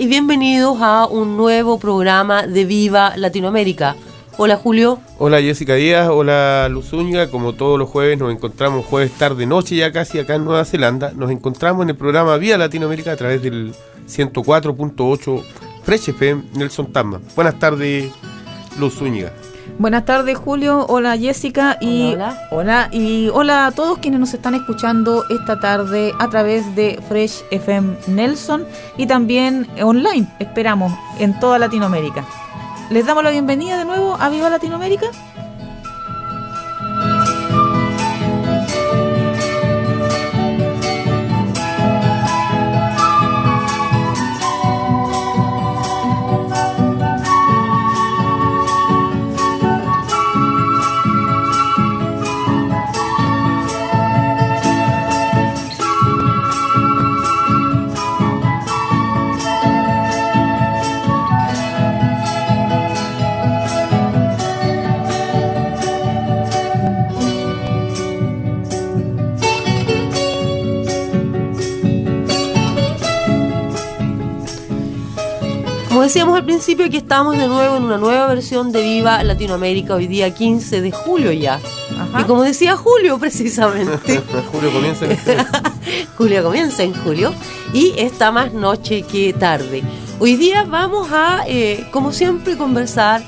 Y 0.00 0.06
bienvenidos 0.06 0.78
a 0.80 1.06
un 1.06 1.36
nuevo 1.36 1.78
programa 1.78 2.46
de 2.46 2.64
Viva 2.64 3.18
Latinoamérica. 3.18 3.96
Hola 4.38 4.56
Julio. 4.56 4.98
Hola 5.18 5.42
Jessica 5.42 5.74
Díaz, 5.74 6.08
hola 6.08 6.70
Luz 6.70 6.90
como 7.30 7.52
todos 7.52 7.78
los 7.78 7.86
jueves 7.86 8.18
nos 8.18 8.32
encontramos 8.32 8.86
jueves 8.86 9.12
tarde 9.12 9.44
noche 9.44 9.76
ya 9.76 9.92
casi 9.92 10.18
acá 10.18 10.36
en 10.36 10.46
Nueva 10.46 10.64
Zelanda. 10.64 11.12
Nos 11.14 11.30
encontramos 11.30 11.82
en 11.82 11.90
el 11.90 11.96
programa 11.96 12.38
Viva 12.38 12.56
Latinoamérica 12.56 13.12
a 13.12 13.16
través 13.16 13.42
del 13.42 13.74
104.8 14.08 15.42
Fresh 15.82 16.08
FM 16.08 16.44
Nelson 16.54 16.90
Tama. 16.90 17.20
Buenas 17.36 17.58
tardes 17.58 18.10
Luz 18.78 19.02
Buenas 19.80 20.04
tardes, 20.04 20.36
Julio. 20.36 20.84
Hola, 20.90 21.16
Jessica. 21.16 21.78
Y 21.80 22.14
hola, 22.50 22.90
y 22.92 23.30
hola 23.32 23.64
a 23.64 23.72
todos 23.72 23.96
quienes 23.96 24.20
nos 24.20 24.34
están 24.34 24.54
escuchando 24.54 25.24
esta 25.30 25.58
tarde 25.58 26.12
a 26.18 26.28
través 26.28 26.76
de 26.76 27.00
Fresh 27.08 27.44
FM 27.50 27.96
Nelson 28.06 28.66
y 28.98 29.06
también 29.06 29.66
online, 29.82 30.28
esperamos, 30.38 30.92
en 31.18 31.40
toda 31.40 31.58
Latinoamérica. 31.58 32.26
Les 32.90 33.06
damos 33.06 33.24
la 33.24 33.30
bienvenida 33.30 33.78
de 33.78 33.86
nuevo 33.86 34.18
a 34.20 34.28
Viva 34.28 34.50
Latinoamérica. 34.50 35.06
Al 76.40 76.46
principio 76.46 76.88
que 76.88 76.96
estamos 76.96 77.36
de 77.36 77.46
nuevo 77.46 77.76
en 77.76 77.82
una 77.82 77.98
nueva 77.98 78.26
versión 78.28 78.72
de 78.72 78.80
Viva 78.80 79.22
Latinoamérica, 79.22 79.94
hoy 79.94 80.06
día 80.06 80.32
15 80.32 80.80
de 80.80 80.90
julio 80.90 81.32
ya. 81.32 81.60
Y 82.18 82.24
como 82.24 82.42
decía 82.42 82.78
Julio 82.78 83.18
precisamente. 83.18 84.22
julio 84.50 84.72
comienza 84.72 85.04
en 85.04 85.18
Julio 86.16 86.42
comienza 86.42 86.82
en 86.82 86.94
julio. 86.94 87.34
Y 87.74 87.92
está 87.98 88.32
más 88.32 88.54
noche 88.54 89.02
que 89.02 89.34
tarde. 89.34 89.82
Hoy 90.18 90.36
día 90.36 90.64
vamos 90.64 91.12
a, 91.12 91.42
eh, 91.46 91.86
como 91.90 92.10
siempre, 92.10 92.56
conversar 92.56 93.22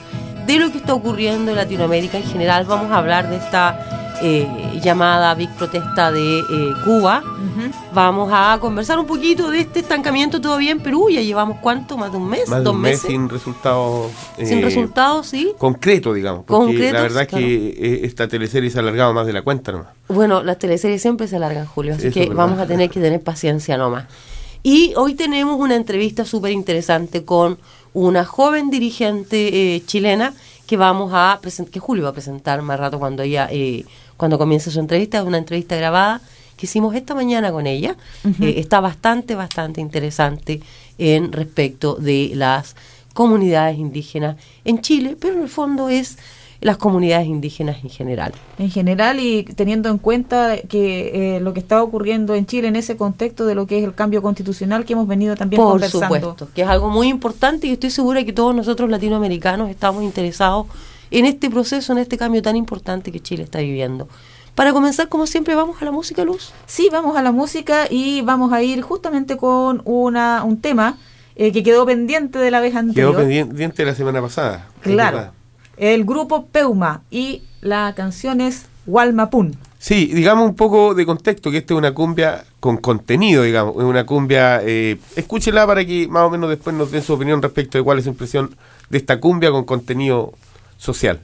de 0.46 0.58
lo 0.58 0.72
que 0.72 0.78
está 0.78 0.94
ocurriendo 0.94 1.50
en 1.50 1.58
Latinoamérica 1.58 2.16
en 2.16 2.24
general. 2.24 2.64
Vamos 2.64 2.90
a 2.90 2.96
hablar 2.96 3.28
de 3.28 3.36
esta 3.36 4.16
eh, 4.22 4.48
llamada 4.82 5.34
Big 5.34 5.50
Protesta 5.56 6.10
de 6.10 6.38
eh, 6.38 6.44
Cuba. 6.86 7.22
Vamos 7.92 8.30
a 8.32 8.58
conversar 8.60 8.98
un 8.98 9.06
poquito 9.06 9.50
de 9.50 9.60
este 9.60 9.80
estancamiento 9.80 10.40
todavía 10.40 10.70
en 10.70 10.80
Perú. 10.80 11.08
Ya 11.10 11.20
llevamos 11.20 11.58
cuánto, 11.60 11.96
más 11.96 12.12
de 12.12 12.18
un 12.18 12.28
mes, 12.28 12.48
más 12.48 12.62
de 12.62 12.70
un 12.70 12.80
mes 12.80 13.00
sin 13.00 13.28
resultados. 13.28 14.10
sin 14.36 14.58
eh, 14.58 14.62
resultados, 14.62 15.26
sí. 15.26 15.52
Concreto, 15.58 16.12
digamos. 16.14 16.44
Porque 16.44 16.92
la 16.92 17.02
verdad 17.02 17.22
es 17.22 17.28
que 17.28 18.00
esta 18.04 18.28
teleserie 18.28 18.70
se 18.70 18.78
ha 18.78 18.82
alargado 18.82 19.12
más 19.12 19.26
de 19.26 19.32
la 19.32 19.42
cuenta 19.42 19.72
nomás. 19.72 19.88
Bueno, 20.08 20.42
las 20.42 20.58
teleseries 20.58 21.00
siempre 21.00 21.28
se 21.28 21.36
alargan, 21.36 21.66
Julio, 21.66 21.94
así 21.94 22.10
que 22.10 22.26
vamos 22.28 22.58
a 22.58 22.66
tener 22.66 22.90
que 22.90 23.00
tener 23.00 23.20
paciencia 23.20 23.76
nomás. 23.76 24.04
Y 24.62 24.92
hoy 24.96 25.14
tenemos 25.14 25.58
una 25.58 25.74
entrevista 25.74 26.24
súper 26.24 26.52
interesante 26.52 27.24
con 27.24 27.58
una 27.94 28.24
joven 28.24 28.70
dirigente 28.70 29.82
chilena 29.86 30.34
que 30.66 30.76
vamos 30.76 31.10
a 31.12 31.38
presentar, 31.42 31.72
que 31.72 31.80
Julio 31.80 32.04
va 32.04 32.10
a 32.10 32.14
presentar 32.14 32.62
más 32.62 32.78
rato 32.78 32.98
cuando 32.98 33.22
ella 33.22 33.48
eh, 33.50 33.84
cuando 34.16 34.38
comienza 34.38 34.70
su 34.70 34.78
entrevista, 34.78 35.19
es 35.19 35.24
una 35.24 35.38
entrevista 35.38 35.76
grabada 35.76 36.20
que 36.62 36.66
hicimos 36.66 36.94
esta 36.94 37.16
mañana 37.16 37.50
con 37.50 37.66
ella. 37.66 37.96
Eh, 38.24 38.54
está 38.58 38.78
bastante, 38.78 39.34
bastante 39.34 39.80
interesante 39.80 40.60
en 40.96 41.32
respecto 41.32 41.96
de 41.96 42.30
las 42.36 42.76
comunidades 43.14 43.78
indígenas 43.78 44.36
en 44.64 44.80
Chile, 44.80 45.16
pero 45.18 45.34
en 45.34 45.42
el 45.42 45.48
fondo 45.48 45.88
es 45.88 46.18
las 46.60 46.76
comunidades 46.76 47.26
indígenas 47.26 47.78
en 47.82 47.90
general. 47.90 48.32
En 48.60 48.70
general 48.70 49.18
y 49.18 49.42
teniendo 49.42 49.88
en 49.88 49.98
cuenta 49.98 50.56
que 50.68 51.36
eh, 51.36 51.40
lo 51.40 51.52
que 51.52 51.58
está 51.58 51.82
ocurriendo 51.82 52.36
en 52.36 52.46
Chile 52.46 52.68
en 52.68 52.76
ese 52.76 52.96
contexto 52.96 53.44
de 53.44 53.56
lo 53.56 53.66
que 53.66 53.78
es 53.78 53.84
el 53.84 53.96
cambio 53.96 54.22
constitucional 54.22 54.84
que 54.84 54.92
hemos 54.92 55.08
venido 55.08 55.34
también 55.34 55.60
Por 55.60 55.82
supuesto, 55.82 56.48
que 56.54 56.62
es 56.62 56.68
algo 56.68 56.90
muy 56.90 57.08
importante 57.08 57.66
y 57.66 57.72
estoy 57.72 57.90
segura 57.90 58.22
que 58.22 58.32
todos 58.32 58.54
nosotros 58.54 58.88
latinoamericanos 58.88 59.68
estamos 59.68 60.04
interesados 60.04 60.68
en 61.10 61.26
este 61.26 61.50
proceso, 61.50 61.92
en 61.92 61.98
este 61.98 62.16
cambio 62.16 62.40
tan 62.40 62.54
importante 62.54 63.10
que 63.10 63.18
Chile 63.18 63.42
está 63.42 63.58
viviendo. 63.58 64.06
Para 64.54 64.72
comenzar, 64.72 65.08
como 65.08 65.26
siempre, 65.26 65.54
vamos 65.54 65.80
a 65.80 65.84
la 65.84 65.92
música, 65.92 66.24
Luz. 66.24 66.52
Sí, 66.66 66.88
vamos 66.92 67.16
a 67.16 67.22
la 67.22 67.32
música 67.32 67.86
y 67.88 68.20
vamos 68.22 68.52
a 68.52 68.62
ir 68.62 68.82
justamente 68.82 69.36
con 69.36 69.80
una, 69.84 70.44
un 70.44 70.60
tema 70.60 70.98
eh, 71.36 71.52
que 71.52 71.62
quedó 71.62 71.86
pendiente 71.86 72.38
de 72.38 72.50
la 72.50 72.60
vez 72.60 72.76
anterior. 72.76 73.12
Quedó 73.12 73.26
pendiente 73.26 73.84
la 73.84 73.94
semana 73.94 74.20
pasada. 74.20 74.68
Claro. 74.82 75.32
El 75.78 76.04
grupo 76.04 76.46
Peuma 76.46 77.02
y 77.10 77.42
la 77.62 77.94
canción 77.96 78.42
es 78.42 78.66
Walmapun. 78.86 79.56
Sí, 79.78 80.06
digamos 80.06 80.48
un 80.48 80.54
poco 80.54 80.94
de 80.94 81.06
contexto, 81.06 81.50
que 81.50 81.58
esta 81.58 81.74
es 81.74 81.78
una 81.78 81.92
cumbia 81.92 82.44
con 82.60 82.76
contenido, 82.76 83.42
digamos, 83.42 83.74
es 83.76 83.82
una 83.82 84.06
cumbia, 84.06 84.60
eh, 84.62 84.98
escúchela 85.16 85.66
para 85.66 85.84
que 85.84 86.06
más 86.06 86.22
o 86.22 86.30
menos 86.30 86.50
después 86.50 86.76
nos 86.76 86.92
den 86.92 87.02
su 87.02 87.14
opinión 87.14 87.42
respecto 87.42 87.78
de 87.78 87.84
cuál 87.84 87.98
es 87.98 88.04
su 88.04 88.10
impresión 88.10 88.54
de 88.90 88.98
esta 88.98 89.19
cumbia 89.19 89.50
con 89.50 89.64
contenido 89.64 90.34
social. 90.76 91.20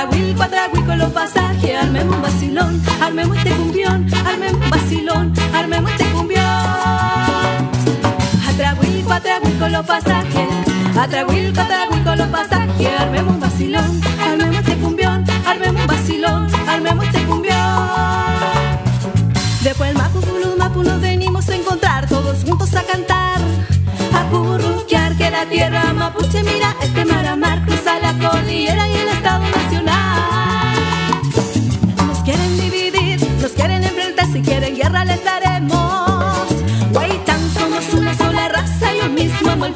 Cuadraguil, 0.00 0.34
cuadraguil 0.34 0.86
con 0.86 0.98
los 0.98 1.12
pasajes, 1.12 1.76
armemos 1.78 2.16
un 2.16 2.22
vacilón, 2.22 2.82
armemos 3.02 3.36
este 3.36 3.50
cumbión, 3.50 4.06
armemos 4.26 4.64
un 4.64 4.70
vacilón, 4.70 5.32
armemos 5.52 5.90
este 5.90 6.04
cumbión. 6.06 6.42
Atraguil, 8.48 9.04
cuadraguil 9.04 9.58
con 9.58 9.72
los 9.72 9.84
pasajes, 9.84 10.48
atraguil, 10.98 11.52
cuadraguil 11.52 12.02
con 12.02 12.16
los 12.16 12.28
pasajes, 12.28 12.88
armemos 12.98 13.34
un 13.34 13.40
vacilón, 13.40 14.00
armemos 14.24 14.56
este 14.56 14.76
cumbión, 14.76 15.24
armemos 15.46 15.82
un 15.82 15.86
vacilón, 15.86 16.48
armemos 16.66 17.04
este 17.04 17.22
cumbión. 17.24 17.58
Después 19.62 19.90
el 19.90 19.96
mapu, 19.98 20.20
los 20.42 20.56
mapu 20.56 20.82
nos 20.82 20.98
venimos 21.02 21.46
a 21.50 21.56
encontrar, 21.56 22.08
todos 22.08 22.42
juntos 22.42 22.74
a 22.74 22.82
cantar, 22.84 23.38
a 24.14 24.30
curruquear 24.30 25.14
que 25.16 25.30
la 25.30 25.44
tierra 25.44 25.92
mapuche 25.92 26.42
mira 26.42 26.74
este 26.80 27.04
mar 27.04 27.26
a 27.26 27.36
mar, 27.36 27.62
cruza 27.66 27.98
la 28.00 28.14
cordillera 28.14 28.88
y 28.88 28.94
el 28.94 29.19
si 34.32 34.40
quieren 34.42 34.76
guerra 34.76 35.04
les 35.04 35.22
daremos. 35.24 36.46
Guaytán, 36.92 37.40
somos 37.50 37.92
una 37.94 38.14
sola 38.14 38.48
raza, 38.48 38.94
yo 38.94 39.08
mismo 39.08 39.50
amo 39.50 39.66
el 39.66 39.74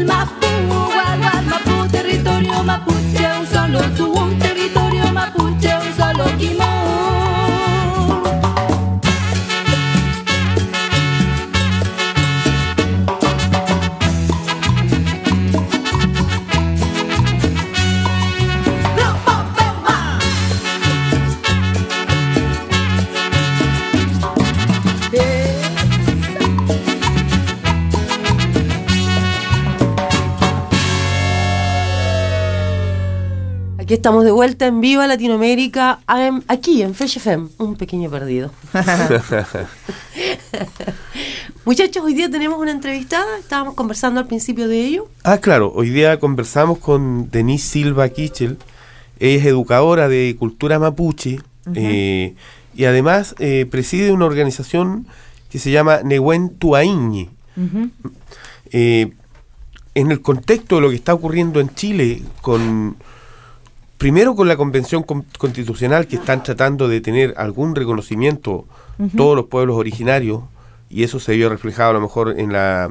Wilma 0.00 0.39
estamos 34.00 34.24
de 34.24 34.30
vuelta 34.30 34.66
en 34.66 34.80
Viva 34.80 35.06
Latinoamérica, 35.06 36.00
am- 36.06 36.42
aquí 36.48 36.80
en 36.80 36.94
Fresh 36.94 37.18
FM, 37.18 37.48
un 37.58 37.76
pequeño 37.76 38.08
perdido. 38.08 38.50
Muchachos, 41.66 42.02
hoy 42.02 42.14
día 42.14 42.30
tenemos 42.30 42.58
una 42.58 42.70
entrevistada, 42.70 43.26
estábamos 43.38 43.74
conversando 43.74 44.18
al 44.18 44.26
principio 44.26 44.68
de 44.68 44.86
ello. 44.86 45.08
Ah, 45.22 45.36
claro, 45.36 45.70
hoy 45.74 45.90
día 45.90 46.18
conversamos 46.18 46.78
con 46.78 47.30
Denise 47.30 47.68
Silva 47.68 48.08
Kichel, 48.08 48.56
ella 49.18 49.38
es 49.40 49.44
educadora 49.44 50.08
de 50.08 50.34
cultura 50.38 50.78
mapuche 50.78 51.38
eh, 51.74 52.34
y 52.74 52.84
además 52.86 53.34
eh, 53.38 53.66
preside 53.70 54.12
una 54.12 54.24
organización 54.24 55.06
que 55.50 55.58
se 55.58 55.70
llama 55.72 56.00
Nehuen 56.02 56.48
Tuaíñe. 56.56 57.28
Eh, 58.72 59.12
en 59.94 60.10
el 60.10 60.22
contexto 60.22 60.76
de 60.76 60.80
lo 60.80 60.88
que 60.88 60.96
está 60.96 61.12
ocurriendo 61.12 61.60
en 61.60 61.68
Chile, 61.74 62.22
con 62.40 62.96
primero 64.00 64.34
con 64.34 64.48
la 64.48 64.56
convención 64.56 65.02
con- 65.02 65.26
constitucional 65.36 66.06
que 66.06 66.16
están 66.16 66.42
tratando 66.42 66.88
de 66.88 67.02
tener 67.02 67.34
algún 67.36 67.74
reconocimiento 67.76 68.64
todos 69.16 69.36
los 69.36 69.46
pueblos 69.46 69.76
originarios, 69.76 70.40
y 70.88 71.04
eso 71.04 71.20
se 71.20 71.34
vio 71.36 71.48
reflejado 71.50 71.90
a 71.90 71.92
lo 71.92 72.00
mejor 72.00 72.34
en 72.40 72.52
la 72.52 72.90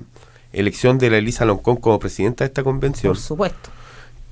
elección 0.53 0.99
de 0.99 1.09
la 1.09 1.17
Elisa 1.17 1.45
Loncón 1.45 1.77
como 1.77 1.99
presidenta 1.99 2.43
de 2.43 2.47
esta 2.49 2.63
convención, 2.63 3.13
Por 3.13 3.19
supuesto. 3.21 3.69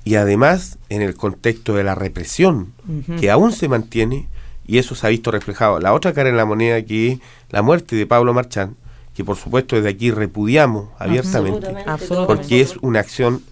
y 0.04 0.14
además 0.14 0.78
en 0.88 1.02
el 1.02 1.14
contexto 1.16 1.74
de 1.74 1.82
la 1.84 1.94
represión 1.96 2.72
que 3.20 3.30
aún 3.30 3.50
se 3.52 3.68
mantiene, 3.68 4.28
y 4.66 4.78
eso 4.78 4.94
se 4.94 5.06
ha 5.06 5.10
visto 5.10 5.30
reflejado. 5.32 5.80
La 5.80 5.94
otra 5.94 6.12
cara 6.12 6.28
en 6.28 6.36
la 6.36 6.44
moneda 6.44 6.80
que 6.82 7.12
es 7.12 7.18
la 7.50 7.62
muerte 7.62 7.96
de 7.96 8.06
Pablo 8.06 8.34
Marchán, 8.34 8.76
que 9.14 9.24
por 9.24 9.36
supuesto 9.36 9.74
desde 9.76 9.88
aquí 9.88 10.10
repudiamos 10.12 10.90
abiertamente. 10.98 11.66
Absolutamente. 11.86 12.26
porque 12.26 12.60
es 12.60 12.76
una 12.82 13.00
acción 13.00 13.42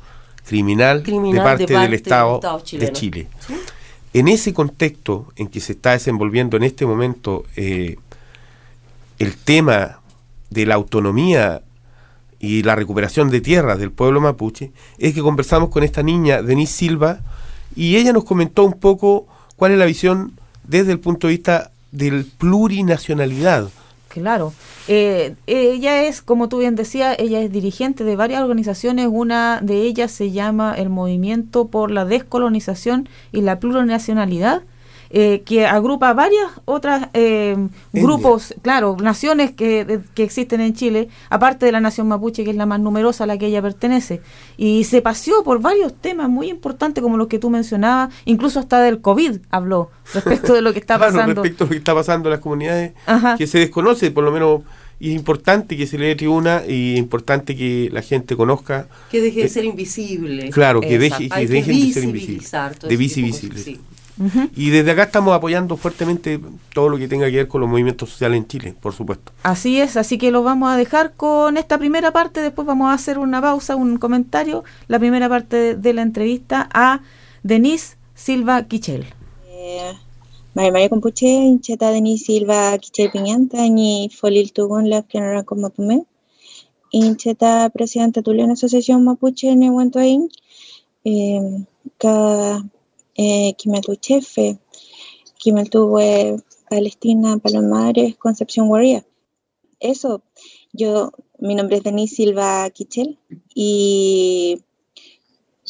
criminal, 0.47 1.03
Criminal 1.03 1.35
de, 1.35 1.41
parte 1.41 1.67
de 1.67 1.75
parte 1.75 1.87
del 1.87 1.95
Estado, 1.95 2.31
del 2.33 2.37
Estado 2.37 2.63
de. 2.79 2.93
Chile. 2.93 3.29
En 4.13 4.29
ese 4.29 4.55
contexto 4.55 5.27
en 5.37 5.49
que 5.49 5.61
se 5.61 5.73
está 5.73 5.93
desenvolviendo 5.93 6.57
en 6.57 6.63
este 6.63 6.87
momento 6.87 7.45
eh, 7.57 7.97
el 9.19 9.37
tema 9.37 10.01
de 10.51 10.67
la 10.67 10.77
autonomía 10.77 11.63
y 12.39 12.63
la 12.63 12.77
recuperación 12.77 13.31
de 13.31 13.41
tierras 13.41 13.79
del 13.79 13.91
pueblo 13.91 14.21
mapuche, 14.21 14.73
es 14.99 15.15
que 15.15 15.21
conversamos 15.21 15.71
con 15.71 15.83
esta 15.83 16.03
niña, 16.03 16.43
Denise 16.43 16.73
Silva, 16.73 17.21
y 17.75 17.97
ella 17.97 18.13
nos 18.13 18.25
comentó 18.25 18.65
un 18.65 18.75
poco 18.75 19.27
cuál 19.57 19.73
es 19.73 19.79
la 19.79 19.85
visión 19.85 20.39
desde 20.65 20.93
el 20.93 21.01
punto 21.01 21.27
de 21.27 21.35
vista 21.35 21.71
del 21.93 22.25
plurinacionalidad. 22.25 23.69
Claro. 24.21 24.53
Eh, 24.89 25.35
ella 25.47 26.05
es, 26.05 26.23
como 26.23 26.49
tú 26.49 26.59
bien 26.59 26.75
decías, 26.75 27.17
ella 27.19 27.41
es 27.41 27.53
dirigente 27.53 28.05
de 28.05 28.17
varias 28.17 28.43
organizaciones. 28.43 29.09
Una 29.11 29.61
de 29.63 29.83
ellas 29.83 30.11
se 30.11 30.31
llama 30.31 30.75
el 30.77 30.89
Movimiento 30.89 31.69
por 31.69 31.91
la 31.91 32.05
Descolonización 32.05 33.09
y 33.33 33.43
la 33.43 33.61
Plurinacionalidad, 33.61 34.63
eh, 35.19 35.43
que 35.47 35.65
agrupa 35.67 36.13
varias 36.13 36.51
otras 36.67 37.09
eh, 37.15 37.57
grupos, 37.95 38.55
claro, 38.61 38.99
naciones 39.01 39.51
que, 39.53 39.85
de- 39.87 40.01
que 40.15 40.23
existen 40.23 40.61
en 40.61 40.75
Chile, 40.75 41.09
aparte 41.31 41.65
de 41.65 41.73
la 41.73 41.81
nación 41.81 42.07
mapuche, 42.09 42.45
que 42.45 42.51
es 42.51 42.57
la 42.57 42.67
más 42.67 42.81
numerosa 42.81 43.25
a 43.25 43.27
la 43.27 43.39
que 43.39 43.47
ella 43.47 43.63
pertenece. 43.63 44.21
Y 44.59 44.85
se 44.85 45.01
paseó 45.01 45.43
por 45.43 45.61
varios 45.63 45.95
temas 45.95 46.29
muy 46.29 46.51
importantes, 46.51 47.01
como 47.03 47.17
los 47.17 47.29
que 47.29 47.39
tú 47.39 47.49
mencionabas, 47.49 48.13
incluso 48.27 48.61
hasta 48.61 48.81
del 48.83 49.01
COVID 49.01 49.39
habló 49.51 49.91
respecto 50.13 50.53
de 50.53 50.61
lo 50.61 50.75
que 50.75 50.81
está 50.85 50.99
Claro, 50.99 51.13
pasando. 51.15 51.43
respecto 51.43 51.65
a 51.65 51.67
lo 51.67 51.71
que 51.71 51.79
está 51.79 51.95
pasando 51.95 52.29
en 52.29 52.33
las 52.33 52.41
comunidades 52.41 52.93
Ajá. 53.07 53.37
que 53.39 53.47
se 53.47 53.59
desconoce, 53.59 54.11
por 54.11 54.23
lo 54.25 54.33
menos 54.33 54.61
y 54.99 55.11
es 55.11 55.15
importante 55.17 55.77
que 55.77 55.87
se 55.87 55.99
le 55.99 56.07
dé 56.07 56.15
tribuna 56.17 56.63
y 56.67 56.95
es 56.95 56.99
importante 56.99 57.55
que 57.55 57.89
la 57.93 58.01
gente 58.03 58.35
conozca. 58.37 58.87
Que 59.11 59.21
deje 59.21 59.41
de 59.41 59.47
Eh, 59.47 59.49
ser 59.51 59.65
invisible. 59.65 60.49
Claro, 60.51 60.81
que, 60.81 60.99
deje, 60.99 61.29
que 61.29 61.47
dejen 61.47 62.13
de 62.13 62.41
ser 62.43 62.75
todo 62.79 62.89
De 62.89 62.95
ese 63.05 63.15
tipo 63.23 63.81
Y 64.55 64.71
desde 64.71 64.91
acá 64.93 65.05
estamos 65.05 65.35
apoyando 65.35 65.77
fuertemente 65.77 66.41
todo 66.73 66.89
lo 66.89 66.97
que 66.97 67.07
tenga 67.07 67.27
que 67.31 67.37
ver 67.37 67.49
con 67.49 67.61
los 67.61 67.69
movimientos 67.69 68.11
sociales 68.11 68.39
en 68.39 68.47
Chile, 68.47 68.75
por 68.81 68.95
supuesto. 68.95 69.33
Así 69.43 69.81
es, 69.81 69.97
así 69.97 70.17
que 70.17 70.31
lo 70.31 70.43
vamos 70.43 70.71
a 70.71 70.77
dejar 70.77 71.15
con 71.15 71.57
esta 71.57 71.79
primera 71.79 72.13
parte, 72.13 72.41
después 72.41 72.67
vamos 72.67 72.89
a 72.89 72.95
hacer 72.95 73.19
una 73.19 73.43
pausa, 73.43 73.77
un 73.77 73.99
comentario, 73.99 74.65
la 74.89 74.99
primera 74.99 75.29
parte 75.29 75.77
de 75.77 75.93
la 75.93 76.03
entrevista 76.03 76.69
a 76.73 77.03
Denise 77.43 77.97
Silva 78.15 78.63
Quichel. 78.65 79.05
Eh, 79.49 79.93
María 80.55 80.73
María 80.73 80.89
Compuche, 80.89 81.27
hincheta 81.27 81.91
Denise 81.91 82.25
Silva 82.25 82.79
Quichel 82.79 83.11
Piñanta, 83.11 83.69
ni 83.69 84.11
Folil 84.15 84.53
Tugon, 84.53 84.89
la 84.89 85.03
que 85.03 85.21
no 85.21 85.45
como 85.45 85.69
Pumé, 85.69 86.05
hincheta 86.91 87.69
presidenta 87.69 88.23
de 88.23 88.35
la 88.35 88.53
Asociación 88.53 89.05
Mapuche, 89.05 89.55
Nehuantoain, 89.55 90.31
eh, 91.05 91.67
ka 91.99 92.65
eh, 93.17 93.55
Kimeltuchefe, 93.55 94.59
Kimeltuwe, 95.39 96.43
Palestina, 96.69 97.39
Palomares, 97.39 98.17
Concepción 98.17 98.69
Guardia. 98.69 99.07
Eso, 99.81 100.23
yo, 100.73 101.13
mi 101.39 101.55
nombre 101.55 101.79
es 101.79 101.83
Denise 101.85 102.17
Silva 102.17 102.69
Quichel 102.71 103.19
y 103.55 104.63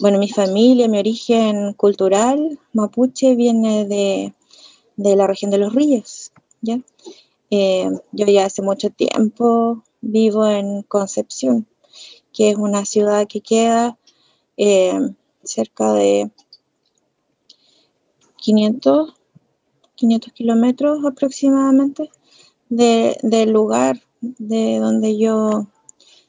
bueno, 0.00 0.18
mi 0.18 0.28
familia, 0.28 0.88
mi 0.88 0.98
origen 0.98 1.72
cultural 1.72 2.58
mapuche 2.72 3.34
viene 3.34 3.86
de, 3.86 4.34
la 4.96 5.26
región 5.26 5.50
de 5.50 5.58
los 5.58 5.74
ríos, 5.74 6.32
¿ya? 6.60 6.80
Eh, 7.50 7.88
yo 8.12 8.26
ya 8.26 8.44
hace 8.44 8.60
mucho 8.60 8.90
tiempo 8.90 9.84
vivo 10.00 10.46
en 10.46 10.82
Concepción, 10.82 11.66
que 12.32 12.50
es 12.50 12.56
una 12.56 12.84
ciudad 12.84 13.26
que 13.26 13.40
queda 13.40 13.98
eh, 14.56 14.98
cerca 15.42 15.92
de 15.92 16.30
500, 18.46 19.12
500 19.96 20.32
kilómetros 20.32 21.04
aproximadamente 21.04 22.10
del 22.68 23.50
lugar 23.50 24.00
de 24.20 24.78
donde 24.78 25.18
yo, 25.18 25.66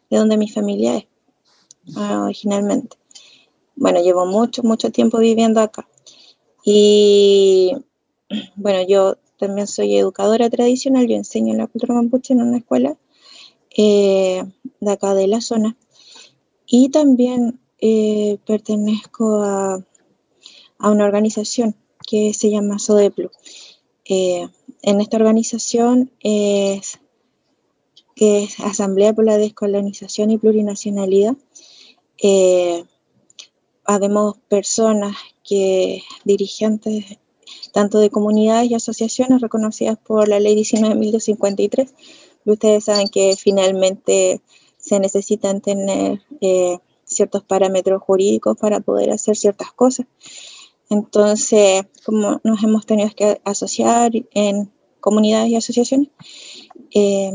de 0.09 0.17
donde 0.17 0.37
mi 0.37 0.49
familia 0.49 0.97
es 0.97 1.05
ah, 1.95 2.23
originalmente 2.23 2.97
bueno, 3.77 4.01
llevo 4.01 4.25
mucho, 4.25 4.63
mucho 4.63 4.91
tiempo 4.91 5.19
viviendo 5.19 5.61
acá. 5.61 5.87
Y 6.65 7.73
bueno, 8.55 8.81
yo 8.87 9.17
también 9.37 9.67
soy 9.67 9.95
educadora 9.95 10.49
tradicional, 10.49 11.07
yo 11.07 11.15
enseño 11.15 11.53
en 11.53 11.59
la 11.59 11.67
cultura 11.67 11.93
mapuche 11.93 12.33
en 12.33 12.41
una 12.41 12.57
escuela 12.57 12.97
eh, 13.77 14.43
de 14.79 14.91
acá 14.91 15.13
de 15.13 15.27
la 15.27 15.41
zona. 15.41 15.77
Y 16.65 16.89
también 16.89 17.59
eh, 17.79 18.39
pertenezco 18.47 19.43
a, 19.43 19.85
una 20.79 21.05
organización 21.05 21.75
que 22.07 22.33
se 22.33 22.49
llama 22.49 22.79
SODEPLU. 22.79 23.29
Eh, 24.05 24.47
en 24.81 25.01
esta 25.01 25.17
organización 25.17 26.11
es, 26.21 26.99
que 28.15 28.45
es 28.45 28.59
Asamblea 28.61 29.13
por 29.13 29.25
la 29.25 29.37
Descolonización 29.37 30.31
y 30.31 30.39
Plurinacionalidad 30.39 31.35
habemos 33.87 34.37
personas 34.49 35.15
que, 35.43 36.03
dirigentes 36.25 37.17
tanto 37.71 37.99
de 37.99 38.09
comunidades 38.09 38.69
y 38.69 38.75
asociaciones 38.75 39.41
reconocidas 39.41 39.97
por 39.97 40.27
la 40.27 40.39
ley 40.39 40.55
19.253. 40.55 41.93
Ustedes 42.45 42.83
saben 42.83 43.07
que 43.07 43.35
finalmente 43.37 44.41
se 44.77 44.99
necesitan 44.99 45.61
tener 45.61 46.21
eh, 46.41 46.79
ciertos 47.05 47.43
parámetros 47.43 48.01
jurídicos 48.01 48.57
para 48.57 48.81
poder 48.81 49.11
hacer 49.11 49.37
ciertas 49.37 49.71
cosas. 49.71 50.05
Entonces, 50.89 51.83
como 52.05 52.39
nos 52.43 52.63
hemos 52.63 52.85
tenido 52.85 53.09
que 53.15 53.41
asociar 53.43 54.11
en 54.31 54.71
comunidades 54.99 55.49
y 55.49 55.55
asociaciones, 55.55 56.09
eh, 56.91 57.31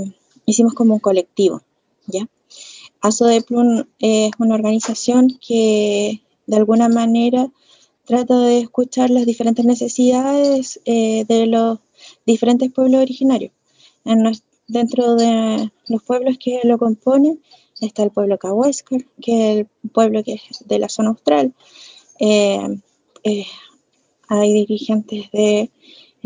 hicimos 0.47 0.75
como 0.75 0.95
un 0.95 1.01
colectivo, 1.01 1.63
¿ya? 2.07 2.27
ASO 3.01 3.27
de 3.27 3.43
Plum 3.43 3.85
es 3.99 4.31
una 4.39 4.55
organización 4.55 5.39
que 5.45 6.23
de 6.47 6.57
alguna 6.57 6.89
manera 6.89 7.51
trata 8.05 8.39
de 8.39 8.61
escuchar 8.61 9.11
las 9.11 9.27
diferentes 9.27 9.65
necesidades 9.65 10.81
eh, 10.85 11.25
de 11.27 11.47
los 11.47 11.79
diferentes 12.27 12.73
pueblos 12.73 13.03
originarios. 13.03 13.53
dentro 14.69 15.17
de 15.17 15.71
los 15.89 16.03
pueblos 16.03 16.39
que 16.39 16.61
lo 16.65 16.79
componen 16.79 17.43
está 17.81 18.05
el 18.05 18.11
pueblo 18.11 18.39
Cahuéscar, 18.39 19.05
que 19.21 19.53
es 19.53 19.59
el 19.59 19.91
pueblo 19.91 20.23
que 20.23 20.35
es 20.35 20.67
de 20.67 20.79
la 20.79 20.89
zona 20.89 21.11
austral. 21.11 21.53
Eh, 22.19 22.79
eh, 23.25 23.47
hay 24.29 24.53
dirigentes 24.53 25.31
del 25.31 25.71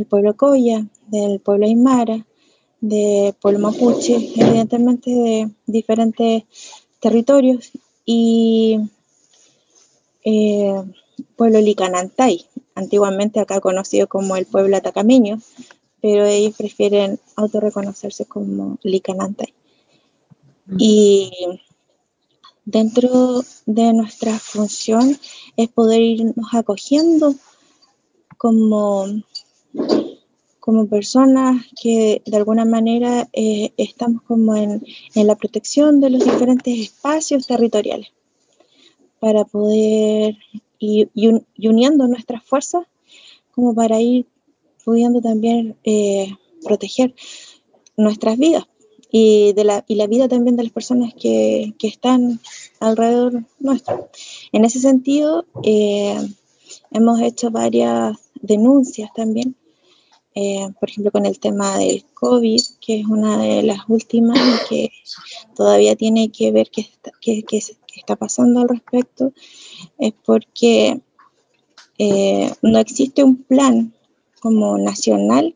pueblo 0.08 0.36
Coya, 0.36 0.86
del 1.08 1.40
pueblo 1.40 1.66
Aymara, 1.66 2.26
del 2.80 3.34
pueblo 3.34 3.58
Mapuche, 3.60 4.16
evidentemente 4.36 5.10
de 5.10 5.50
diferentes 5.66 6.44
territorios 7.00 7.72
y 8.04 8.78
eh, 10.24 10.82
pueblo 11.36 11.60
Licanantay, 11.60 12.46
antiguamente 12.74 13.40
acá 13.40 13.60
conocido 13.60 14.06
como 14.06 14.36
el 14.36 14.46
pueblo 14.46 14.76
atacameño, 14.76 15.40
pero 16.00 16.24
ellos 16.26 16.54
prefieren 16.56 17.18
autorreconocerse 17.36 18.26
como 18.26 18.78
Licanantay. 18.82 19.52
Y 20.78 21.30
dentro 22.66 23.42
de 23.64 23.92
nuestra 23.94 24.38
función 24.38 25.16
es 25.56 25.68
poder 25.68 26.02
irnos 26.02 26.48
acogiendo 26.52 27.34
como, 28.36 29.06
como 30.60 30.88
personas 30.88 31.64
que 31.80 32.22
de 32.26 32.36
alguna 32.36 32.64
manera 32.64 33.28
eh, 33.32 33.72
estamos 33.76 34.22
como 34.22 34.56
en, 34.56 34.84
en 35.14 35.26
la 35.26 35.36
protección 35.36 36.00
de 36.00 36.10
los 36.10 36.24
diferentes 36.24 36.78
espacios 36.78 37.46
territoriales 37.46 38.08
para 39.20 39.44
poder 39.44 40.36
ir 40.78 41.10
y, 41.14 41.68
uniendo 41.68 42.06
nuestras 42.08 42.42
fuerzas 42.44 42.84
como 43.52 43.74
para 43.74 44.00
ir 44.00 44.26
pudiendo 44.84 45.20
también 45.22 45.76
eh, 45.84 46.30
proteger 46.64 47.14
nuestras 47.96 48.36
vidas 48.36 48.64
y, 49.18 49.54
de 49.54 49.64
la, 49.64 49.82
y 49.88 49.94
la 49.94 50.06
vida 50.06 50.28
también 50.28 50.56
de 50.56 50.64
las 50.64 50.72
personas 50.72 51.14
que, 51.14 51.72
que 51.78 51.88
están 51.88 52.38
alrededor 52.80 53.44
nuestro. 53.58 54.10
En 54.52 54.66
ese 54.66 54.78
sentido, 54.78 55.46
eh, 55.62 56.18
hemos 56.90 57.22
hecho 57.22 57.50
varias 57.50 58.18
denuncias 58.34 59.10
también, 59.14 59.56
eh, 60.34 60.68
por 60.78 60.90
ejemplo, 60.90 61.12
con 61.12 61.24
el 61.24 61.40
tema 61.40 61.78
del 61.78 62.04
COVID, 62.12 62.60
que 62.78 63.00
es 63.00 63.06
una 63.06 63.38
de 63.38 63.62
las 63.62 63.88
últimas 63.88 64.38
que 64.68 64.90
todavía 65.54 65.96
tiene 65.96 66.30
que 66.30 66.52
ver 66.52 66.68
que, 66.68 66.86
que, 67.22 67.42
que, 67.42 67.62
está 67.96 68.16
pasando 68.16 68.60
al 68.60 68.68
respecto 68.68 69.32
es 69.98 70.12
porque 70.26 71.00
eh, 71.96 72.52
no 72.60 72.78
existe 72.78 73.24
un 73.24 73.36
plan 73.36 73.94
como 74.40 74.76
nacional 74.76 75.54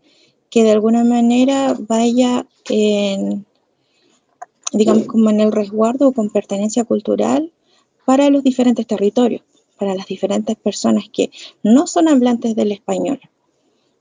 que 0.48 0.64
de 0.64 0.70
alguna 0.70 1.04
manera 1.04 1.76
vaya 1.78 2.46
en, 2.70 3.44
digamos, 4.72 5.06
como 5.06 5.30
en 5.30 5.40
el 5.40 5.52
resguardo 5.52 6.08
o 6.08 6.12
con 6.12 6.30
pertenencia 6.30 6.84
cultural 6.84 7.52
para 8.04 8.30
los 8.30 8.42
diferentes 8.42 8.86
territorios, 8.86 9.42
para 9.78 9.94
las 9.94 10.06
diferentes 10.06 10.56
personas 10.56 11.04
que 11.12 11.30
no 11.62 11.86
son 11.86 12.08
hablantes 12.08 12.54
del 12.54 12.72
español, 12.72 13.20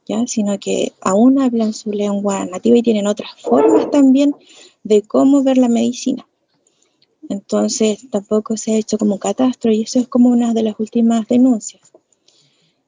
¿ya? 0.07 0.25
sino 0.27 0.59
que 0.59 0.93
aún 1.01 1.39
hablan 1.39 1.73
su 1.73 1.91
lengua 1.91 2.45
nativa 2.45 2.77
y 2.77 2.83
tienen 2.83 3.07
otras 3.07 3.31
formas 3.41 3.89
también 3.91 4.35
de 4.83 5.01
cómo 5.01 5.43
ver 5.43 5.57
la 5.57 5.69
medicina. 5.69 6.27
Entonces 7.29 8.09
tampoco 8.09 8.57
se 8.57 8.73
ha 8.73 8.77
hecho 8.77 8.97
como 8.97 9.19
catastro 9.19 9.71
y 9.71 9.83
eso 9.83 9.99
es 9.99 10.07
como 10.07 10.29
una 10.29 10.53
de 10.53 10.63
las 10.63 10.79
últimas 10.79 11.27
denuncias. 11.27 11.91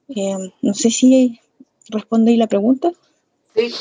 Eh, 0.09 0.35
no 0.61 0.73
sé 0.73 0.89
si 0.89 1.39
respondí 1.89 2.35
la 2.37 2.47
pregunta. 2.47 2.91
Sí, 3.55 3.71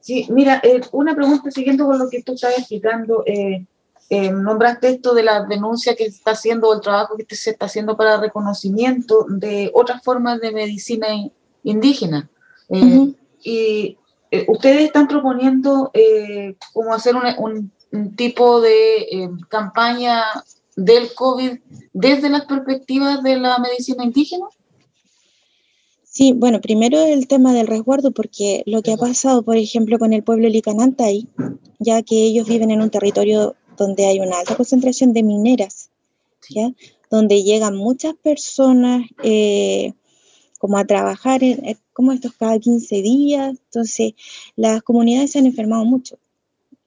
sí 0.00 0.26
mira, 0.30 0.60
eh, 0.62 0.80
una 0.92 1.14
pregunta 1.14 1.50
siguiendo 1.50 1.86
con 1.86 1.98
lo 1.98 2.08
que 2.08 2.22
tú 2.22 2.34
estás 2.34 2.58
explicando. 2.58 3.22
Eh, 3.26 3.66
nombraste 4.32 4.88
esto 4.88 5.14
de 5.14 5.22
la 5.22 5.44
denuncia 5.44 5.94
que 5.94 6.06
está 6.06 6.32
haciendo, 6.32 6.74
el 6.74 6.80
trabajo 6.80 7.16
que 7.16 7.36
se 7.36 7.50
está 7.50 7.66
haciendo 7.66 7.96
para 7.96 8.16
reconocimiento 8.16 9.24
de 9.28 9.70
otras 9.72 10.02
formas 10.02 10.40
de 10.40 10.50
medicina 10.50 11.06
indígena. 11.62 12.28
Y 13.42 13.96
ustedes 14.48 14.82
están 14.82 15.06
proponiendo 15.06 15.92
cómo 16.72 16.92
hacer 16.92 17.14
un 17.14 17.70
un 17.92 18.16
tipo 18.16 18.60
de 18.60 18.98
eh, 18.98 19.30
campaña 19.48 20.24
del 20.76 21.12
COVID 21.14 21.58
desde 21.92 22.28
las 22.28 22.44
perspectivas 22.44 23.22
de 23.22 23.36
la 23.36 23.58
medicina 23.58 24.04
indígena? 24.04 24.46
Sí, 26.12 26.32
bueno, 26.32 26.60
primero 26.60 27.00
el 27.00 27.28
tema 27.28 27.54
del 27.54 27.68
resguardo, 27.68 28.10
porque 28.10 28.64
lo 28.66 28.82
que 28.82 28.92
ha 28.92 28.96
pasado, 28.96 29.44
por 29.44 29.56
ejemplo, 29.56 29.96
con 29.96 30.12
el 30.12 30.24
pueblo 30.24 30.48
Licanantay, 30.48 31.28
ya 31.78 32.02
que 32.02 32.16
ellos 32.24 32.48
viven 32.48 32.72
en 32.72 32.82
un 32.82 32.90
territorio 32.90 33.54
donde 33.76 34.06
hay 34.06 34.18
una 34.18 34.40
alta 34.40 34.56
concentración 34.56 35.12
de 35.12 35.22
mineras, 35.22 35.90
¿ya? 36.48 36.72
donde 37.10 37.44
llegan 37.44 37.76
muchas 37.76 38.16
personas 38.16 39.06
eh, 39.22 39.92
como 40.58 40.78
a 40.78 40.84
trabajar 40.84 41.44
en, 41.44 41.78
como 41.92 42.10
estos 42.10 42.32
cada 42.32 42.58
15 42.58 43.02
días, 43.02 43.50
entonces 43.66 44.14
las 44.56 44.82
comunidades 44.82 45.30
se 45.30 45.38
han 45.38 45.46
enfermado 45.46 45.84
mucho. 45.84 46.18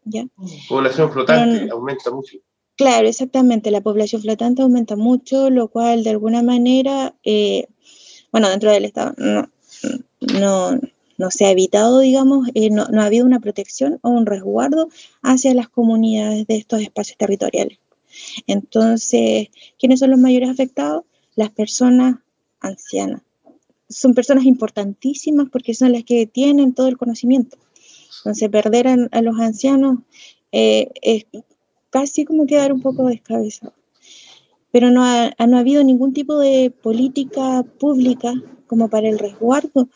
¿ya? 0.03 0.27
Población 0.67 1.13
flotante 1.13 1.71
aumenta 1.71 2.11
mucho. 2.11 2.39
Claro, 2.75 3.07
exactamente, 3.07 3.71
la 3.71 3.79
población 3.79 4.21
flotante 4.21 4.63
aumenta 4.63 4.97
mucho, 4.97 5.49
lo 5.49 5.69
cual 5.69 6.03
de 6.03 6.09
alguna 6.09 6.43
manera, 6.43 7.15
eh, 7.23 7.67
bueno, 8.33 8.49
dentro 8.49 8.71
del 8.71 8.83
Estado 8.83 9.13
no, 9.17 9.47
no, 11.17 11.31
se 11.31 11.45
ha 11.45 11.51
evitado, 11.51 11.99
digamos, 11.99 12.49
eh, 12.55 12.71
no, 12.71 12.87
no, 12.87 13.01
ha 13.01 13.05
habido 13.05 13.25
una 13.25 13.39
protección 13.39 13.99
o 14.01 14.09
un 14.09 14.25
resguardo 14.25 14.89
hacia 15.21 15.53
las 15.53 15.69
comunidades 15.69 16.47
de 16.47 16.55
estos 16.57 16.81
espacios 16.81 17.17
territoriales. 17.17 17.77
Entonces, 18.47 19.49
¿quiénes 19.77 19.99
son 19.99 20.09
los 20.09 20.19
mayores 20.19 20.49
afectados? 20.49 21.03
Las 21.35 21.51
personas 21.51 22.15
ancianas. 22.59 23.21
Son 23.87 24.15
personas 24.15 24.45
importantísimas 24.45 25.47
porque 25.51 25.75
son 25.75 25.91
las 25.91 26.03
que 26.03 26.25
tienen 26.25 26.73
todo 26.73 26.87
el 26.87 26.97
conocimiento. 26.97 27.57
Entonces, 28.17 28.49
perder 28.49 28.87
a, 28.87 29.21
los 29.21 29.39
ancianos 29.39 29.99
eh, 30.51 30.89
es 31.03 31.25
casi 31.91 32.25
como 32.25 32.47
quedar 32.47 32.73
un 32.73 32.81
poco 32.81 33.05
descabezado. 33.05 33.73
Pero 34.73 34.89
no 34.89 35.05
ha, 35.05 35.29
no 35.47 35.57
ha 35.57 35.59
habido 35.61 35.83
ningún 35.83 36.13
tipo 36.13 36.37
de 36.37 36.69
política 36.69 37.63
pública 37.79 38.33
como 38.67 38.89
para 38.89 39.07
el 39.07 39.19
resguardo, 39.19 39.87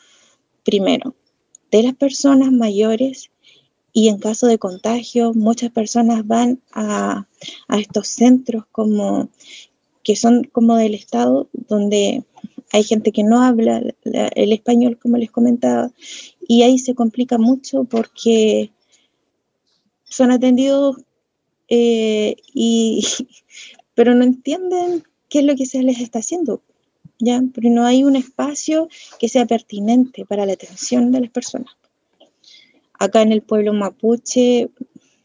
primero, 0.64 1.16
de 1.72 1.84
las 1.84 1.96
personas 1.96 2.52
mayores 2.52 3.32
y 3.92 4.10
en 4.10 4.20
caso 4.20 4.46
de 4.46 4.60
contagio, 4.60 5.34
muchas 5.34 5.72
personas 5.72 6.28
van 6.28 6.62
a, 6.72 7.28
a, 7.68 7.80
estos 7.80 8.08
centros 8.08 8.66
como 8.72 9.30
que 10.04 10.16
son 10.16 10.44
como 10.44 10.76
del 10.76 10.94
Estado, 10.94 11.50
donde 11.52 12.24
hay 12.72 12.84
gente 12.84 13.12
que 13.12 13.24
no 13.24 13.42
habla 13.42 13.82
el 14.04 14.54
español, 14.54 15.00
como 15.02 15.18
les 15.18 15.32
comentaba, 15.32 15.92
y 16.48 16.62
ahí 16.62 16.78
se 16.78 16.94
complica 16.94 17.40
mucho 17.40 17.86
porque 17.86 18.72
son 20.04 20.32
atendidos 20.32 20.98
eh, 21.70 22.36
y, 22.54 23.06
pero 23.98 24.14
no 24.14 24.24
entienden 24.24 25.04
qué 25.28 25.40
es 25.40 25.46
lo 25.46 25.56
que 25.56 25.66
se 25.66 25.82
les 25.82 26.00
está 26.00 26.20
haciendo, 26.20 26.62
¿ya? 27.18 27.42
Porque 27.52 27.72
no 27.72 27.84
hay 27.84 28.04
un 28.04 28.16
espacio 28.16 28.90
que 29.20 29.28
sea 29.28 29.48
pertinente 29.48 30.24
para 30.24 30.46
la 30.46 30.54
atención 30.54 31.12
de 31.12 31.22
las 31.22 31.32
personas. 31.32 31.76
Acá 33.00 33.24
en 33.24 33.32
el 33.32 33.42
pueblo 33.42 33.74
mapuche, 33.74 34.70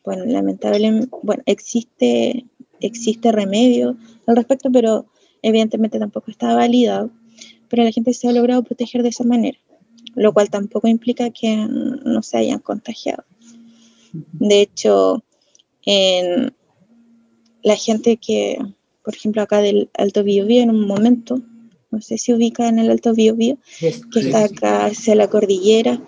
bueno, 0.02 0.24
lamentablemente, 0.24 1.14
bueno, 1.22 1.42
existe, 1.44 2.46
existe 2.80 3.30
remedio 3.30 3.98
al 4.26 4.36
respecto, 4.36 4.72
pero 4.72 5.04
evidentemente 5.42 5.98
tampoco 5.98 6.30
está 6.30 6.54
validado, 6.54 7.10
pero 7.68 7.84
la 7.84 7.92
gente 7.92 8.14
se 8.14 8.26
ha 8.28 8.32
logrado 8.32 8.62
proteger 8.62 9.02
de 9.02 9.10
esa 9.10 9.24
manera, 9.24 9.58
lo 10.14 10.32
cual 10.32 10.48
tampoco 10.48 10.88
implica 10.88 11.28
que 11.28 11.56
no 11.58 12.22
se 12.22 12.38
hayan 12.38 12.60
contagiado. 12.60 13.24
De 14.12 14.62
hecho, 14.62 15.22
en 15.84 16.54
la 17.62 17.76
gente 17.76 18.16
que, 18.16 18.58
por 19.04 19.14
ejemplo, 19.14 19.42
acá 19.42 19.60
del 19.60 19.90
Alto 19.94 20.22
Biobío 20.22 20.62
en 20.62 20.70
un 20.70 20.86
momento, 20.86 21.40
no 21.90 22.00
sé 22.00 22.18
si 22.18 22.32
ubica 22.32 22.68
en 22.68 22.78
el 22.78 22.90
Alto 22.90 23.14
Biobío, 23.14 23.58
que 23.78 24.20
está 24.20 24.44
acá 24.44 24.86
hacia 24.86 25.14
la 25.14 25.28
cordillera, 25.28 26.00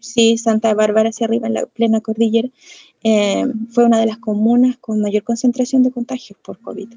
sí, 0.00 0.38
Santa 0.38 0.74
Bárbara 0.74 1.10
hacia 1.10 1.26
arriba, 1.26 1.46
en 1.46 1.54
la 1.54 1.66
plena 1.66 2.00
cordillera, 2.00 2.48
eh, 3.02 3.44
fue 3.70 3.84
una 3.84 3.98
de 3.98 4.06
las 4.06 4.18
comunas 4.18 4.76
con 4.78 5.00
mayor 5.00 5.22
concentración 5.24 5.82
de 5.82 5.90
contagios 5.90 6.38
por 6.42 6.58
COVID. 6.60 6.88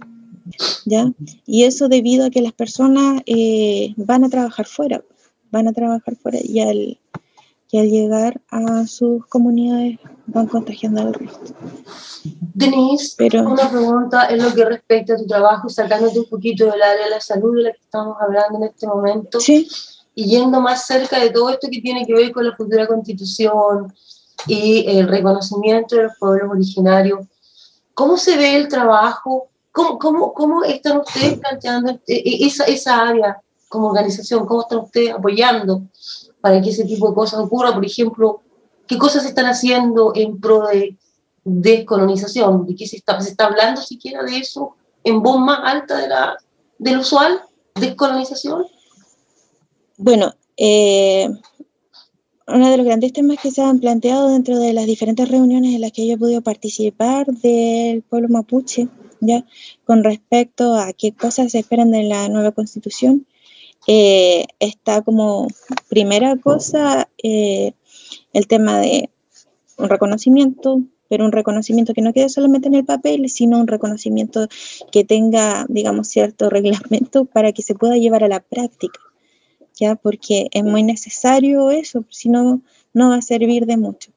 ¿ya? 0.86 1.12
Y 1.46 1.64
eso 1.64 1.90
debido 1.90 2.26
a 2.26 2.30
que 2.30 2.42
las 2.42 2.54
personas 2.54 3.22
eh, 3.26 3.94
van 3.98 4.24
a 4.24 4.30
trabajar 4.30 4.66
fuera, 4.66 5.04
van 5.52 5.68
a 5.68 5.74
trabajar 5.74 6.16
fuera 6.16 6.40
y 6.42 6.60
al, 6.60 7.00
y 7.72 7.80
al 7.80 7.90
llegar 7.90 8.42
a 8.50 8.86
sus 8.88 9.26
comunidades 9.28 10.00
van 10.26 10.48
contagiando 10.48 11.02
al 11.02 11.14
resto. 11.14 11.54
Denise, 12.54 13.16
Pero, 13.18 13.50
una 13.50 13.70
pregunta 13.70 14.28
en 14.30 14.44
lo 14.44 14.54
que 14.54 14.66
respecta 14.66 15.14
a 15.14 15.18
tu 15.18 15.28
trabajo, 15.28 15.70
sacándote 15.70 16.20
un 16.20 16.30
poquito 16.30 16.66
del 16.66 16.82
área 16.82 17.06
de 17.06 17.12
la 17.12 17.22
salud 17.22 17.56
de 17.56 17.64
la 17.64 17.72
que 17.72 17.82
estamos 17.82 18.18
hablando 18.20 18.58
en 18.58 18.64
este 18.66 18.88
momento. 18.88 19.40
Sí 19.40 19.68
y 20.20 20.26
yendo 20.26 20.60
más 20.60 20.88
cerca 20.88 21.20
de 21.20 21.30
todo 21.30 21.52
esto 21.52 21.68
que 21.72 21.80
tiene 21.80 22.04
que 22.04 22.12
ver 22.12 22.32
con 22.32 22.44
la 22.44 22.56
futura 22.56 22.88
constitución 22.88 23.94
y 24.48 24.84
el 24.88 25.08
reconocimiento 25.08 25.96
de 25.96 26.04
los 26.06 26.14
pueblos 26.18 26.50
originarios, 26.50 27.20
¿cómo 27.94 28.18
se 28.18 28.36
ve 28.36 28.56
el 28.56 28.68
trabajo? 28.68 29.50
¿Cómo, 29.72 30.00
cómo, 30.00 30.34
cómo 30.34 30.64
están 30.64 30.98
ustedes 30.98 31.38
planteando 31.38 31.92
e, 32.08 32.16
e, 32.16 32.48
esa, 32.48 32.64
esa 32.64 33.08
área 33.08 33.40
como 33.70 33.90
organización? 33.90 34.48
¿Cómo 34.48 34.62
están 34.62 34.80
ustedes 34.80 35.14
apoyando 35.14 35.84
para 36.48 36.62
que 36.62 36.70
ese 36.70 36.86
tipo 36.86 37.10
de 37.10 37.14
cosas 37.14 37.42
ocurra? 37.42 37.74
Por 37.74 37.86
ejemplo, 37.86 38.42
¿qué 38.88 38.98
cosas 38.98 39.24
se 39.24 39.30
están 39.30 39.48
haciendo 39.48 40.14
en 40.16 40.40
pro 40.40 40.66
de 40.68 40.98
descolonización? 41.44 42.66
¿De 42.66 42.74
qué 42.74 42.88
se 42.88 42.96
está, 42.96 43.20
se 43.20 43.32
está 43.32 43.48
hablando 43.48 43.82
siquiera 43.82 44.24
de 44.24 44.38
eso 44.38 44.78
en 45.04 45.22
voz 45.22 45.40
más 45.40 45.60
alta 45.62 45.98
de 45.98 46.08
la, 46.08 46.38
del 46.80 47.00
usual? 47.00 47.42
¿Descolonización? 47.76 48.66
Bueno, 49.98 50.34
eh, 50.56 51.28
uno 52.48 52.72
de 52.72 52.78
los 52.78 52.86
grandes 52.86 53.12
temas 53.12 53.38
que 53.42 53.52
se 53.52 53.62
han 53.62 53.82
planteado 53.82 54.30
dentro 54.30 54.58
de 54.58 54.72
las 54.72 54.86
diferentes 54.86 55.28
reuniones 55.28 55.76
en 55.76 55.82
las 55.82 55.92
que 55.92 56.08
yo 56.08 56.14
he 56.14 56.18
podido 56.18 56.42
participar 56.42 57.26
del 57.26 58.04
pueblo 58.04 58.30
mapuche, 58.30 58.88
ya 59.20 59.46
con 59.84 60.02
respecto 60.06 60.76
a 60.76 60.94
qué 60.94 61.12
cosas 61.12 61.52
se 61.52 61.60
esperan 61.60 61.92
de 61.92 62.04
la 62.04 62.30
nueva 62.30 62.54
constitución, 62.54 63.28
eh, 63.88 64.46
está 64.60 65.02
como 65.02 65.48
primera 65.90 66.36
cosa 66.36 67.10
eh, 67.24 67.74
el 68.34 68.48
tema 68.48 68.80
de 68.80 69.10
un 69.78 69.90
reconocimiento, 69.90 70.82
pero 71.10 71.26
un 71.26 71.32
reconocimiento 71.32 71.94
que 71.94 72.02
no 72.02 72.14
quede 72.14 72.30
solamente 72.30 72.68
en 72.68 72.76
el 72.76 72.86
papel, 72.86 73.30
sino 73.30 73.60
un 73.60 73.68
reconocimiento 73.68 74.48
que 74.92 75.04
tenga, 75.04 75.66
digamos, 75.70 76.10
cierto 76.10 76.50
reglamento 76.50 77.26
para 77.26 77.52
que 77.54 77.62
se 77.62 77.76
pueda 77.76 77.98
llevar 77.98 78.24
a 78.24 78.28
la 78.28 78.42
práctica. 78.42 79.00
¿ya? 79.80 79.96
Porque 79.96 80.48
es 80.52 80.64
muy 80.64 80.84
necesario 80.84 81.70
eso, 81.72 82.04
si 82.10 82.30
no, 82.30 82.62
no 82.94 83.10
va 83.10 83.16
a 83.18 83.22
servir 83.22 83.66
de 83.66 83.78
mucho. 83.78 84.12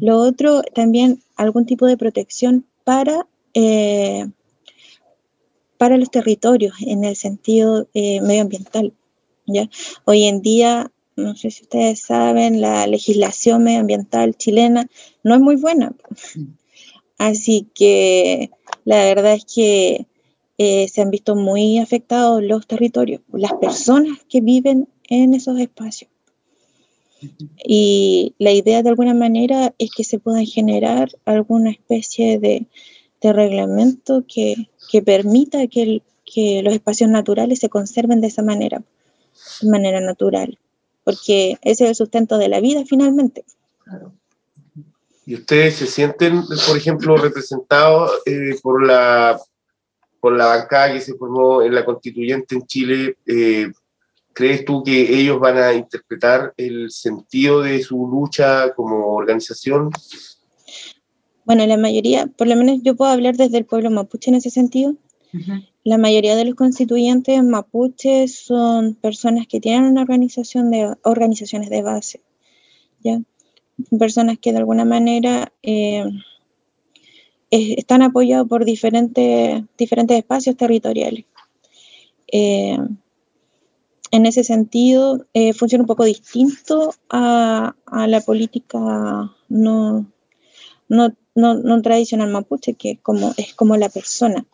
Lo 0.00 0.18
otro, 0.18 0.62
también 0.74 1.22
algún 1.36 1.66
tipo 1.66 1.86
de 1.86 1.96
protección 1.96 2.66
para, 2.84 3.26
eh, 3.54 4.26
para 5.78 5.96
los 5.96 6.10
territorios 6.10 6.74
en 6.84 7.04
el 7.04 7.16
sentido 7.16 7.88
eh, 7.94 8.20
medioambiental. 8.20 8.92
¿Ya? 9.52 9.68
Hoy 10.04 10.24
en 10.24 10.42
día, 10.42 10.90
no 11.16 11.36
sé 11.36 11.50
si 11.50 11.62
ustedes 11.62 12.00
saben, 12.00 12.60
la 12.60 12.86
legislación 12.86 13.64
medioambiental 13.64 14.36
chilena 14.36 14.88
no 15.22 15.34
es 15.34 15.40
muy 15.40 15.56
buena. 15.56 15.94
Así 17.18 17.66
que 17.74 18.50
la 18.84 19.04
verdad 19.04 19.34
es 19.34 19.44
que 19.44 20.06
eh, 20.56 20.88
se 20.88 21.02
han 21.02 21.10
visto 21.10 21.36
muy 21.36 21.78
afectados 21.78 22.42
los 22.42 22.66
territorios, 22.66 23.22
las 23.32 23.54
personas 23.54 24.18
que 24.28 24.40
viven 24.40 24.88
en 25.08 25.34
esos 25.34 25.58
espacios. 25.58 26.10
Y 27.64 28.34
la 28.38 28.52
idea 28.52 28.82
de 28.82 28.88
alguna 28.88 29.14
manera 29.14 29.74
es 29.78 29.90
que 29.90 30.04
se 30.04 30.18
pueda 30.18 30.44
generar 30.44 31.10
alguna 31.24 31.70
especie 31.70 32.38
de, 32.38 32.66
reglamento 33.22 34.24
que, 34.26 34.68
permita 35.04 35.66
que, 35.66 36.02
que, 36.24 36.62
los 36.62 36.72
espacios 36.74 37.10
naturales 37.10 37.58
se 37.58 37.68
conserven 37.68 38.20
de 38.20 38.28
esa 38.28 38.42
manera, 38.42 38.82
de 39.60 39.70
manera 39.70 40.00
natural, 40.00 40.58
porque 41.04 41.58
ese 41.62 41.84
es 41.84 41.90
el 41.90 41.94
sustento 41.94 42.38
de 42.38 42.48
la 42.48 42.60
vida 42.60 42.84
finalmente. 42.86 43.44
¿Y 45.26 45.34
ustedes 45.34 45.76
se 45.76 45.86
sienten, 45.86 46.42
por 46.66 46.76
ejemplo, 46.76 47.16
representados 47.16 48.10
eh, 48.26 48.56
por 48.62 48.84
la 48.84 49.40
por 50.20 50.36
la 50.36 50.46
bancada 50.46 50.92
que 50.92 51.00
se 51.00 51.14
formó 51.14 51.62
en 51.62 51.74
la 51.74 51.84
constituyente 51.84 52.54
en 52.54 52.66
Chile, 52.66 53.16
eh, 53.26 53.72
¿crees 54.32 54.64
tú 54.64 54.82
que 54.84 55.18
ellos 55.18 55.40
van 55.40 55.56
a 55.56 55.72
interpretar 55.72 56.52
el 56.56 56.90
sentido 56.90 57.62
de 57.62 57.82
su 57.82 58.06
lucha 58.06 58.72
como 58.74 59.14
organización? 59.14 59.90
Bueno, 61.44 61.66
la 61.66 61.78
mayoría, 61.78 62.26
por 62.26 62.46
lo 62.46 62.54
menos 62.54 62.80
yo 62.82 62.94
puedo 62.94 63.10
hablar 63.10 63.36
desde 63.36 63.58
el 63.58 63.64
pueblo 63.64 63.90
mapuche 63.90 64.30
en 64.30 64.36
ese 64.36 64.50
sentido. 64.50 64.94
La 65.84 65.98
mayoría 65.98 66.36
de 66.36 66.44
los 66.44 66.54
constituyentes 66.54 67.42
mapuches 67.42 68.34
son 68.34 68.94
personas 68.94 69.46
que 69.46 69.60
tienen 69.60 69.84
una 69.84 70.02
organización 70.02 70.70
de 70.70 70.94
organizaciones 71.04 71.70
de 71.70 71.82
base, 71.82 72.20
¿ya? 73.02 73.20
Personas 73.98 74.38
que 74.38 74.52
de 74.52 74.58
alguna 74.58 74.84
manera 74.84 75.52
eh, 75.62 76.04
están 77.50 78.02
apoyados 78.02 78.48
por 78.48 78.64
diferentes, 78.64 79.62
diferentes 79.78 80.18
espacios 80.18 80.56
territoriales. 80.56 81.24
Eh, 82.30 82.78
en 84.12 84.26
ese 84.26 84.44
sentido, 84.44 85.26
eh, 85.34 85.52
funciona 85.52 85.82
un 85.84 85.88
poco 85.88 86.04
distinto 86.04 86.94
a, 87.08 87.74
la 88.06 88.20
política 88.20 89.32
no, 89.48 90.06
no, 90.88 91.82
tradicional 91.82 92.30
mapuche, 92.30 92.74
que 92.74 92.98
como, 92.98 93.32
es 93.36 93.54
como 93.54 93.76
la 93.76 93.88
persona. 93.88 94.44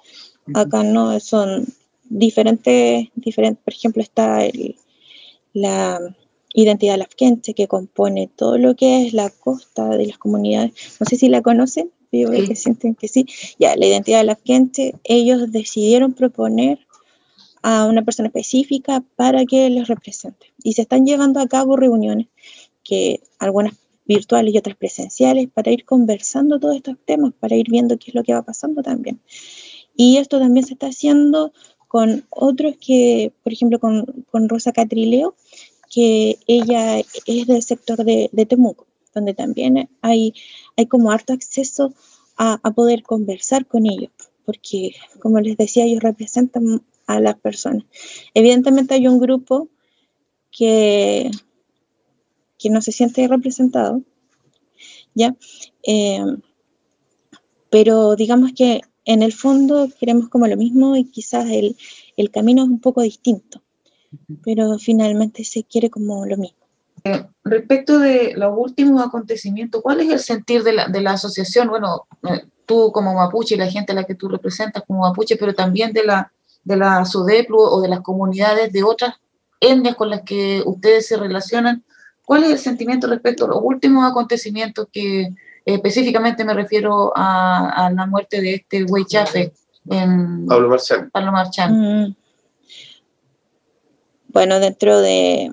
Acá 0.54 0.82
no 0.82 1.18
son 1.20 1.66
diferentes, 2.04 3.08
diferentes, 3.14 3.62
por 3.64 3.74
ejemplo, 3.74 4.02
está 4.02 4.40
la 5.52 6.16
identidad 6.54 6.96
lafkenche 6.96 7.54
que 7.54 7.68
compone 7.68 8.30
todo 8.34 8.56
lo 8.58 8.74
que 8.76 9.06
es 9.06 9.12
la 9.12 9.30
costa 9.30 9.88
de 9.90 10.06
las 10.06 10.18
comunidades. 10.18 10.72
No 11.00 11.06
sé 11.06 11.16
si 11.16 11.28
la 11.28 11.42
conocen, 11.42 11.90
yo 12.12 12.30
veo 12.30 12.46
que 12.46 12.56
sienten 12.56 12.94
que 12.94 13.08
sí. 13.08 13.26
Ya, 13.58 13.76
la 13.76 13.86
identidad 13.86 14.24
lafkenche, 14.24 14.94
ellos 15.04 15.50
decidieron 15.52 16.14
proponer 16.14 16.78
a 17.62 17.86
una 17.86 18.02
persona 18.02 18.28
específica 18.28 19.04
para 19.16 19.44
que 19.44 19.68
les 19.70 19.88
represente. 19.88 20.52
Y 20.62 20.74
se 20.74 20.82
están 20.82 21.04
llevando 21.04 21.40
a 21.40 21.48
cabo 21.48 21.76
reuniones, 21.76 22.28
que 22.82 23.20
algunas 23.38 23.74
virtuales 24.06 24.54
y 24.54 24.58
otras 24.58 24.76
presenciales, 24.76 25.48
para 25.52 25.72
ir 25.72 25.84
conversando 25.84 26.60
todos 26.60 26.76
estos 26.76 26.96
temas, 27.04 27.32
para 27.38 27.56
ir 27.56 27.66
viendo 27.68 27.98
qué 27.98 28.12
es 28.12 28.14
lo 28.14 28.22
que 28.22 28.32
va 28.32 28.42
pasando 28.42 28.82
también. 28.82 29.20
Y 29.96 30.18
esto 30.18 30.38
también 30.38 30.66
se 30.66 30.74
está 30.74 30.88
haciendo 30.88 31.52
con 31.88 32.26
otros 32.30 32.76
que, 32.78 33.32
por 33.42 33.52
ejemplo, 33.52 33.78
con, 33.78 34.04
con 34.30 34.48
Rosa 34.48 34.72
Catrileo, 34.72 35.34
que 35.90 36.38
ella 36.46 36.98
es 36.98 37.46
del 37.46 37.62
sector 37.62 38.04
de, 38.04 38.28
de 38.32 38.46
Temuco, 38.46 38.86
donde 39.14 39.34
también 39.34 39.88
hay, 40.02 40.34
hay 40.76 40.86
como 40.86 41.10
harto 41.10 41.32
acceso 41.32 41.94
a, 42.36 42.60
a 42.62 42.70
poder 42.72 43.02
conversar 43.02 43.66
con 43.66 43.86
ellos, 43.86 44.10
porque, 44.44 44.94
como 45.20 45.40
les 45.40 45.56
decía, 45.56 45.84
ellos 45.84 46.02
representan 46.02 46.82
a 47.06 47.20
las 47.20 47.36
personas. 47.38 47.84
Evidentemente 48.34 48.94
hay 48.94 49.08
un 49.08 49.18
grupo 49.18 49.68
que, 50.50 51.30
que 52.58 52.70
no 52.70 52.82
se 52.82 52.92
siente 52.92 53.26
representado, 53.28 54.02
¿ya? 55.14 55.36
Eh, 55.86 56.24
pero 57.70 58.16
digamos 58.16 58.52
que 58.52 58.80
en 59.06 59.22
el 59.22 59.32
fondo 59.32 59.88
queremos 59.98 60.28
como 60.28 60.46
lo 60.46 60.56
mismo 60.56 60.96
y 60.96 61.04
quizás 61.04 61.46
el, 61.48 61.76
el 62.16 62.30
camino 62.30 62.64
es 62.64 62.68
un 62.68 62.80
poco 62.80 63.02
distinto, 63.02 63.62
pero 64.44 64.78
finalmente 64.78 65.44
se 65.44 65.64
quiere 65.64 65.88
como 65.88 66.26
lo 66.26 66.36
mismo. 66.36 66.58
Eh, 67.04 67.24
respecto 67.44 68.00
de 68.00 68.34
los 68.36 68.52
últimos 68.56 69.00
acontecimientos, 69.00 69.80
¿cuál 69.80 70.00
es 70.00 70.10
el 70.10 70.18
sentir 70.18 70.64
de 70.64 70.72
la, 70.72 70.88
de 70.88 71.00
la 71.00 71.12
asociación? 71.12 71.68
Bueno, 71.68 72.06
eh, 72.28 72.46
tú 72.66 72.90
como 72.92 73.14
mapuche 73.14 73.54
y 73.54 73.58
la 73.58 73.70
gente 73.70 73.92
a 73.92 73.94
la 73.94 74.04
que 74.04 74.16
tú 74.16 74.28
representas 74.28 74.82
como 74.84 75.02
mapuche, 75.02 75.36
pero 75.36 75.54
también 75.54 75.92
de 75.92 76.04
la, 76.04 76.32
de 76.64 76.76
la 76.76 77.04
SUDEPLU 77.04 77.58
o 77.60 77.80
de 77.80 77.88
las 77.88 78.00
comunidades 78.00 78.72
de 78.72 78.82
otras 78.82 79.14
etnias 79.60 79.94
con 79.94 80.10
las 80.10 80.22
que 80.22 80.64
ustedes 80.66 81.06
se 81.06 81.16
relacionan. 81.16 81.84
¿Cuál 82.24 82.42
es 82.42 82.50
el 82.50 82.58
sentimiento 82.58 83.06
respecto 83.06 83.44
a 83.44 83.48
los 83.48 83.60
últimos 83.62 84.04
acontecimientos 84.04 84.88
que 84.92 85.32
específicamente 85.66 86.44
me 86.44 86.54
refiero 86.54 87.12
a, 87.14 87.86
a, 87.86 87.90
la 87.90 88.06
muerte 88.06 88.40
de 88.40 88.54
este 88.54 88.84
güey 88.84 89.04
Chafe 89.04 89.52
en 89.90 90.46
Pablo 90.46 90.68
Marchán? 90.68 91.10
Pablo 91.10 91.32
Marchán. 91.32 92.06
Mm. 92.06 92.16
Bueno, 94.28 94.60
dentro 94.60 95.00
de, 95.00 95.50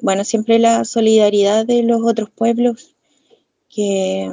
bueno, 0.00 0.24
siempre 0.24 0.58
la 0.58 0.84
solidaridad 0.84 1.66
de 1.66 1.82
los 1.82 2.02
otros 2.02 2.30
pueblos 2.30 2.94
que 3.68 4.30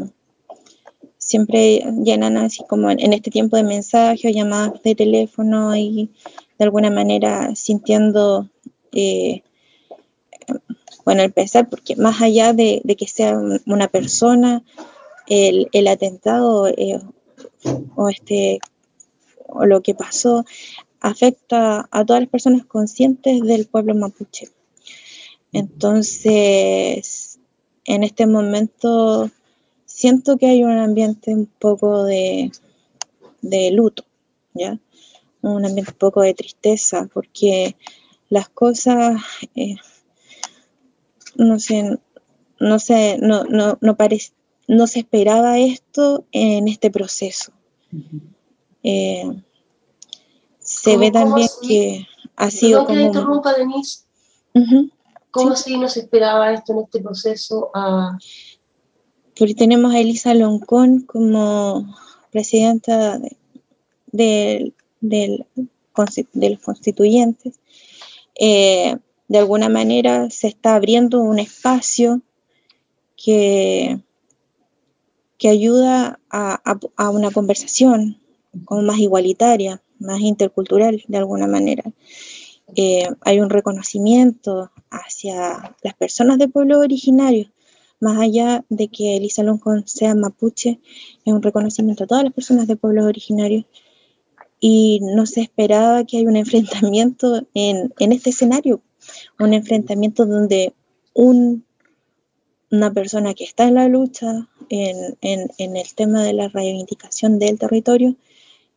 siempre 1.17 1.83
llenan 2.03 2.37
así 2.37 2.63
como 2.67 2.89
en, 2.89 3.13
este 3.13 3.29
tiempo 3.29 3.55
de 3.55 3.63
mensajes 3.63 4.25
o 4.25 4.33
llamadas 4.33 4.81
de 4.83 4.95
teléfono 4.95 5.75
y 5.75 6.09
de 6.57 6.65
alguna 6.65 6.89
manera 6.89 7.55
sintiendo, 7.55 8.49
eh, 8.93 9.43
bueno, 11.05 11.23
el 11.23 11.31
pesar, 11.31 11.69
porque 11.69 11.95
más 11.95 12.21
allá 12.21 12.53
de, 12.53 12.81
de 12.83 12.95
que 12.95 13.07
sea 13.07 13.39
una 13.65 13.87
persona, 13.87 14.63
el, 15.27 15.69
el 15.71 15.87
atentado 15.87 16.67
eh, 16.67 16.99
o, 17.95 18.09
este, 18.09 18.59
o 19.47 19.65
lo 19.65 19.81
que 19.81 19.95
pasó 19.95 20.45
afecta 21.01 21.87
a 21.91 22.05
todas 22.05 22.21
las 22.21 22.29
personas 22.29 22.65
conscientes 22.65 23.41
del 23.41 23.67
pueblo 23.67 23.95
mapuche. 23.95 24.49
Entonces, 25.51 27.39
en 27.85 28.03
este 28.03 28.27
momento 28.27 29.31
siento 29.85 30.37
que 30.37 30.47
hay 30.47 30.63
un 30.63 30.77
ambiente 30.77 31.33
un 31.33 31.45
poco 31.45 32.03
de, 32.03 32.51
de 33.41 33.71
luto, 33.71 34.05
¿ya? 34.53 34.79
Un 35.41 35.65
ambiente 35.65 35.91
un 35.91 35.97
poco 35.97 36.21
de 36.21 36.33
tristeza, 36.33 37.09
porque 37.13 37.75
las 38.29 38.49
cosas, 38.49 39.21
eh, 39.55 39.75
no 41.39 41.57
sé, 41.57 41.97
no 42.59 42.79
sé, 42.79 43.17
no, 43.21 43.45
no, 43.45 43.77
no, 43.81 43.95
parece, 43.95 44.33
no 44.67 44.85
se 44.87 44.99
esperaba 44.99 45.57
esto 45.57 46.25
en 46.31 46.67
este 46.67 46.91
proceso. 46.91 47.53
Eh, 48.83 49.23
se 50.59 50.97
ve 50.97 51.11
también 51.11 51.47
que 51.67 52.05
ha 52.35 52.51
sido 52.51 52.85
como... 52.85 52.97
que 52.97 53.03
interrumpa, 53.05 53.53
Denise. 53.53 54.03
Uh 54.53 54.59
-huh. 54.59 54.91
¿Cómo 55.31 55.55
sí. 55.55 55.61
así 55.71 55.77
no 55.77 55.87
se 55.87 56.01
esperaba 56.01 56.53
esto 56.53 56.73
en 56.73 56.79
este 56.79 56.99
proceso? 56.99 57.71
Ah, 57.73 58.17
porque 59.37 59.55
tenemos 59.55 59.93
a 59.93 59.99
Elisa 59.99 60.33
Loncón 60.33 61.01
como 61.01 61.95
presidenta 62.31 63.17
de, 63.17 63.37
de, 64.11 64.73
de, 64.99 65.45
de 66.33 66.49
los 66.49 66.59
constituyentes. 66.59 67.59
Eh, 68.35 68.97
de 69.29 69.37
alguna 69.37 69.69
manera 69.69 70.29
se 70.29 70.47
está 70.47 70.75
abriendo 70.75 71.21
un 71.21 71.39
espacio 71.39 72.21
que, 73.15 73.99
que 75.37 75.49
ayuda 75.49 76.19
a, 76.29 76.61
a, 76.97 77.09
una 77.09 77.31
conversación 77.31 78.19
como 78.65 78.81
más 78.81 78.99
igualitaria, 78.99 79.81
más 79.99 80.19
intercultural 80.19 81.03
de 81.07 81.17
alguna 81.17 81.47
manera. 81.47 81.83
Eh, 82.75 83.07
hay 83.21 83.39
un 83.39 83.49
reconocimiento 83.49 84.71
hacia 84.89 85.75
las 85.81 85.93
personas 85.93 86.37
de 86.37 86.47
pueblos 86.47 86.79
originarios 86.79 87.47
más 87.99 88.19
allá 88.19 88.63
de 88.69 88.87
que 88.87 89.17
Elisa 89.17 89.43
Loncón 89.43 89.87
sea 89.87 90.15
mapuche, 90.15 90.79
es 91.25 91.33
un 91.33 91.41
reconocimiento 91.41 92.05
a 92.05 92.07
todas 92.07 92.23
las 92.23 92.33
personas 92.33 92.67
de 92.67 92.75
pueblos 92.77 93.05
originarios 93.05 93.65
y 94.59 94.99
no 95.01 95.25
se 95.25 95.41
esperaba 95.41 96.03
que 96.05 96.17
haya 96.17 96.29
un 96.29 96.35
enfrentamiento 96.37 97.45
en, 97.53 97.93
en 97.99 98.11
este 98.11 98.29
escenario, 98.29 98.81
un 99.39 99.53
enfrentamiento 99.53 100.25
donde 100.25 100.73
un, 101.13 101.65
una 102.71 102.91
persona 102.91 103.33
que 103.33 103.43
está 103.43 103.65
en 103.67 103.75
la 103.75 103.87
lucha 103.87 104.47
en, 104.69 105.17
en, 105.21 105.49
en 105.57 105.77
el 105.77 105.93
tema 105.95 106.23
de 106.23 106.33
la 106.33 106.49
reivindicación 106.49 107.39
del 107.39 107.57
territorio 107.57 108.15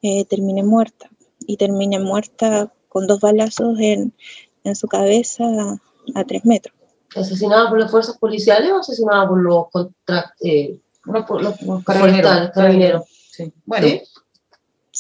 eh, 0.03 0.25
termine 0.25 0.63
muerta 0.63 1.11
y 1.47 1.57
termine 1.57 1.99
muerta 1.99 2.73
con 2.89 3.07
dos 3.07 3.21
balazos 3.21 3.79
en, 3.81 4.13
en 4.65 4.77
su 4.77 4.89
cabeza 4.89 5.45
a, 5.45 5.81
a 6.15 6.25
tres 6.25 6.45
metros 6.45 6.75
asesinada 7.17 7.69
por 7.69 7.79
las 7.79 7.91
fuerzas 7.91 8.17
policiales 8.19 8.71
o 8.73 8.79
asesinada 8.79 9.29
por 9.29 9.43
los, 9.43 9.71
contra, 9.71 10.35
eh, 10.41 10.81
por 11.27 11.43
los, 11.43 11.61
los 11.63 11.85
carabineros. 11.85 12.51
carabineros. 12.55 13.05
Sí. 13.31 13.53
Bueno. 13.65 13.87
¿Sí? 13.89 14.03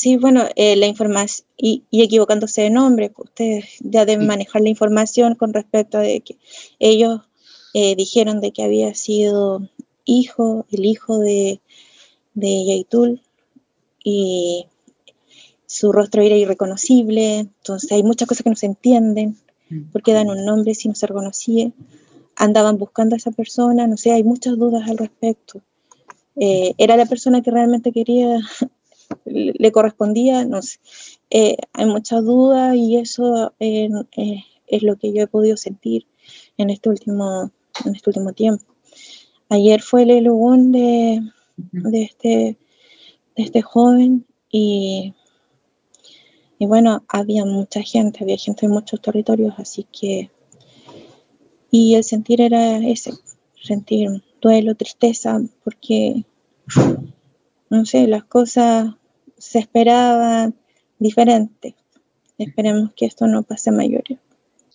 Sí, 0.03 0.17
bueno, 0.17 0.49
eh, 0.57 0.75
la 0.75 0.89
información, 0.89 1.47
y, 1.57 1.85
y, 1.93 2.03
equivocándose 2.03 2.63
de 2.63 2.71
nombre, 2.71 3.11
pues, 3.11 3.29
ustedes 3.29 3.65
ya 3.79 4.05
deben 4.05 4.27
manejar 4.27 4.61
la 4.63 4.69
información 4.69 5.37
con 5.37 5.53
respecto 5.53 5.99
a 5.99 6.01
de 6.01 6.21
que 6.23 6.39
ellos 6.81 7.21
eh, 7.73 7.95
dijeron 7.95 8.41
de 8.41 8.51
que 8.51 8.65
había 8.65 8.93
sido 8.95 9.69
hijo, 10.05 10.67
el 10.73 10.87
hijo 10.87 11.21
de, 11.21 11.61
de 12.35 12.65
Yaitul, 12.67 13.23
y 14.03 14.67
su 15.67 15.93
rostro 15.93 16.23
era 16.23 16.35
irreconocible, 16.35 17.39
entonces 17.39 17.93
hay 17.93 18.03
muchas 18.03 18.27
cosas 18.27 18.43
que 18.43 18.51
no 18.51 18.57
se 18.57 18.67
entienden, 18.67 19.37
porque 19.93 20.15
dan 20.15 20.31
un 20.31 20.45
nombre 20.45 20.75
si 20.75 20.89
no 20.89 20.97
se 20.97 21.07
reconocía 21.07 21.71
andaban 22.35 22.77
buscando 22.77 23.15
a 23.15 23.19
esa 23.19 23.31
persona, 23.31 23.87
no 23.87 23.97
sé, 23.97 24.11
hay 24.11 24.25
muchas 24.25 24.59
dudas 24.59 24.89
al 24.89 24.99
respecto. 24.99 25.63
Eh, 26.35 26.75
¿Era 26.77 26.97
la 26.97 27.07
persona 27.07 27.41
que 27.41 27.53
realmente 27.53 27.93
quería, 27.93 28.41
le 29.25 29.73
correspondía? 29.73 30.45
No 30.45 30.63
sé. 30.63 30.79
Eh, 31.31 31.57
hay 31.73 31.87
muchas 31.87 32.25
dudas 32.25 32.77
y 32.77 32.97
eso 32.97 33.53
eh, 33.61 33.89
es 34.67 34.83
lo 34.83 34.97
que 34.97 35.13
yo 35.13 35.23
he 35.23 35.27
podido 35.27 35.57
sentir 35.57 36.07
en 36.57 36.71
este 36.71 36.89
último, 36.89 37.51
en 37.85 37.95
este 37.95 38.11
último 38.11 38.33
tiempo. 38.33 38.65
Ayer 39.49 39.83
fue 39.83 40.03
el 40.03 40.11
elogón 40.11 40.73
de, 40.73 41.21
de, 41.57 42.03
este, 42.03 42.57
de 43.37 43.43
este 43.43 43.63
joven 43.63 44.25
y, 44.51 45.15
y 46.59 46.67
bueno, 46.67 47.05
había 47.09 47.45
mucha 47.45 47.83
gente, 47.83 48.25
había 48.25 48.39
gente 48.39 48.67
en 48.67 48.73
muchos 48.73 49.01
territorios, 49.01 49.55
así 49.59 49.87
que 49.93 50.31
y 51.75 51.95
el 51.95 52.05
sentir 52.05 52.43
era 52.43 52.77
ese, 52.87 53.13
sentir 53.61 54.23
duelo, 54.43 54.75
tristeza, 54.75 55.41
porque, 55.65 56.27
no 57.71 57.87
sé, 57.87 58.07
las 58.07 58.25
cosas 58.25 58.95
se 59.43 59.59
esperaban 59.59 60.55
diferentes. 61.01 61.75
Esperemos 62.39 62.93
que 62.95 63.07
esto 63.07 63.27
no 63.27 63.43
pase 63.43 63.71
a 63.71 63.73
mayores. 63.73 64.19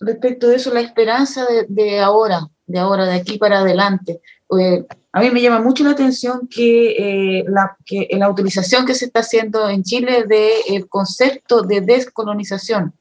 Respecto 0.02 0.50
de 0.50 0.58
eso, 0.58 0.74
la 0.74 0.82
esperanza 0.82 1.46
de, 1.46 1.66
de 1.70 2.00
ahora, 2.00 2.50
de 2.66 2.78
ahora, 2.78 3.06
de 3.06 3.14
aquí 3.14 3.38
para 3.38 3.60
adelante, 3.60 4.22
eh, 4.60 4.86
a 5.14 5.22
mí 5.22 5.32
me 5.32 5.42
llama 5.42 5.62
mucho 5.62 5.86
la 5.86 5.92
atención 5.92 6.50
que, 6.54 7.46
la, 7.48 7.78
que 7.86 8.10
la 8.12 8.30
utilización 8.30 8.86
que 8.86 8.94
se 8.94 9.06
está 9.06 9.22
haciendo 9.22 9.70
en 9.70 9.84
Chile 9.84 10.26
del 10.26 10.90
concepto 10.90 11.62
de 11.62 11.80
descolonización. 11.82 12.94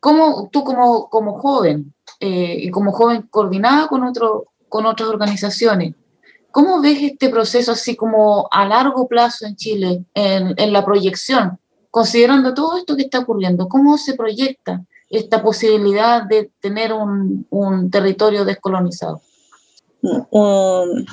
¿Cómo 0.00 0.50
tú 0.52 0.64
como, 0.64 1.08
como 1.08 1.40
joven 1.40 1.94
y 2.20 2.70
como 2.70 2.92
joven 2.92 3.22
coordinada 3.22 3.88
con, 3.88 4.04
otro, 4.04 4.52
con 4.68 4.86
otras 4.86 5.08
organizaciones, 5.08 5.94
¿Cómo 6.54 6.80
ves 6.80 7.02
este 7.02 7.30
proceso 7.30 7.72
así 7.72 7.96
como 7.96 8.46
a 8.48 8.64
largo 8.64 9.08
plazo 9.08 9.44
en 9.44 9.56
Chile, 9.56 10.04
en, 10.14 10.54
en, 10.56 10.72
la 10.72 10.84
proyección? 10.84 11.58
Considerando 11.90 12.54
todo 12.54 12.78
esto 12.78 12.94
que 12.94 13.02
está 13.02 13.18
ocurriendo, 13.18 13.68
¿cómo 13.68 13.98
se 13.98 14.14
proyecta 14.14 14.84
esta 15.10 15.42
posibilidad 15.42 16.22
de 16.22 16.52
tener 16.60 16.92
un, 16.92 17.44
un 17.50 17.90
territorio 17.90 18.44
descolonizado? 18.44 19.20
Um, 20.00 21.04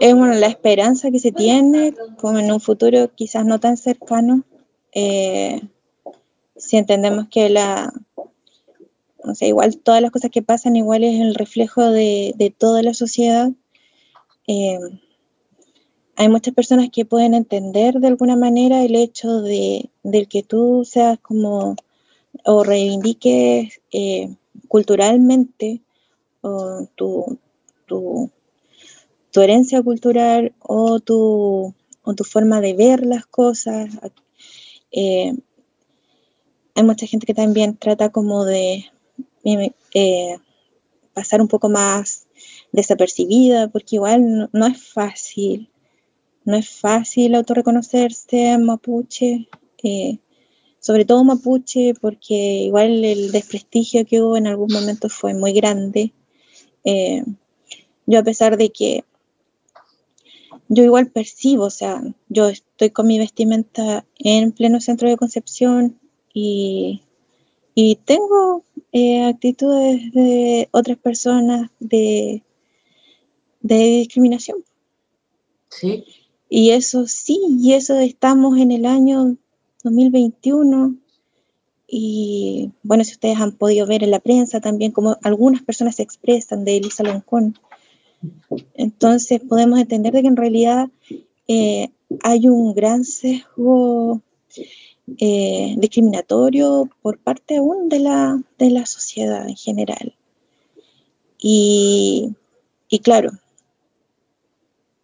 es 0.00 0.14
bueno, 0.14 0.32
la 0.32 0.46
esperanza 0.46 1.10
que 1.10 1.18
se 1.18 1.30
tiene, 1.30 1.94
como 2.18 2.38
en 2.38 2.50
un 2.50 2.60
futuro 2.60 3.10
quizás 3.14 3.44
no 3.44 3.60
tan 3.60 3.76
cercano, 3.76 4.44
eh, 4.92 5.60
si 6.56 6.78
entendemos 6.78 7.26
que 7.28 7.50
la, 7.50 7.92
o 9.18 9.34
sea, 9.34 9.46
igual 9.46 9.76
todas 9.76 10.00
las 10.00 10.10
cosas 10.10 10.30
que 10.30 10.40
pasan 10.40 10.74
igual 10.74 11.04
es 11.04 11.20
el 11.20 11.34
reflejo 11.34 11.82
de, 11.90 12.32
de 12.36 12.48
toda 12.48 12.82
la 12.82 12.94
sociedad, 12.94 13.50
eh, 14.46 14.78
hay 16.16 16.28
muchas 16.28 16.54
personas 16.54 16.88
que 16.90 17.04
pueden 17.04 17.34
entender 17.34 17.94
de 17.94 18.08
alguna 18.08 18.36
manera 18.36 18.82
el 18.84 18.96
hecho 18.96 19.42
de, 19.42 19.90
que 20.30 20.42
tú 20.42 20.84
seas 20.84 21.18
como 21.18 21.76
o 22.44 22.64
reivindiques 22.64 23.80
eh, 23.92 24.34
culturalmente 24.68 25.82
o 26.40 26.86
tu, 26.94 27.38
tu, 27.86 28.30
herencia 29.34 29.82
cultural 29.82 30.54
o 30.60 31.00
tu, 31.00 31.74
o 32.02 32.14
tu, 32.14 32.24
forma 32.24 32.62
de 32.62 32.72
ver 32.72 33.04
las 33.04 33.26
cosas. 33.26 33.90
Eh, 34.90 35.34
hay 36.74 36.82
mucha 36.82 37.06
gente 37.06 37.26
que 37.26 37.34
también 37.34 37.76
trata 37.76 38.08
como 38.10 38.46
de 38.46 38.86
pasar 41.16 41.40
un 41.40 41.48
poco 41.48 41.70
más 41.70 42.26
desapercibida, 42.72 43.68
porque 43.68 43.96
igual 43.96 44.50
no, 44.52 44.66
es 44.66 44.92
fácil, 44.92 45.70
no 46.44 46.58
es 46.58 46.68
fácil 46.68 47.34
autorreconocerse 47.34 48.58
mapuche, 48.58 49.48
eh, 49.82 50.18
sobre 50.78 51.06
todo 51.06 51.24
mapuche, 51.24 51.94
porque 51.98 52.34
igual 52.34 53.02
el 53.02 53.32
desprestigio 53.32 54.04
que 54.04 54.20
hubo 54.20 54.36
en 54.36 54.46
algún 54.46 54.70
momento 54.70 55.08
fue 55.08 55.32
muy 55.32 55.54
grande. 55.54 56.12
Eh, 56.84 57.24
yo 58.04 58.18
a 58.18 58.22
pesar 58.22 58.58
de 58.58 58.68
que 58.68 59.02
yo 60.68 60.84
igual 60.84 61.10
percibo, 61.10 61.64
o 61.64 61.70
sea, 61.70 62.02
yo 62.28 62.50
estoy 62.50 62.90
con 62.90 63.06
mi 63.06 63.18
vestimenta 63.18 64.04
en 64.18 64.52
pleno 64.52 64.82
centro 64.82 65.08
de 65.08 65.16
Concepción 65.16 65.98
y, 66.34 67.05
tengo 68.04 68.64
eh, 68.92 69.24
actitudes 69.24 70.10
de 70.12 70.68
otras 70.72 70.96
personas 70.96 71.70
de, 71.78 72.42
de 73.60 73.76
discriminación. 73.76 74.64
Sí. 75.68 76.04
Y 76.48 76.70
eso 76.70 77.06
sí, 77.06 77.38
y 77.60 77.74
eso 77.74 77.98
estamos 77.98 78.58
en 78.58 78.72
el 78.72 78.86
año 78.86 79.36
2021. 79.84 80.96
Y 81.88 82.70
bueno, 82.82 83.04
si 83.04 83.12
ustedes 83.12 83.38
han 83.38 83.52
podido 83.52 83.86
ver 83.86 84.02
en 84.02 84.10
la 84.10 84.20
prensa 84.20 84.60
también 84.60 84.92
como 84.92 85.18
algunas 85.22 85.62
personas 85.62 85.96
se 85.96 86.02
expresan 86.02 86.64
de 86.64 86.78
Elisa 86.78 87.02
Loncón. 87.02 87.58
Entonces 88.74 89.40
podemos 89.40 89.78
entender 89.78 90.14
de 90.14 90.22
que 90.22 90.28
en 90.28 90.36
realidad 90.36 90.88
eh, 91.46 91.90
hay 92.22 92.48
un 92.48 92.74
gran 92.74 93.04
sesgo 93.04 94.22
eh, 95.18 95.74
discriminatorio 95.78 96.90
por 97.02 97.18
parte 97.18 97.56
aún 97.56 97.88
de 97.88 98.00
la, 98.00 98.42
de 98.58 98.70
la 98.70 98.86
sociedad 98.86 99.48
en 99.48 99.56
general. 99.56 100.14
Y, 101.38 102.34
y 102.88 102.98
claro, 103.00 103.30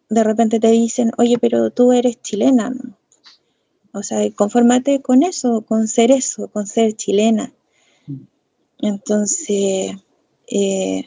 de 0.09 0.23
repente 0.23 0.59
te 0.59 0.71
dicen, 0.71 1.11
oye, 1.17 1.37
pero 1.39 1.71
tú 1.71 1.91
eres 1.91 2.21
chilena, 2.21 2.69
¿no? 2.69 2.97
O 3.93 4.01
sea, 4.01 4.19
confórmate 4.31 5.01
con 5.01 5.21
eso, 5.21 5.61
con 5.61 5.87
ser 5.87 6.11
eso, 6.11 6.47
con 6.47 6.65
ser 6.65 6.93
chilena. 6.93 7.53
Entonces, 8.79 9.95
eh, 10.47 11.03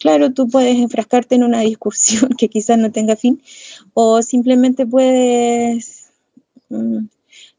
claro, 0.00 0.32
tú 0.32 0.48
puedes 0.48 0.76
enfrascarte 0.76 1.36
en 1.36 1.44
una 1.44 1.60
discusión 1.72 2.30
que 2.36 2.48
quizás 2.48 2.76
no 2.76 2.90
tenga 2.90 3.16
fin, 3.16 3.40
o 3.94 4.20
simplemente 4.22 4.84
puedes 4.84 6.12
mm, 6.68 7.06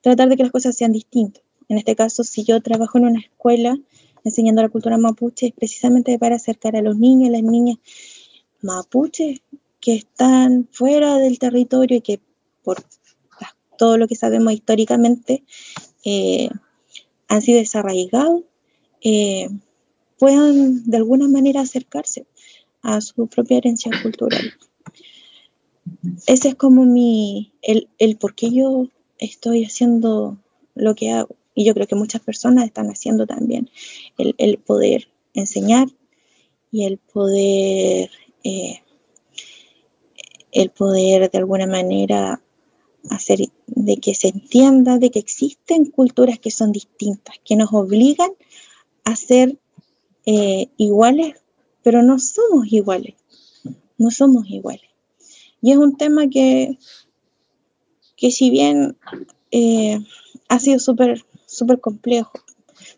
tratar 0.01 0.29
de 0.29 0.37
que 0.37 0.43
las 0.43 0.51
cosas 0.51 0.75
sean 0.75 0.91
distintas. 0.91 1.43
En 1.69 1.77
este 1.77 1.95
caso, 1.95 2.23
si 2.23 2.43
yo 2.43 2.61
trabajo 2.61 2.97
en 2.97 3.05
una 3.05 3.19
escuela 3.19 3.77
enseñando 4.23 4.61
la 4.61 4.69
cultura 4.69 4.97
mapuche, 4.97 5.47
es 5.47 5.53
precisamente 5.53 6.17
para 6.19 6.35
acercar 6.35 6.75
a 6.75 6.81
los 6.81 6.97
niños 6.97 7.29
y 7.29 7.31
las 7.31 7.43
niñas 7.43 7.77
mapuche 8.61 9.41
que 9.79 9.95
están 9.95 10.67
fuera 10.71 11.17
del 11.17 11.39
territorio 11.39 11.97
y 11.97 12.01
que 12.01 12.19
por 12.63 12.83
todo 13.77 13.97
lo 13.97 14.07
que 14.07 14.15
sabemos 14.15 14.53
históricamente 14.53 15.43
eh, 16.05 16.49
han 17.27 17.41
sido 17.41 17.59
desarraigados, 17.59 18.43
eh, 19.01 19.49
puedan 20.19 20.83
de 20.85 20.97
alguna 20.97 21.27
manera 21.27 21.61
acercarse 21.61 22.27
a 22.83 23.01
su 23.01 23.27
propia 23.27 23.57
herencia 23.57 23.91
cultural. 24.03 24.53
Ese 26.27 26.49
es 26.49 26.55
como 26.55 26.85
mi, 26.85 27.53
el, 27.61 27.89
el 27.97 28.17
por 28.17 28.35
qué 28.35 28.51
yo 28.51 28.87
estoy 29.21 29.63
haciendo 29.63 30.37
lo 30.75 30.95
que 30.95 31.11
hago. 31.11 31.37
Y 31.55 31.63
yo 31.65 31.73
creo 31.73 31.87
que 31.87 31.95
muchas 31.95 32.21
personas 32.21 32.65
están 32.65 32.87
haciendo 32.87 33.25
también 33.25 33.69
el, 34.17 34.35
el 34.37 34.57
poder 34.57 35.07
enseñar 35.33 35.87
y 36.71 36.85
el 36.85 36.97
poder 36.97 38.09
eh, 38.43 38.81
el 40.51 40.69
poder 40.69 41.31
de 41.31 41.37
alguna 41.37 41.67
manera 41.67 42.41
hacer 43.09 43.39
de 43.67 43.97
que 43.97 44.13
se 44.13 44.29
entienda 44.29 44.97
de 44.97 45.09
que 45.11 45.19
existen 45.19 45.85
culturas 45.85 46.39
que 46.39 46.51
son 46.51 46.71
distintas, 46.71 47.35
que 47.43 47.55
nos 47.55 47.73
obligan 47.73 48.31
a 49.03 49.15
ser 49.15 49.57
eh, 50.25 50.67
iguales, 50.77 51.35
pero 51.83 52.03
no 52.03 52.19
somos 52.19 52.71
iguales, 52.71 53.15
no 53.97 54.11
somos 54.11 54.47
iguales. 54.49 54.89
Y 55.61 55.71
es 55.71 55.77
un 55.77 55.97
tema 55.97 56.27
que, 56.29 56.77
que 58.21 58.31
si 58.31 58.49
bien 58.51 58.95
eh, 59.51 59.99
ha 60.47 60.59
sido 60.59 60.79
súper 60.79 61.25
súper 61.51 61.79
complejo, 61.79 62.31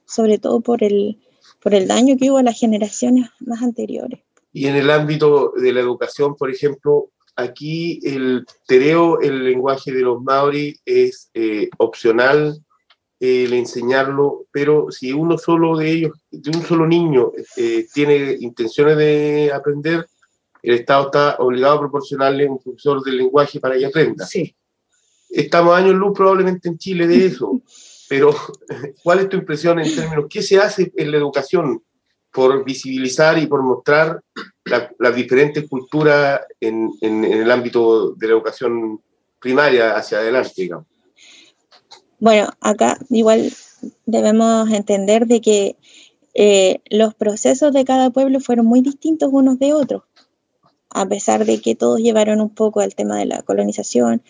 sobre 0.05 0.37
todo 0.37 0.61
por 0.61 0.83
el, 0.83 1.17
por 1.61 1.73
el 1.73 1.87
daño 1.87 2.15
que 2.17 2.29
hubo 2.29 2.37
a 2.37 2.43
las 2.43 2.59
generaciones 2.59 3.29
más 3.39 3.61
anteriores. 3.63 4.21
Y 4.53 4.67
en 4.67 4.75
el 4.75 4.91
ámbito 4.91 5.53
de 5.57 5.73
la 5.73 5.79
educación, 5.79 6.35
por 6.35 6.51
ejemplo, 6.51 7.09
aquí 7.35 7.99
el 8.03 8.45
tereo, 8.67 9.19
el 9.21 9.43
lenguaje 9.43 9.91
de 9.91 10.01
los 10.01 10.21
maori, 10.21 10.77
es 10.85 11.31
eh, 11.33 11.69
opcional 11.79 12.63
el 13.19 13.53
enseñarlo, 13.53 14.45
pero 14.51 14.91
si 14.91 15.13
uno 15.13 15.37
solo 15.37 15.77
de 15.77 15.91
ellos, 15.91 16.11
de 16.29 16.51
un 16.55 16.61
solo 16.61 16.85
niño, 16.85 17.31
eh, 17.55 17.87
tiene 17.93 18.37
intenciones 18.39 18.97
de 18.97 19.51
aprender, 19.51 20.05
el 20.61 20.75
Estado 20.75 21.05
está 21.05 21.35
obligado 21.39 21.75
a 21.75 21.79
proporcionarle 21.79 22.47
un 22.47 22.59
profesor 22.59 23.01
de 23.01 23.13
lenguaje 23.13 23.59
para 23.59 23.77
que 23.77 23.85
aprenda. 23.85 24.25
Sí. 24.25 24.53
Estamos 25.33 25.75
años 25.75 25.95
luz 25.95 26.13
probablemente 26.15 26.69
en 26.69 26.77
Chile 26.77 27.07
de 27.07 27.25
eso, 27.25 27.61
pero 28.09 28.35
¿cuál 29.03 29.19
es 29.19 29.29
tu 29.29 29.37
impresión 29.37 29.79
en 29.79 29.93
términos, 29.93 30.25
qué 30.29 30.41
se 30.41 30.59
hace 30.59 30.91
en 30.95 31.11
la 31.11 31.17
educación 31.17 31.81
por 32.31 32.63
visibilizar 32.63 33.37
y 33.37 33.45
por 33.45 33.61
mostrar 33.61 34.21
las 34.65 35.15
diferentes 35.15 35.69
culturas 35.69 36.41
en, 36.59 36.91
en, 37.01 37.23
el 37.23 37.51
ámbito 37.51 38.13
de 38.13 38.27
la 38.27 38.33
educación 38.33 38.99
primaria 39.39 39.95
hacia 39.95 40.17
adelante, 40.17 40.53
digamos. 40.55 40.87
Bueno, 42.19 42.49
acá 42.61 42.97
igual 43.09 43.51
debemos 44.05 44.69
entender 44.71 45.27
de 45.27 45.41
que 45.41 45.75
eh, 46.33 46.79
los 46.89 47.13
procesos 47.13 47.73
de 47.73 47.85
cada 47.85 48.09
pueblo 48.09 48.39
fueron 48.39 48.65
muy 48.65 48.81
distintos 48.81 49.29
unos 49.31 49.59
de 49.59 49.73
otros, 49.73 50.03
a 50.89 51.05
pesar 51.05 51.45
de 51.45 51.61
que 51.61 51.75
todos 51.75 51.99
llevaron 51.99 52.41
un 52.41 52.49
poco 52.49 52.79
al 52.79 52.95
tema 52.95 53.17
de 53.17 53.25
la 53.25 53.43
colonización, 53.43 54.23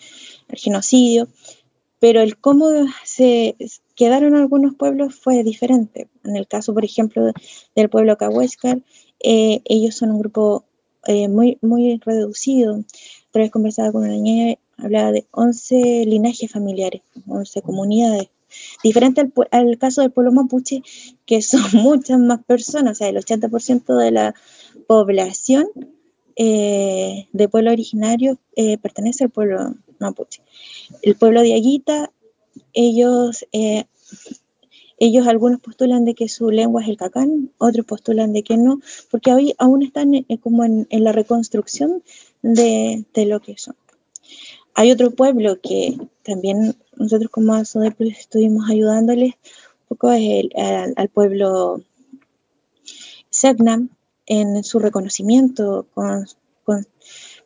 el 0.48 0.58
genocidio, 0.58 1.28
pero 2.04 2.20
el 2.20 2.36
cómo 2.36 2.68
se 3.02 3.56
quedaron 3.94 4.34
algunos 4.34 4.74
pueblos 4.74 5.14
fue 5.14 5.42
diferente. 5.42 6.08
En 6.22 6.36
el 6.36 6.46
caso, 6.46 6.74
por 6.74 6.84
ejemplo, 6.84 7.32
del 7.74 7.88
pueblo 7.88 8.18
Cahuéscar, 8.18 8.82
eh, 9.22 9.62
ellos 9.64 9.96
son 9.96 10.10
un 10.10 10.18
grupo 10.18 10.64
eh, 11.06 11.28
muy, 11.28 11.56
muy 11.62 11.98
reducido. 12.04 12.84
Pero 13.32 13.46
he 13.46 13.50
conversado 13.50 13.92
con 13.92 14.02
una 14.02 14.12
niña, 14.12 14.56
hablaba 14.76 15.12
de 15.12 15.26
11 15.30 16.04
linajes 16.06 16.50
familiares, 16.52 17.00
11 17.26 17.62
comunidades. 17.62 18.28
Diferente 18.82 19.22
al, 19.50 19.78
caso 19.78 20.02
del 20.02 20.12
pueblo 20.12 20.30
mapuche, 20.30 20.82
que 21.24 21.40
son 21.40 21.62
muchas 21.72 22.18
más 22.18 22.44
personas, 22.44 22.92
o 22.92 22.94
sea, 22.96 23.08
el 23.08 23.16
80% 23.16 23.96
de 23.96 24.10
la 24.10 24.34
población 24.86 25.66
eh, 26.36 27.28
de 27.32 27.48
pueblo 27.48 27.72
originario 27.72 28.38
pertenece 28.82 29.24
al 29.24 29.30
pueblo 29.30 29.74
El 31.02 31.16
pueblo 31.16 31.42
de 31.42 31.54
Aguita, 31.54 32.12
ellos, 32.72 33.46
eh, 33.52 33.84
ellos 34.98 35.26
algunos 35.26 35.60
postulan 35.60 36.04
de 36.04 36.14
que 36.14 36.28
su 36.28 36.50
lengua 36.50 36.82
es 36.82 36.88
el 36.88 36.96
cacán, 36.96 37.50
otros 37.58 37.86
postulan 37.86 38.32
de 38.32 38.42
que 38.42 38.56
no, 38.56 38.80
porque 39.10 39.32
hoy 39.32 39.54
aún 39.58 39.82
están 39.82 40.12
como 40.40 40.64
en, 40.64 40.86
la 40.90 41.12
reconstrucción 41.12 42.02
de, 42.42 43.04
lo 43.14 43.40
que 43.40 43.56
son. 43.58 43.76
Hay 44.74 44.90
otro 44.90 45.10
pueblo 45.12 45.60
que 45.60 45.96
también 46.22 46.76
nosotros 46.96 47.30
como 47.30 47.54
ASODEP 47.54 48.00
estuvimos 48.02 48.68
ayudándoles 48.68 49.34
un 49.34 49.88
poco 49.88 50.10
es 50.12 50.46
al, 50.96 51.08
pueblo 51.08 51.82
Segnam, 53.30 53.90
en 54.26 54.64
su 54.64 54.78
reconocimiento, 54.78 55.86
con, 55.94 56.26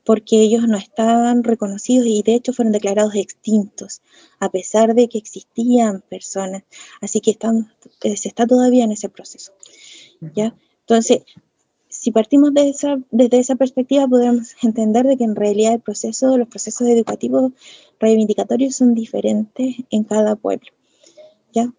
porque 0.09 0.41
ellos 0.41 0.67
no 0.67 0.79
estaban 0.79 1.45
reconocidos 1.45 2.07
y 2.07 2.23
de 2.23 2.33
hecho 2.35 2.55
fueron 2.55 2.73
declarados 2.73 3.15
extintos, 3.15 4.01
a 4.41 4.51
pesar 4.51 4.95
de 4.95 5.07
que 5.07 5.19
existían 5.19 6.01
personas. 6.01 6.63
Así 7.03 7.21
que 7.21 7.33
están, 7.33 7.75
eh, 8.03 8.17
se 8.17 8.29
está 8.29 8.47
todavía 8.47 8.85
en 8.85 8.93
ese 8.93 9.11
proceso. 9.11 9.53
¿ya? 10.35 10.57
Entonces, 10.81 11.25
si 11.91 12.11
partimos 12.11 12.55
de 12.55 12.71
esa, 12.71 12.99
desde 13.11 13.39
esa 13.39 13.57
perspectiva, 13.57 14.09
podemos 14.09 14.57
entender 14.63 15.05
de 15.05 15.19
que 15.19 15.25
en 15.25 15.37
realidad 15.37 15.75
el 15.75 15.81
proceso, 15.81 16.39
los 16.39 16.49
procesos 16.49 16.89
educativos 16.89 17.53
reivindicatorios 18.01 18.77
son 18.77 18.95
diferentes 18.95 19.77
en 19.91 20.05
cada 20.05 20.37
pueblo. 20.37 20.71
¿ya? 21.53 21.71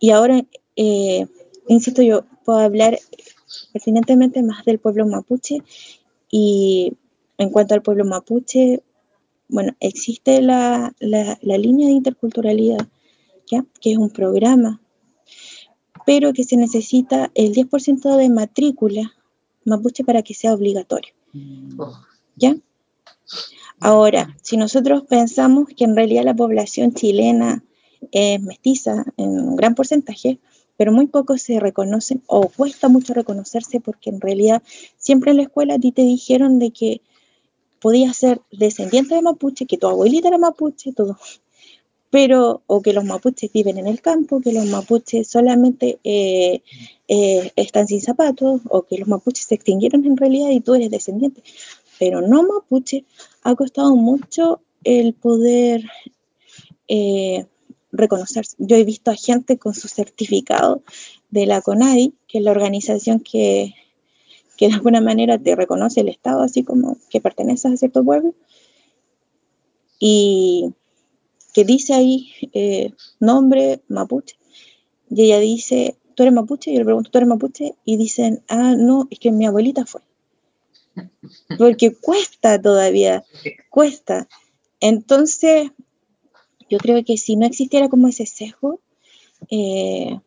Y 0.00 0.10
ahora, 0.10 0.44
eh, 0.74 1.24
insisto, 1.68 2.02
yo 2.02 2.24
puedo 2.44 2.58
hablar 2.58 2.98
pertinentemente 3.72 4.42
más 4.42 4.64
del 4.64 4.80
pueblo 4.80 5.06
mapuche 5.06 5.58
y 6.32 6.94
en 7.40 7.48
cuanto 7.48 7.72
al 7.72 7.80
pueblo 7.80 8.04
mapuche, 8.04 8.82
bueno, 9.48 9.72
existe 9.80 10.42
la, 10.42 10.94
línea 11.00 11.86
de 11.86 11.94
interculturalidad, 11.94 12.86
¿ya? 13.50 13.64
que 13.80 13.92
es 13.92 13.96
un 13.98 14.10
programa, 14.10 14.82
pero 16.04 16.34
que 16.34 16.44
se 16.44 16.58
necesita 16.58 17.30
el 17.34 17.54
10% 17.54 18.16
de 18.16 18.28
matrícula 18.28 19.14
mapuche 19.64 20.04
para 20.04 20.22
que 20.22 20.34
sea 20.34 20.52
obligatorio. 20.52 21.14
¿Ya? 22.36 22.56
Ahora, 23.80 24.36
si 24.42 24.58
nosotros 24.58 25.04
pensamos 25.04 25.68
que 25.74 25.84
en 25.84 25.96
realidad 25.96 26.24
la 26.24 26.34
población 26.34 26.92
chilena 26.92 27.64
es 28.12 28.40
mestiza 28.42 29.06
en 29.16 29.30
un 29.40 29.56
gran 29.56 29.74
porcentaje, 29.74 30.38
pero 30.76 30.92
muy 30.92 31.06
pocos 31.06 31.40
se 31.40 31.58
reconocen 31.58 32.22
o 32.26 32.48
cuesta 32.48 32.88
mucho 32.88 33.14
reconocerse 33.14 33.80
porque 33.80 34.10
en 34.10 34.20
realidad 34.20 34.62
siempre 34.98 35.30
en 35.30 35.38
la 35.38 35.44
escuela 35.44 35.74
a 35.74 35.78
ti 35.78 35.90
te 35.90 36.02
dijeron 36.02 36.58
de 36.58 36.70
que 36.70 37.00
podías 37.80 38.16
ser 38.16 38.40
descendiente 38.52 39.14
de 39.14 39.22
mapuche, 39.22 39.66
que 39.66 39.78
tu 39.78 39.88
abuelita 39.88 40.28
era 40.28 40.38
mapuche, 40.38 40.92
todo. 40.92 41.18
Pero, 42.10 42.62
o 42.66 42.82
que 42.82 42.92
los 42.92 43.04
mapuches 43.04 43.52
viven 43.52 43.78
en 43.78 43.86
el 43.86 44.00
campo, 44.00 44.40
que 44.40 44.52
los 44.52 44.66
mapuches 44.66 45.28
solamente 45.28 45.98
eh, 46.04 46.62
eh, 47.08 47.52
están 47.56 47.86
sin 47.86 48.00
zapatos, 48.00 48.60
o 48.68 48.82
que 48.82 48.98
los 48.98 49.08
mapuches 49.08 49.46
se 49.46 49.54
extinguieron 49.54 50.04
en 50.04 50.16
realidad 50.16 50.50
y 50.50 50.60
tú 50.60 50.74
eres 50.74 50.90
descendiente. 50.90 51.42
Pero 51.98 52.20
no 52.20 52.42
mapuche, 52.42 53.04
ha 53.42 53.54
costado 53.54 53.94
mucho 53.96 54.60
el 54.84 55.14
poder 55.14 55.84
eh, 56.88 57.46
reconocerse. 57.92 58.56
Yo 58.58 58.76
he 58.76 58.84
visto 58.84 59.10
a 59.10 59.14
gente 59.14 59.58
con 59.58 59.74
su 59.74 59.88
certificado 59.88 60.82
de 61.30 61.46
la 61.46 61.62
CONADI, 61.62 62.14
que 62.26 62.38
es 62.38 62.44
la 62.44 62.50
organización 62.50 63.20
que, 63.20 63.74
que 64.60 64.68
de 64.68 64.74
alguna 64.74 65.00
manera 65.00 65.38
te 65.38 65.56
reconoce 65.56 66.02
el 66.02 66.10
Estado, 66.10 66.42
así 66.42 66.64
como 66.64 66.98
que 67.08 67.22
perteneces 67.22 67.72
a 67.72 67.76
cierto 67.78 68.04
pueblo, 68.04 68.34
y 69.98 70.74
que 71.54 71.64
dice 71.64 71.94
ahí 71.94 72.30
eh, 72.52 72.92
nombre 73.20 73.80
mapuche, 73.88 74.36
y 75.08 75.24
ella 75.24 75.38
dice, 75.40 75.96
¿tú 76.14 76.24
eres 76.24 76.34
mapuche? 76.34 76.70
Y 76.70 76.74
yo 76.74 76.80
le 76.80 76.84
pregunto, 76.84 77.10
¿tú 77.10 77.16
eres 77.16 77.28
mapuche? 77.28 77.74
Y 77.86 77.96
dicen, 77.96 78.42
ah, 78.48 78.74
no, 78.76 79.08
es 79.10 79.18
que 79.18 79.32
mi 79.32 79.46
abuelita 79.46 79.86
fue. 79.86 80.02
Porque 81.56 81.94
cuesta 81.94 82.60
todavía, 82.60 83.24
cuesta. 83.70 84.28
Entonces, 84.78 85.70
yo 86.68 86.76
creo 86.76 87.02
que 87.02 87.16
si 87.16 87.36
no 87.36 87.46
existiera 87.46 87.88
como 87.88 88.08
ese 88.08 88.26
sesgo, 88.26 88.78
eh, 89.50 90.20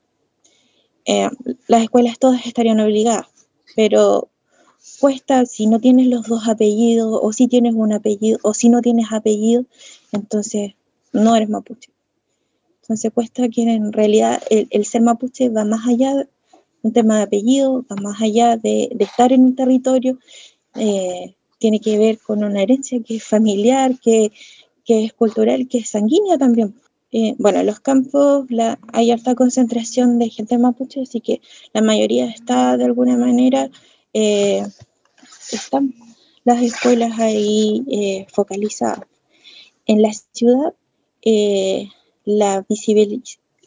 eh, 1.05 1.29
las 1.67 1.83
escuelas 1.83 2.17
todas 2.17 2.47
estarían 2.47 2.79
obligadas, 2.79 3.27
pero 3.75 4.29
cuesta 4.99 5.45
si 5.45 5.67
no 5.67 5.79
tienes 5.79 6.07
los 6.07 6.27
dos 6.27 6.47
apellidos 6.47 7.19
o 7.21 7.31
si 7.33 7.47
tienes 7.47 7.73
un 7.73 7.93
apellido 7.93 8.39
o 8.43 8.53
si 8.53 8.69
no 8.69 8.81
tienes 8.81 9.11
apellido, 9.11 9.65
entonces 10.11 10.73
no 11.11 11.35
eres 11.35 11.49
mapuche. 11.49 11.91
Entonces 12.81 13.11
cuesta 13.13 13.47
que 13.49 13.63
en 13.63 13.93
realidad 13.93 14.41
el, 14.49 14.85
ser 14.85 15.01
mapuche 15.01 15.49
va 15.49 15.63
más 15.63 15.87
allá 15.87 16.15
de 16.15 16.27
un 16.81 16.91
tema 16.91 17.17
de 17.17 17.23
apellido, 17.23 17.85
va 17.89 17.95
más 18.01 18.21
allá 18.21 18.57
de, 18.57 18.95
estar 18.99 19.31
en 19.31 19.45
un 19.45 19.55
territorio, 19.55 20.19
eh, 20.75 21.35
tiene 21.59 21.79
que 21.79 21.97
ver 21.97 22.19
con 22.19 22.43
una 22.43 22.61
herencia 22.61 23.01
que 23.01 23.15
es 23.15 23.23
familiar, 23.23 23.97
que 23.99 24.33
que 24.85 25.05
es 25.05 25.13
cultural, 25.13 25.67
que 25.67 25.79
es 25.79 25.89
sanguínea 25.89 26.37
también. 26.37 26.75
Eh, 27.15 27.35
bueno, 27.37 27.59
en 27.59 27.67
los 27.67 27.79
campos 27.79 28.47
hay 28.91 29.11
alta 29.11 29.35
concentración 29.35 30.17
de 30.17 30.29
gente 30.29 30.57
mapuche, 30.57 31.01
así 31.01 31.21
que 31.21 31.41
la 31.71 31.81
mayoría 31.81 32.25
está 32.25 32.75
de 32.75 32.85
alguna 32.85 33.15
manera, 33.17 33.69
eh, 34.13 34.65
están 35.51 35.93
las 36.43 36.61
escuelas 36.63 37.19
ahí 37.19 37.85
eh, 37.87 38.25
focalizadas. 38.33 39.05
En 39.85 40.01
la 40.01 40.11
ciudad, 40.11 40.73
la, 42.25 42.65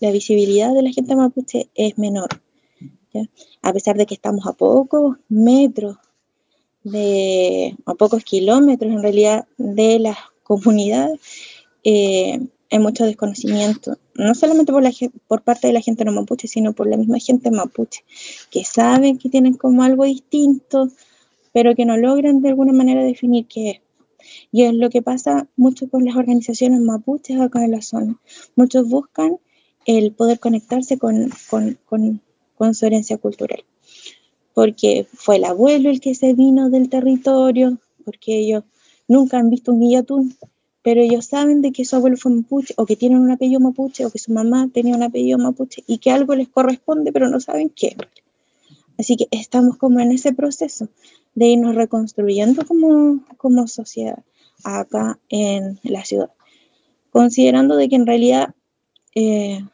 la 0.01 0.11
visibilidad 0.11 0.75
de 0.75 0.83
la 0.83 0.91
gente 0.91 1.15
mapuche 1.15 1.69
es 1.75 1.97
menor, 1.99 2.29
a 3.63 3.73
pesar 3.73 3.97
de 3.97 4.07
que 4.07 4.15
estamos 4.15 4.47
a 4.47 4.55
pocos 4.55 5.19
metros, 5.29 5.97
de, 6.83 7.77
a 7.87 7.95
pocos 7.95 8.25
kilómetros 8.25 8.93
en 8.93 9.03
realidad 9.03 9.47
de 9.57 10.01
las 10.01 10.19
comunidad 10.47 11.11
eh, 11.83 12.41
hay 12.70 12.79
mucho 12.79 13.05
desconocimiento, 13.05 13.98
no 14.14 14.35
solamente 14.35 14.72
por, 14.72 14.83
la, 14.83 14.92
por 15.29 15.42
parte 15.42 15.68
de 15.68 15.72
la 15.72 15.81
gente 15.81 16.05
no 16.05 16.12
mapuche, 16.12 16.48
sino 16.48 16.72
por 16.72 16.88
la 16.88 16.96
misma 16.96 17.18
gente 17.18 17.50
mapuche, 17.50 18.05
que 18.50 18.64
saben 18.64 19.18
que 19.18 19.29
tienen 19.29 19.55
como 19.55 19.83
algo 19.83 20.05
distinto, 20.05 20.90
pero 21.52 21.74
que 21.74 21.85
no 21.85 21.96
logran 21.96 22.42
de 22.42 22.48
alguna 22.48 22.72
manera 22.72 23.02
definir 23.02 23.46
qué 23.46 23.70
es. 23.70 23.81
Y 24.50 24.64
es 24.64 24.74
lo 24.74 24.90
que 24.90 25.02
pasa 25.02 25.48
mucho 25.57 25.88
con 25.88 26.05
las 26.05 26.16
organizaciones 26.16 26.81
mapuches 26.81 27.40
acá 27.40 27.64
en 27.64 27.70
la 27.70 27.83
zona. 27.83 28.20
Muchos 28.57 28.88
buscan 28.88 29.38
el 29.87 30.12
poder 30.12 30.40
conectarse 30.40 30.98
con, 30.98 31.31
con, 31.48 31.79
con, 32.57 32.74
su 32.74 32.87
herencia 32.87 33.18
cultural, 33.18 33.64
porque 34.52 35.07
fue 35.12 35.37
el 35.37 35.44
abuelo 35.44 35.90
el 35.90 36.00
que 36.00 36.16
se 36.16 36.35
vino 36.35 36.70
del 36.70 36.88
territorio, 36.88 37.79
porque 38.05 38.38
ellos 38.38 38.64
nunca 39.07 39.38
han 39.38 39.48
visto 39.48 39.72
un 39.72 39.81
guillatún, 39.81 40.35
pero 40.87 41.01
ellos 41.01 41.27
saben 41.27 41.62
de 41.62 41.72
que 41.72 41.85
su 41.85 41.96
abuelo 41.96 42.16
fue 42.16 42.31
mapuche, 42.31 42.72
o 42.77 42.87
que 42.87 42.94
tienen 42.94 43.18
un 43.18 43.33
apellido 43.33 43.59
mapuche, 43.59 44.07
o 44.07 44.11
que 44.12 44.20
su 44.20 44.31
mamá 44.33 44.70
tenía 44.72 44.94
un 44.94 45.03
apellido 45.03 45.37
mapuche, 45.37 45.83
y 45.88 45.99
que 45.99 46.12
algo 46.12 46.37
les 46.37 46.49
corresponde, 46.49 47.11
pero 47.11 47.29
no 47.29 47.40
saben 47.40 47.70
qué. 47.70 47.96
Así 48.96 49.16
que 49.16 49.27
estamos 49.33 49.79
como 49.79 49.99
en 49.99 50.12
ese 50.12 50.33
proceso 50.33 50.88
de 51.35 51.49
irnos 51.49 51.75
reconstruyendo 51.75 52.64
como, 52.64 53.18
como 53.37 53.66
sociedad 53.66 54.22
acá 54.62 55.18
en 55.29 55.81
la 55.83 56.05
ciudad, 56.05 56.31
considerando 57.11 57.75
de 57.75 57.88
que 57.88 57.96
en 57.96 58.07
realidad 58.07 58.55
eh, 59.16 59.64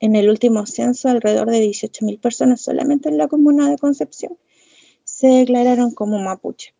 en 0.00 0.16
el 0.16 0.30
último 0.30 0.64
censo 0.64 1.10
alrededor 1.10 1.50
de 1.50 1.68
18.000 1.68 2.18
personas 2.18 2.62
solamente 2.62 3.10
en 3.10 3.18
la 3.18 3.28
comuna 3.28 3.68
de 3.68 3.76
Concepción 3.76 4.38
se 5.04 5.26
declararon 5.26 5.90
como 5.90 6.18
mapuche. 6.18 6.72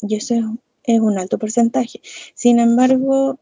Y 0.00 0.16
eso 0.16 0.34
es 0.34 0.42
es 0.84 1.00
un 1.00 1.18
alto 1.18 1.38
porcentaje. 1.38 2.00
Sin 2.34 2.58
embargo, 2.58 3.38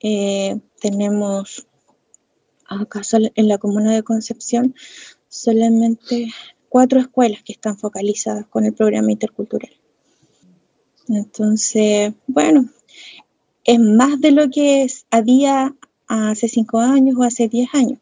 eh, 0.00 0.58
tenemos 0.80 1.66
acaso 2.66 3.18
en 3.34 3.48
la 3.48 3.58
comuna 3.58 3.92
de 3.92 4.02
Concepción 4.02 4.74
solamente 5.28 6.28
cuatro 6.68 7.00
escuelas 7.00 7.42
que 7.42 7.52
están 7.52 7.78
focalizadas 7.78 8.46
con 8.46 8.64
el 8.64 8.72
programa 8.72 9.12
intercultural. 9.12 9.72
Entonces, 11.08 12.14
bueno, 12.26 12.68
es 13.64 13.78
más 13.78 14.20
de 14.20 14.32
lo 14.32 14.48
que 14.50 14.86
había 15.10 15.74
hace 16.08 16.48
cinco 16.48 16.78
años 16.78 17.16
o 17.18 17.22
hace 17.22 17.48
diez 17.48 17.68
años. 17.74 17.98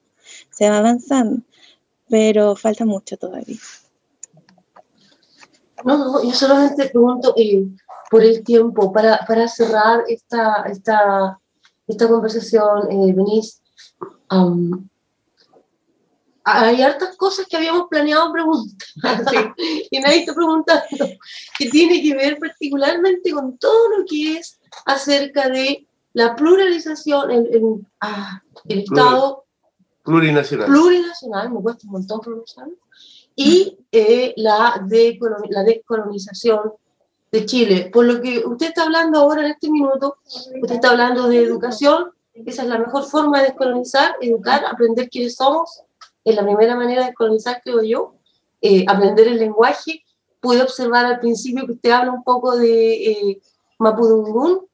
Se 0.50 0.70
va 0.70 0.78
avanzando, 0.78 1.42
pero 2.08 2.56
falta 2.56 2.84
mucho 2.84 3.16
todavía. 3.16 3.58
No, 5.84 6.22
yo 6.22 6.32
solamente 6.32 6.88
pregunto, 6.90 7.34
eh, 7.36 7.66
por 8.10 8.22
el 8.22 8.42
tiempo. 8.44 8.92
Para, 8.92 9.18
para 9.26 9.48
cerrar 9.48 10.04
esta, 10.08 10.64
esta, 10.64 11.38
esta 11.86 12.08
conversación, 12.08 12.90
eh, 12.90 13.14
hay 16.44 16.82
hartas 16.82 17.16
cosas 17.16 17.46
que 17.46 17.56
habíamos 17.56 17.86
planeado 17.88 18.32
preguntar 18.32 18.74
y 19.90 20.00
nadie 20.00 20.20
está 20.20 20.34
preguntando, 20.34 21.06
que 21.58 21.70
tiene 21.70 22.02
que 22.02 22.14
ver 22.14 22.38
particularmente 22.38 23.32
con 23.32 23.56
todo 23.58 23.98
lo 23.98 24.04
que 24.04 24.38
es 24.38 24.58
acerca 24.84 25.48
de 25.48 25.86
la 26.12 26.34
pluralización, 26.34 27.30
el, 27.30 27.54
el, 27.54 27.86
ah, 28.00 28.42
Estado 28.64 29.44
plurinacional. 30.02 30.66
plurinacional, 30.66 31.50
me 31.52 31.60
cuesta 31.62 31.86
un 31.86 31.92
montón 31.92 32.20
pronunciarlo, 32.20 32.74
y 33.36 33.78
eh, 33.92 34.34
la, 34.36 34.82
de, 34.86 35.18
la 35.50 35.62
descolonización 35.62 36.72
de 37.32 37.46
Chile. 37.46 37.90
Por 37.92 38.06
lo 38.06 38.20
que 38.20 38.42
usted 38.44 38.68
está 38.68 38.84
hablando 38.84 39.18
ahora 39.18 39.42
en 39.42 39.52
este 39.52 39.70
minuto, 39.70 40.16
usted 40.24 40.74
está 40.74 40.90
hablando 40.90 41.28
de 41.28 41.42
educación, 41.42 42.10
esa 42.34 42.62
es 42.62 42.68
la 42.68 42.78
mejor 42.78 43.04
forma 43.04 43.38
de 43.38 43.48
descolonizar, 43.48 44.16
educar, 44.20 44.64
aprender 44.64 45.08
quiénes 45.08 45.36
somos, 45.36 45.82
es 46.24 46.34
la 46.34 46.42
primera 46.42 46.76
manera 46.76 47.02
de 47.02 47.08
descolonizar, 47.08 47.60
creo 47.62 47.82
yo, 47.82 48.14
eh, 48.60 48.84
aprender 48.88 49.28
el 49.28 49.38
lenguaje. 49.38 50.04
Pude 50.40 50.62
observar 50.62 51.04
al 51.04 51.20
principio 51.20 51.66
que 51.66 51.72
usted 51.72 51.90
habla 51.90 52.12
un 52.12 52.24
poco 52.24 52.56
de 52.56 53.10
eh, 53.10 53.40
Mapudungun, 53.78 54.66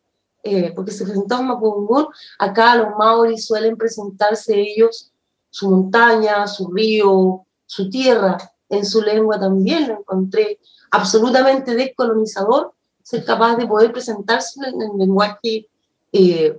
eh, 0.42 0.72
porque 0.74 0.92
se 0.92 1.04
presentó 1.04 1.40
en 1.40 1.46
Mapudungun. 1.46 2.07
Acá 2.38 2.76
los 2.76 2.96
maoris 2.96 3.46
suelen 3.46 3.76
presentarse 3.76 4.61
ellos 4.61 5.12
su 5.50 5.70
montaña, 5.70 6.46
su 6.46 6.70
río, 6.70 7.46
su 7.64 7.90
tierra, 7.90 8.36
en 8.68 8.84
su 8.84 9.02
lengua 9.02 9.38
también 9.40 9.88
lo 9.88 10.00
encontré 10.00 10.59
absolutamente 10.97 11.74
descolonizador, 11.74 12.72
ser 13.03 13.24
capaz 13.24 13.57
de 13.57 13.66
poder 13.66 13.92
presentarse 13.92 14.59
en 14.66 14.80
el 14.80 14.99
lenguaje 14.99 15.68
eh, 16.12 16.57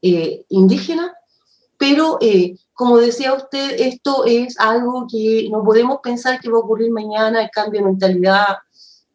eh, 0.00 0.44
indígena, 0.48 1.12
pero 1.76 2.18
eh, 2.20 2.56
como 2.72 2.98
decía 2.98 3.34
usted, 3.34 3.80
esto 3.80 4.24
es 4.26 4.58
algo 4.60 5.06
que 5.10 5.48
no 5.50 5.64
podemos 5.64 5.98
pensar 6.02 6.40
que 6.40 6.50
va 6.50 6.58
a 6.58 6.60
ocurrir 6.60 6.92
mañana, 6.92 7.42
el 7.42 7.50
cambio 7.50 7.80
de 7.80 7.86
mentalidad, 7.86 8.56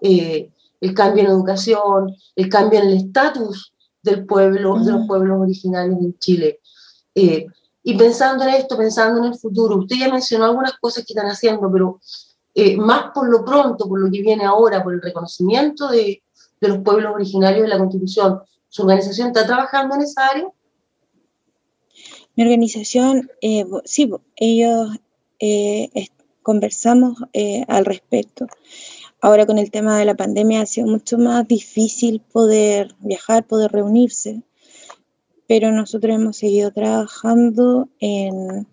el 0.01 0.93
cambio 0.93 1.23
en 1.23 1.29
educación, 1.29 2.15
el 2.35 2.49
cambio 2.49 2.79
en 2.79 2.89
el 2.89 2.97
estatus 2.97 3.73
del 4.01 4.25
pueblo, 4.25 4.79
de 4.79 4.91
los 4.91 5.07
pueblos 5.07 5.41
originarios 5.41 5.99
en 5.99 6.17
Chile. 6.19 6.59
y 7.15 7.97
pensando 7.97 8.43
en 8.43 8.51
esto, 8.55 8.77
pensando 8.77 9.19
en 9.19 9.31
el 9.31 9.35
futuro, 9.35 9.77
usted 9.77 9.95
ya 9.97 10.11
mencionó 10.11 10.45
algunas 10.45 10.73
cosas 10.79 11.05
que 11.05 11.13
están 11.13 11.31
haciendo, 11.31 11.71
pero 11.71 11.99
eh, 12.59 12.75
más 12.75 13.11
por 13.13 13.29
lo 13.29 13.45
pronto, 13.45 13.87
por 13.87 14.01
lo 14.01 14.11
que 14.11 14.21
viene 14.21 14.43
ahora, 14.43 14.83
por 14.83 14.93
el 14.93 15.01
reconocimiento 15.01 15.87
de, 15.87 16.21
los 16.61 16.79
pueblos 16.79 17.13
originarios 17.13 17.61
de 17.61 17.69
la 17.69 17.77
Constitución, 17.77 18.41
¿su 18.67 18.81
organización 18.81 19.29
está 19.29 19.45
trabajando 19.45 19.95
en 19.95 20.01
esa 20.01 20.27
área? 20.27 20.49
Mi 22.35 22.43
organización, 22.43 23.31
eh, 23.41 23.65
sí, 23.85 24.11
ellos 24.35 24.89
eh, 25.39 26.07
conversamos 26.43 27.17
al 27.67 27.85
respecto. 27.85 28.47
Ahora 29.21 29.45
con 29.45 29.57
el 29.57 29.71
tema 29.71 29.97
de 29.97 30.05
la 30.05 30.15
pandemia 30.15 30.61
ha 30.61 30.65
sido 30.65 30.87
mucho 30.87 31.17
más 31.17 31.47
difícil 31.47 32.19
poder 32.19 32.93
viajar, 32.99 33.47
poder 33.47 33.71
reunirse, 33.71 34.41
pero 35.47 35.71
nosotros 35.71 36.13
hemos 36.13 36.35
seguido 36.35 36.71
trabajando 36.71 37.87
en, 37.99 38.67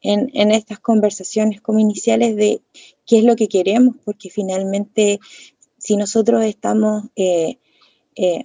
en, 0.00 0.30
en, 0.32 0.50
estas 0.50 0.78
conversaciones 0.80 1.60
como 1.60 1.78
iniciales 1.78 2.36
de 2.36 2.62
qué 3.06 3.18
es 3.18 3.24
lo 3.24 3.36
que 3.36 3.48
queremos, 3.48 3.96
porque 4.04 4.30
finalmente 4.30 5.20
si 5.82 5.96
nosotros 5.96 6.44
estamos, 6.44 7.04
eh, 7.16 7.58
eh, 8.14 8.44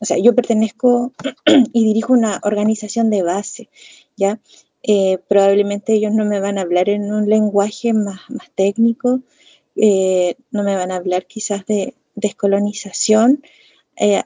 o 0.00 0.04
sea, 0.04 0.18
yo 0.18 0.34
pertenezco 0.34 1.12
y 1.72 1.84
dirijo 1.84 2.12
una 2.12 2.40
organización 2.42 3.08
de 3.08 3.22
base, 3.22 3.68
¿ya? 4.16 4.40
Eh, 4.82 5.18
probablemente 5.28 5.92
ellos 5.92 6.12
no 6.12 6.24
me 6.24 6.40
van 6.40 6.58
a 6.58 6.62
hablar 6.62 6.88
en 6.88 7.12
un 7.12 7.28
lenguaje 7.28 7.92
más, 7.92 8.20
más 8.28 8.50
técnico, 8.54 9.20
no 9.76 10.62
me 10.64 10.74
van 10.74 10.90
a 10.90 10.96
hablar 10.96 11.26
quizás 11.26 11.64
de 11.66 11.94
descolonización, 12.16 13.42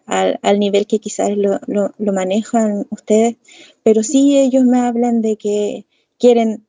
al, 0.06 0.40
al, 0.42 0.58
nivel 0.58 0.86
que 0.86 0.98
quizás 0.98 1.36
lo, 1.36 1.60
lo, 1.66 1.92
lo, 1.98 2.12
manejan 2.12 2.86
ustedes, 2.90 3.36
pero 3.82 4.02
sí 4.02 4.38
ellos 4.38 4.64
me 4.64 4.80
hablan 4.80 5.20
de 5.20 5.36
que 5.36 5.84
quieren, 6.18 6.66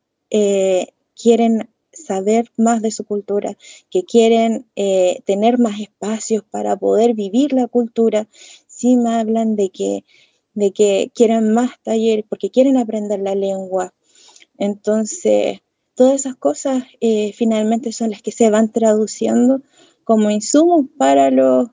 quieren 1.16 1.70
saber 2.04 2.50
más 2.56 2.82
de 2.82 2.90
su 2.90 3.04
cultura, 3.04 3.56
que 3.90 4.04
quieren 4.04 4.66
eh, 4.76 5.20
tener 5.24 5.58
más 5.58 5.80
espacios 5.80 6.44
para 6.50 6.76
poder 6.76 7.14
vivir 7.14 7.52
la 7.52 7.66
cultura, 7.66 8.28
sí 8.66 8.96
me 8.96 9.10
hablan 9.10 9.56
de 9.56 9.70
que, 9.70 10.04
de 10.54 10.72
que 10.72 11.10
quieren 11.14 11.52
más 11.52 11.70
talleres 11.82 12.24
porque 12.28 12.50
quieren 12.50 12.76
aprender 12.76 13.20
la 13.20 13.34
lengua. 13.34 13.94
Entonces, 14.56 15.60
todas 15.94 16.14
esas 16.14 16.36
cosas 16.36 16.84
eh, 17.00 17.32
finalmente 17.32 17.92
son 17.92 18.10
las 18.10 18.22
que 18.22 18.32
se 18.32 18.50
van 18.50 18.72
traduciendo 18.72 19.62
como 20.04 20.30
insumos 20.30 20.86
para 20.96 21.30
los, 21.30 21.68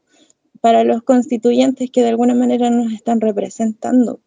para 0.61 0.83
los 0.83 1.03
constituyentes 1.03 1.91
que 1.91 2.01
de 2.01 2.09
alguna 2.09 2.33
manera 2.33 2.69
nos 2.69 2.91
están 2.91 3.21
representando. 3.21 4.19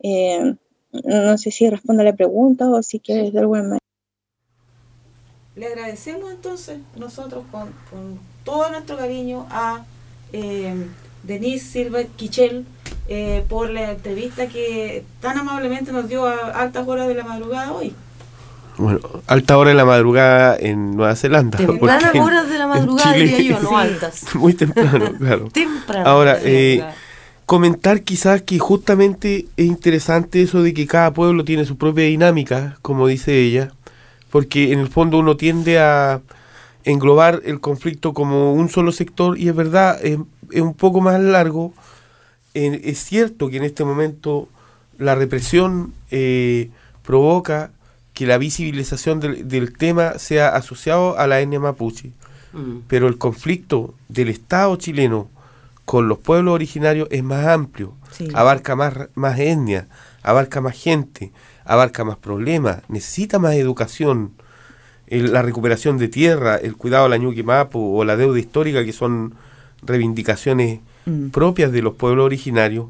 Eh, 0.00 0.56
no 1.04 1.38
sé 1.38 1.50
si 1.50 1.68
responde 1.68 2.02
a 2.02 2.06
la 2.06 2.16
pregunta 2.16 2.68
o 2.68 2.82
si 2.82 3.00
quieres 3.00 3.32
de 3.32 3.40
alguna 3.40 3.62
manera. 3.62 3.83
Le 5.56 5.66
agradecemos 5.66 6.32
entonces 6.32 6.78
nosotros 6.96 7.44
con, 7.52 7.70
todo 8.42 8.70
nuestro 8.70 8.96
cariño 8.96 9.46
a 9.50 9.84
eh, 10.32 10.74
Denise 11.22 11.64
Silva 11.64 12.00
Quichel 12.16 12.66
eh, 13.08 13.44
por 13.48 13.70
la 13.70 13.92
entrevista 13.92 14.48
que 14.48 15.04
tan 15.20 15.38
amablemente 15.38 15.92
nos 15.92 16.08
dio 16.08 16.26
a 16.26 16.60
altas 16.60 16.88
horas 16.88 17.06
de 17.06 17.14
la 17.14 17.22
madrugada 17.22 17.72
hoy. 17.72 17.94
Bueno, 18.78 18.98
alta 19.28 19.56
hora 19.56 19.70
de 19.70 19.76
la 19.76 19.84
madrugada 19.84 20.56
en 20.58 20.96
Nueva 20.96 21.14
Zelanda. 21.14 21.58
Tempranas 21.58 22.12
horas 22.16 22.48
de 22.48 22.58
la 22.58 22.66
madrugada, 22.66 23.12
diría 23.12 23.40
yo, 23.40 23.60
no 23.60 23.78
altas. 23.78 24.34
Muy 24.34 24.54
temprano, 24.54 25.12
claro. 25.16 25.48
temprano. 25.50 26.10
Ahora, 26.10 26.38
eh, 26.42 26.84
comentar 27.46 28.02
quizás 28.02 28.42
que 28.42 28.58
justamente 28.58 29.46
es 29.56 29.66
interesante 29.66 30.42
eso 30.42 30.64
de 30.64 30.74
que 30.74 30.88
cada 30.88 31.12
pueblo 31.12 31.44
tiene 31.44 31.64
su 31.64 31.76
propia 31.76 32.06
dinámica, 32.06 32.76
como 32.82 33.06
dice 33.06 33.38
ella 33.38 33.70
porque 34.34 34.72
en 34.72 34.80
el 34.80 34.88
fondo 34.88 35.18
uno 35.18 35.36
tiende 35.36 35.78
a 35.78 36.20
englobar 36.82 37.42
el 37.44 37.60
conflicto 37.60 38.12
como 38.12 38.52
un 38.52 38.68
solo 38.68 38.90
sector 38.90 39.38
y 39.38 39.48
es 39.48 39.54
verdad, 39.54 40.04
es, 40.04 40.18
un 40.60 40.74
poco 40.74 41.00
más 41.00 41.20
largo. 41.20 41.72
es 42.52 42.98
cierto 42.98 43.48
que 43.48 43.58
en 43.58 43.62
este 43.62 43.84
momento 43.84 44.48
la 44.98 45.14
represión 45.14 45.94
eh, 46.10 46.70
provoca 47.04 47.70
que 48.12 48.26
la 48.26 48.36
visibilización 48.36 49.20
del, 49.20 49.72
tema 49.76 50.18
sea 50.18 50.48
asociado 50.48 51.16
a 51.16 51.28
la 51.28 51.40
etnia 51.40 51.60
mapuche, 51.60 52.10
mm. 52.54 52.78
pero 52.88 53.06
el 53.06 53.18
conflicto 53.18 53.94
del 54.08 54.30
Estado 54.30 54.74
chileno 54.74 55.28
con 55.84 56.08
los 56.08 56.18
pueblos 56.18 56.54
originarios 56.54 57.06
es 57.12 57.22
más 57.22 57.46
amplio, 57.46 57.94
abarca 58.32 58.74
más, 58.74 58.94
más 59.14 59.38
etnia, 59.38 59.86
abarca 60.24 60.60
más 60.60 60.74
gente, 60.74 61.30
abarca 61.64 62.04
más 62.04 62.16
problemas, 62.16 62.82
necesita 62.88 63.38
más 63.38 63.54
educación, 63.54 64.32
la 65.08 65.42
recuperación 65.42 65.98
de 65.98 66.08
tierra, 66.08 66.56
el 66.56 66.76
cuidado 66.76 67.04
de 67.04 67.10
la 67.10 67.16
ñuque 67.18 67.42
mapu 67.42 67.98
o 67.98 68.04
la 68.04 68.16
deuda 68.16 68.38
histórica, 68.38 68.84
que 68.84 68.92
son 68.92 69.34
reivindicaciones 69.82 70.80
mm. 71.06 71.28
propias 71.28 71.72
de 71.72 71.82
los 71.82 71.94
pueblos 71.94 72.24
originarios, 72.24 72.86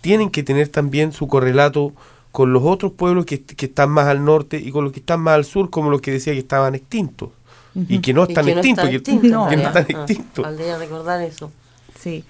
tienen 0.00 0.30
que 0.30 0.42
tener 0.42 0.68
también 0.68 1.12
su 1.12 1.28
correlato 1.28 1.92
con 2.30 2.52
los 2.52 2.62
otros 2.64 2.92
pueblos 2.92 3.26
que, 3.26 3.42
están 3.58 3.90
más 3.90 4.06
al 4.06 4.24
norte 4.24 4.58
y 4.58 4.70
con 4.70 4.84
los 4.84 4.92
que 4.92 5.00
están 5.00 5.20
más 5.20 5.34
al 5.34 5.44
sur, 5.44 5.70
como 5.70 5.90
los 5.90 6.00
que 6.00 6.12
decía 6.12 6.32
que 6.32 6.38
estaban 6.38 6.74
extintos. 6.74 7.30
Y 7.74 8.00
que 8.00 8.12
no 8.12 8.24
están 8.24 8.48
extintos, 8.48 8.88
que, 8.88 9.28
no, 9.28 9.48
están 9.48 9.86
extintos. 9.88 10.46
recordar 10.78 11.22
eso. 11.22 11.52
Sí. 11.98 12.24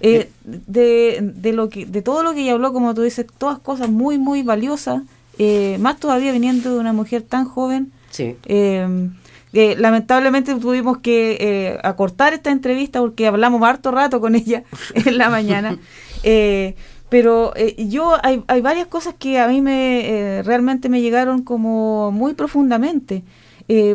Eh, 0.00 0.30
de, 0.44 1.18
de, 1.20 1.52
lo 1.52 1.68
que, 1.68 1.84
de 1.84 2.00
todo 2.00 2.22
lo 2.22 2.32
que 2.32 2.40
ella 2.40 2.52
habló, 2.52 2.72
como 2.72 2.94
tú 2.94 3.02
dices, 3.02 3.26
todas 3.38 3.58
cosas 3.58 3.90
muy, 3.90 4.18
muy 4.18 4.42
valiosas 4.42 5.02
eh, 5.38 5.78
más 5.80 5.98
todavía 5.98 6.32
viniendo 6.32 6.72
de 6.74 6.78
una 6.78 6.92
mujer 6.92 7.22
tan 7.22 7.44
joven. 7.44 7.92
Sí. 8.10 8.36
Eh, 8.46 9.76
lamentablemente 9.78 10.52
tuvimos 10.56 10.98
que 10.98 11.38
eh, 11.40 11.78
acortar 11.84 12.34
esta 12.34 12.50
entrevista 12.50 13.00
porque 13.00 13.28
hablamos 13.28 13.62
harto 13.62 13.92
rato 13.92 14.20
con 14.20 14.34
ella 14.34 14.64
en 14.94 15.18
la 15.18 15.30
mañana. 15.30 15.78
pero 17.08 17.52
yo 17.78 18.16
hay, 18.24 18.42
hay, 18.48 18.60
varias 18.60 18.88
cosas 18.88 19.14
que 19.16 19.38
a 19.38 19.46
mí 19.46 19.60
me 19.60 20.42
realmente 20.44 20.88
me 20.88 21.00
llegaron 21.00 21.42
como 21.42 22.10
muy 22.10 22.34
profundamente. 22.34 23.22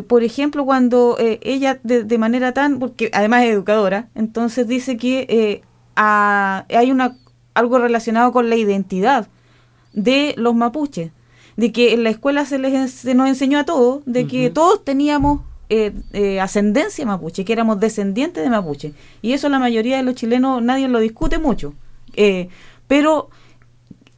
por 0.08 0.22
ejemplo, 0.22 0.64
cuando 0.64 1.16
ella 1.18 1.78
de, 1.82 2.18
manera 2.18 2.52
tan, 2.52 2.78
porque 2.78 3.10
además 3.12 3.42
es 3.42 3.50
educadora, 3.50 4.08
entonces 4.14 4.66
dice 4.66 4.96
que 4.96 5.62
hay 5.96 6.90
una 6.90 7.18
algo 7.52 7.78
relacionado 7.78 8.32
con 8.32 8.48
la 8.48 8.56
identidad 8.56 9.28
de 9.92 10.34
los 10.38 10.54
mapuches 10.54 11.10
de 11.60 11.72
que 11.72 11.92
en 11.92 12.04
la 12.04 12.08
escuela 12.08 12.46
se, 12.46 12.58
les, 12.58 12.90
se 12.90 13.14
nos 13.14 13.28
enseñó 13.28 13.58
a 13.58 13.64
todos, 13.64 14.02
de 14.06 14.26
que 14.26 14.48
todos 14.48 14.82
teníamos 14.82 15.42
eh, 15.68 15.92
eh, 16.14 16.40
ascendencia 16.40 17.04
mapuche, 17.04 17.44
que 17.44 17.52
éramos 17.52 17.78
descendientes 17.78 18.42
de 18.42 18.48
mapuche. 18.48 18.94
Y 19.20 19.34
eso 19.34 19.46
la 19.50 19.58
mayoría 19.58 19.98
de 19.98 20.02
los 20.02 20.14
chilenos 20.14 20.62
nadie 20.62 20.88
lo 20.88 21.00
discute 21.00 21.36
mucho. 21.36 21.74
Eh, 22.14 22.48
pero, 22.88 23.28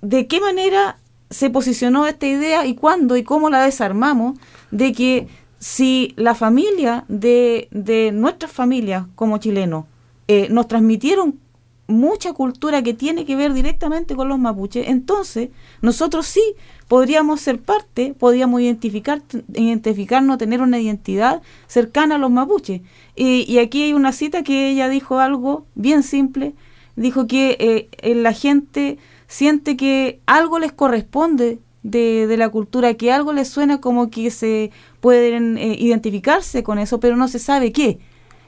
¿de 0.03 0.29
qué 0.29 0.41
manera 0.41 0.99
se 1.31 1.51
posicionó 1.51 2.07
esta 2.07 2.29
idea 2.29 2.65
y 2.65 2.77
cuándo 2.77 3.17
y 3.17 3.25
cómo 3.25 3.51
la 3.51 3.65
desarmamos 3.65 4.39
de 4.71 4.93
que 4.93 5.27
si 5.59 6.15
la 6.15 6.37
familia 6.37 7.05
de, 7.09 7.67
de 7.73 8.13
nuestras 8.13 8.53
familias 8.53 9.07
como 9.17 9.39
chilenos 9.39 9.87
nos 10.49 10.69
transmitieron 10.69 11.41
mucha 11.87 12.33
cultura 12.33 12.83
que 12.83 12.95
tiene 12.95 13.25
que 13.25 13.37
ver 13.37 13.53
directamente 13.53 14.15
con 14.15 14.29
los 14.29 14.39
mapuches, 14.39 14.89
entonces 14.89 15.51
nosotros 15.81 16.27
sí 16.27 16.43
podríamos 16.89 17.41
ser 17.41 17.61
parte, 17.61 18.15
podríamos 18.19 18.61
identificar, 18.61 19.23
identificarnos, 19.55 20.39
tener 20.39 20.61
una 20.61 20.79
identidad 20.79 21.43
cercana 21.67 22.17
a 22.17 22.19
los 22.19 22.31
mapuches. 22.31 22.83
Y, 23.17 23.59
aquí 23.59 23.85
hay 23.85 23.93
una 23.95 24.13
cita 24.13 24.43
que 24.43 24.71
ella 24.71 24.89
dijo 24.89 25.19
algo 25.19 25.67
bien 25.75 26.03
simple, 26.03 26.55
dijo 26.97 27.27
que 27.27 27.57
eh, 27.61 27.89
eh, 28.03 28.15
la 28.15 28.33
gente 28.33 28.99
siente 29.27 29.77
que 29.77 30.21
algo 30.27 30.59
les 30.59 30.73
corresponde 30.73 31.59
de, 31.83 32.27
de, 32.27 32.37
la 32.37 32.49
cultura, 32.49 32.95
que 32.95 33.13
algo 33.13 33.33
les 33.33 33.49
suena 33.49 33.81
como 33.81 34.11
que 34.11 34.31
se 34.31 34.71
pueden 35.01 35.59
eh, 35.59 35.77
identificarse 35.79 36.63
con 36.63 36.79
eso, 36.79 37.01
pero 37.01 37.17
no 37.17 37.29
se 37.29 37.39
sabe 37.39 37.73
qué. 37.73 37.99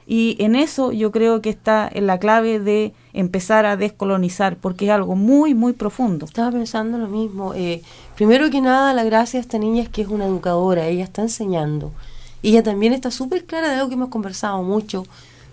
Y 0.07 0.37
en 0.39 0.55
eso 0.55 0.93
yo 0.93 1.11
creo 1.11 1.41
que 1.41 1.49
está 1.51 1.89
en 1.91 2.07
la 2.07 2.19
clave 2.19 2.61
de 2.61 2.93
empezar 3.15 3.65
a 3.65 3.77
descolonizar, 3.77 4.57
porque 4.57 4.87
es 4.87 4.91
algo 4.91 5.17
muy, 5.17 5.55
muy 5.55 5.73
profundo. 5.73 6.27
Estaba 6.27 6.51
pensando 6.51 6.99
lo 6.99 7.09
mismo. 7.09 7.55
Eh, 7.55 7.83
primero 8.15 8.51
que 8.51 8.61
nada, 8.61 8.93
la 8.93 9.05
gracia 9.05 9.39
de 9.39 9.43
esta 9.43 9.59
niña 9.59 9.83
es 9.83 9.89
que 9.89 10.03
es 10.03 10.09
una 10.09 10.27
educadora, 10.27 10.87
ella 10.87 11.05
está 11.05 11.23
enseñando. 11.23 11.93
Y 12.43 12.51
ella 12.51 12.63
también 12.63 12.93
está 12.93 13.11
súper 13.11 13.47
clara 13.47 13.71
de 13.71 13.77
algo 13.77 13.89
que 13.89 13.95
hemos 13.95 14.11
conversado 14.11 14.63
mucho, 14.63 15.07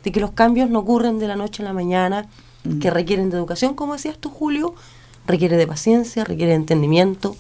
de 0.04 0.12
que 0.12 0.20
los 0.20 0.32
cambios 0.32 0.70
no 0.70 0.80
ocurren 0.80 1.20
de 1.20 1.28
la 1.28 1.38
noche 1.38 1.64
a 1.64 1.66
la 1.66 1.74
mañana, 1.74 2.28
mm. 2.66 2.80
que 2.80 2.90
requieren 2.90 3.30
de 3.30 3.38
educación, 3.38 3.74
como 3.76 3.94
decías 3.94 4.18
tú, 4.18 4.30
Julio, 4.30 4.76
requiere 5.26 5.56
de 5.56 5.68
paciencia, 5.68 6.26
requiere 6.26 6.52
de 6.52 6.58
entendimiento, 6.58 7.38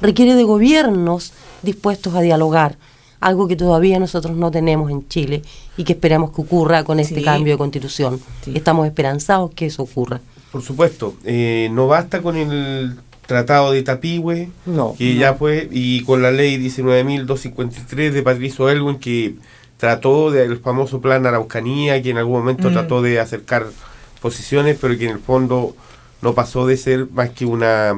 requiere 0.00 0.34
de 0.34 0.42
gobiernos 0.42 1.32
dispuestos 1.62 2.14
a 2.16 2.20
dialogar 2.22 2.76
algo 3.20 3.46
que 3.46 3.56
todavía 3.56 3.98
nosotros 3.98 4.36
no 4.36 4.50
tenemos 4.50 4.90
en 4.90 5.06
Chile 5.08 5.42
y 5.76 5.84
que 5.84 5.92
esperamos 5.92 6.32
que 6.32 6.40
ocurra 6.40 6.84
con 6.84 7.00
este 7.00 7.22
cambio 7.22 7.54
de 7.54 7.58
constitución. 7.58 8.20
Estamos 8.52 8.86
esperanzados 8.86 9.52
que 9.52 9.66
eso 9.66 9.82
ocurra. 9.82 10.20
Por 10.50 10.62
supuesto, 10.62 11.14
eh, 11.24 11.68
no 11.72 11.86
basta 11.86 12.22
con 12.22 12.36
el 12.36 12.96
tratado 13.26 13.70
de 13.70 13.82
Tapigüe, 13.82 14.50
que 14.98 15.14
ya 15.14 15.34
fue, 15.34 15.68
y 15.70 16.02
con 16.02 16.20
la 16.22 16.32
ley 16.32 16.56
19.253 16.58 18.10
de 18.10 18.22
Patricio 18.22 18.68
Elwin, 18.68 18.98
que 18.98 19.36
trató 19.76 20.32
del 20.32 20.58
famoso 20.58 21.00
plan 21.00 21.24
Araucanía, 21.26 22.02
que 22.02 22.10
en 22.10 22.18
algún 22.18 22.40
momento 22.40 22.70
mm. 22.70 22.72
trató 22.72 23.02
de 23.02 23.20
acercar 23.20 23.66
posiciones, 24.20 24.76
pero 24.80 24.98
que 24.98 25.04
en 25.04 25.12
el 25.12 25.20
fondo 25.20 25.76
no 26.22 26.34
pasó 26.34 26.66
de 26.66 26.76
ser 26.76 27.06
más 27.12 27.30
que 27.30 27.46
una 27.46 27.94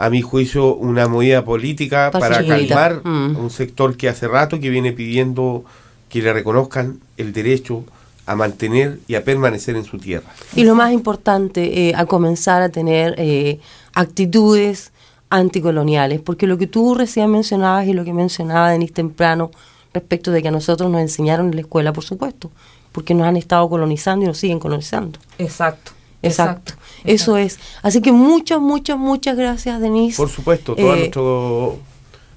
a 0.00 0.08
mi 0.08 0.22
juicio, 0.22 0.76
una 0.76 1.08
movida 1.08 1.44
política 1.44 2.10
para 2.10 2.42
calmar 2.46 3.02
mm. 3.04 3.36
un 3.36 3.50
sector 3.50 3.98
que 3.98 4.08
hace 4.08 4.26
rato 4.26 4.58
que 4.58 4.70
viene 4.70 4.92
pidiendo 4.92 5.62
que 6.08 6.22
le 6.22 6.32
reconozcan 6.32 7.00
el 7.18 7.34
derecho 7.34 7.84
a 8.24 8.34
mantener 8.34 8.98
y 9.08 9.16
a 9.16 9.24
permanecer 9.24 9.76
en 9.76 9.84
su 9.84 9.98
tierra. 9.98 10.30
Y 10.56 10.64
lo 10.64 10.74
más 10.74 10.94
importante, 10.94 11.90
eh, 11.90 11.92
a 11.94 12.06
comenzar 12.06 12.62
a 12.62 12.70
tener 12.70 13.14
eh, 13.18 13.60
actitudes 13.92 14.90
anticoloniales, 15.28 16.22
porque 16.22 16.46
lo 16.46 16.56
que 16.56 16.66
tú 16.66 16.94
recién 16.94 17.30
mencionabas 17.30 17.86
y 17.86 17.92
lo 17.92 18.02
que 18.02 18.14
mencionaba 18.14 18.70
Denis 18.70 18.94
temprano 18.94 19.50
respecto 19.92 20.30
de 20.30 20.40
que 20.40 20.48
a 20.48 20.50
nosotros 20.50 20.90
nos 20.90 21.02
enseñaron 21.02 21.48
en 21.48 21.56
la 21.56 21.60
escuela, 21.60 21.92
por 21.92 22.04
supuesto, 22.04 22.50
porque 22.92 23.12
nos 23.12 23.26
han 23.26 23.36
estado 23.36 23.68
colonizando 23.68 24.24
y 24.24 24.28
nos 24.28 24.38
siguen 24.38 24.60
colonizando. 24.60 25.18
Exacto. 25.36 25.92
Exacto. 26.22 26.74
Eso 27.04 27.36
es. 27.36 27.58
Así 27.82 28.00
que 28.00 28.12
muchas, 28.12 28.60
muchas, 28.60 28.98
muchas 28.98 29.36
gracias, 29.36 29.80
Denise. 29.80 30.16
Por 30.16 30.28
supuesto, 30.28 30.74
todo 30.74 30.94
eh, 30.94 30.98
nuestro 30.98 31.78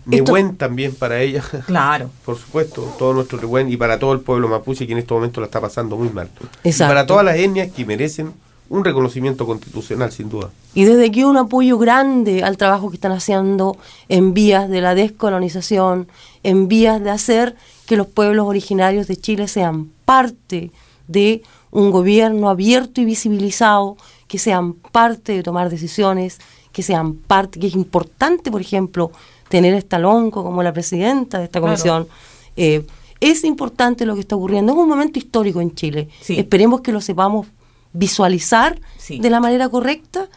buen 0.06 0.56
también 0.56 0.96
para 0.96 1.22
ella. 1.22 1.44
Claro. 1.66 2.10
Por 2.26 2.38
supuesto, 2.38 2.82
todo 2.98 3.14
nuestro 3.14 3.46
buen 3.48 3.72
y 3.72 3.78
para 3.78 4.00
todo 4.00 4.14
el 4.14 4.22
pueblo 4.22 4.48
mapuche 4.48 4.86
que 4.86 4.94
en 4.94 5.00
este 5.00 5.14
momento 5.14 5.42
la 5.42 5.48
está 5.48 5.62
pasando 5.62 5.98
muy 5.98 6.10
mal. 6.10 6.30
Exacto. 6.64 6.92
Y 6.92 6.96
para 6.96 7.06
todas 7.06 7.26
las 7.26 7.38
etnias 7.38 7.72
que 7.72 7.86
merecen 7.86 8.34
un 8.70 8.84
reconocimiento 8.84 9.46
constitucional, 9.46 10.12
sin 10.12 10.30
duda. 10.30 10.50
Y 10.74 10.86
desde 10.86 11.06
aquí 11.06 11.24
un 11.24 11.38
apoyo 11.38 11.78
grande 11.78 12.44
al 12.44 12.58
trabajo 12.58 12.90
que 12.90 12.96
están 12.96 13.12
haciendo 13.12 13.78
en 14.10 14.34
vías 14.34 14.70
de 14.70 14.82
la 14.82 14.96
descolonización, 14.96 16.08
en 16.42 16.68
vías 16.68 17.04
de 17.04 17.12
hacer 17.12 17.56
que 17.86 17.98
los 17.98 18.08
pueblos 18.08 18.48
originarios 18.48 19.08
de 19.08 19.18
Chile 19.18 19.48
sean 19.48 19.90
parte 20.06 20.72
de 21.08 21.44
un 21.74 21.90
gobierno 21.90 22.50
abierto 22.50 23.02
y 23.02 23.06
visibilizado, 23.06 23.98
que 24.28 24.38
sean 24.38 24.74
parte 24.74 25.34
de 25.34 25.44
tomar 25.44 25.70
decisiones, 25.70 26.40
que 26.72 26.84
sean 26.84 27.16
parte, 27.16 27.60
que 27.60 27.68
es 27.68 27.74
importante, 27.74 28.52
por 28.52 28.62
ejemplo, 28.62 29.12
tener 29.50 29.74
esta 29.74 29.98
lonco 30.00 30.44
como 30.44 30.62
la 30.64 30.72
presidenta 30.72 31.40
de 31.40 31.46
esta 31.46 31.60
comisión. 31.60 32.08
Eh, 32.56 32.86
es 33.20 33.44
importante 33.44 34.06
lo 34.06 34.14
que 34.14 34.22
está 34.22 34.36
ocurriendo, 34.36 34.74
es 34.74 34.78
un 34.78 34.88
momento 34.88 35.18
histórico 35.18 35.62
en 35.62 35.74
Chile. 35.74 36.10
Esperemos 36.28 36.82
que 36.82 36.92
lo 36.92 37.02
sepamos 37.02 37.48
visualizar 37.92 38.80
de 39.10 39.30
la 39.30 39.40
manera 39.40 39.68
correcta 39.70 40.30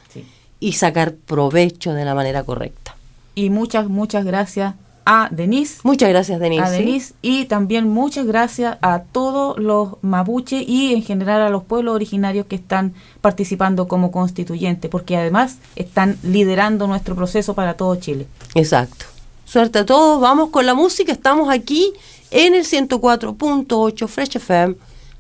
y 0.59 0.73
sacar 0.73 1.15
provecho 1.15 1.93
de 1.93 2.05
la 2.05 2.15
manera 2.15 2.45
correcta. 2.45 2.97
Y 3.35 3.51
muchas, 3.51 3.89
muchas 3.89 4.25
gracias 4.25 4.75
a 5.07 5.29
Denise. 5.31 5.79
Muchas 5.85 6.11
gracias, 6.11 6.39
Denise. 6.39 6.63
A 6.65 6.71
Denise 6.71 7.15
y 7.23 7.47
también 7.47 7.89
muchas 7.89 8.27
gracias 8.27 8.77
a 8.83 9.05
todos 9.05 9.57
los 9.57 9.95
mapuches 10.03 10.63
y 10.67 10.93
en 10.93 11.03
general 11.03 11.41
a 11.41 11.49
los 11.49 11.63
pueblos 11.63 11.95
originarios 11.95 12.47
que 12.47 12.57
están 12.57 12.93
participando 13.21 13.89
como 13.89 14.11
constituyentes, 14.11 14.91
porque 14.91 15.17
además 15.17 15.59
están 15.77 16.19
liderando 16.23 16.87
nuestro 16.89 17.15
proceso 17.15 17.55
para 17.55 17.75
todo 17.75 17.97
Chile. 17.97 18.27
Exacto. 18.55 19.07
Suerte 19.45 19.79
a 19.79 19.87
todos, 19.87 20.21
vamos 20.21 20.51
con 20.51 20.67
la 20.67 20.75
música, 20.75 21.13
estamos 21.13 21.49
aquí 21.49 21.93
en 22.33 22.55
el 22.55 22.65
104.8 22.65 24.09
Fresh 24.09 24.37
FM. 24.37 24.75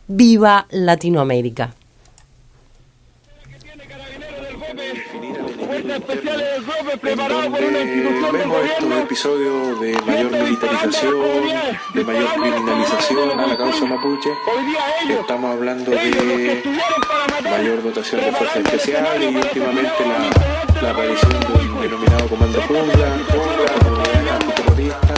Viva 0.08 0.66
Latinoamérica. 0.70 1.74
Especiales 5.96 6.62
preparado 7.00 7.50
por 7.50 7.62
una 7.62 7.80
institución 7.80 8.32
vemos 8.32 8.64
estos 8.64 8.92
episodios 8.92 9.80
de 9.80 9.92
mayor 10.06 10.30
militarización, 10.32 11.14
de 11.94 12.04
mayor 12.04 12.28
criminalización 12.34 13.40
a 13.40 13.46
la 13.46 13.56
causa 13.56 13.84
mapuche. 13.86 14.30
Estamos 15.08 15.50
hablando 15.52 15.90
de 15.90 16.62
mayor 17.42 17.82
dotación 17.82 18.20
de 18.20 18.32
fuerzas 18.32 18.56
especiales 18.56 19.32
y 19.32 19.36
últimamente 19.36 20.04
la, 20.06 20.82
la 20.82 20.90
aparición 20.90 21.32
del 21.32 21.90
denominado 21.90 22.28
Comando 22.28 22.62
Jungla, 22.62 23.08
la 24.26 24.34
antiterrorista, 24.34 25.14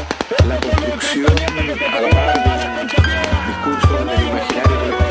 la 0.47 0.61
construcción 0.61 1.27
a 1.27 2.01
la 2.01 2.11
par 2.11 2.45
de 2.45 2.89
discurso 3.49 4.05
del 4.05 4.29
imaginario 4.29 5.08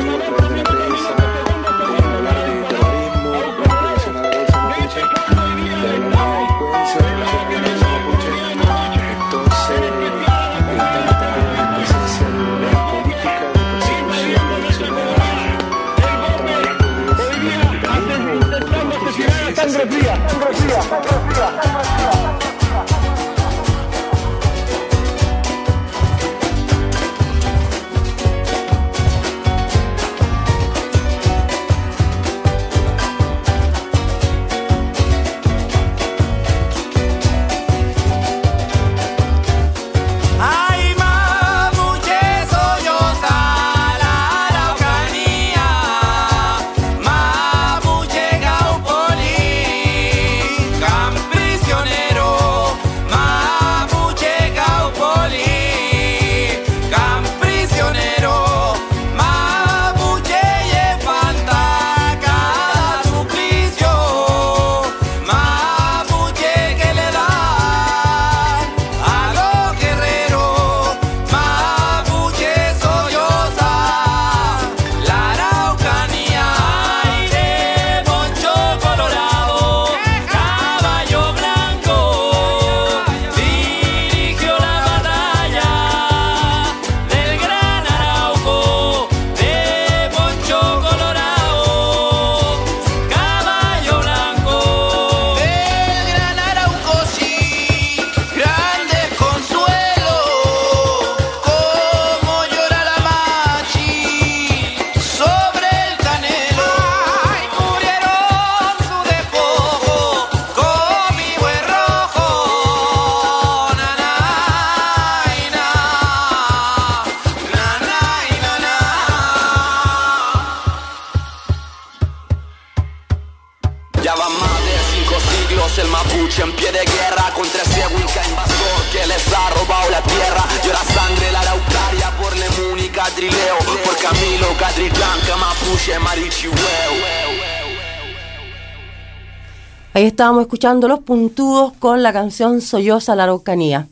estábamos 140.18 140.42
escuchando 140.42 140.88
los 140.88 141.02
puntudos 141.02 141.74
con 141.74 142.02
la 142.02 142.12
canción 142.12 142.60
Solloza 142.60 143.16
la 143.16 143.26
Araucanía. 143.26 143.88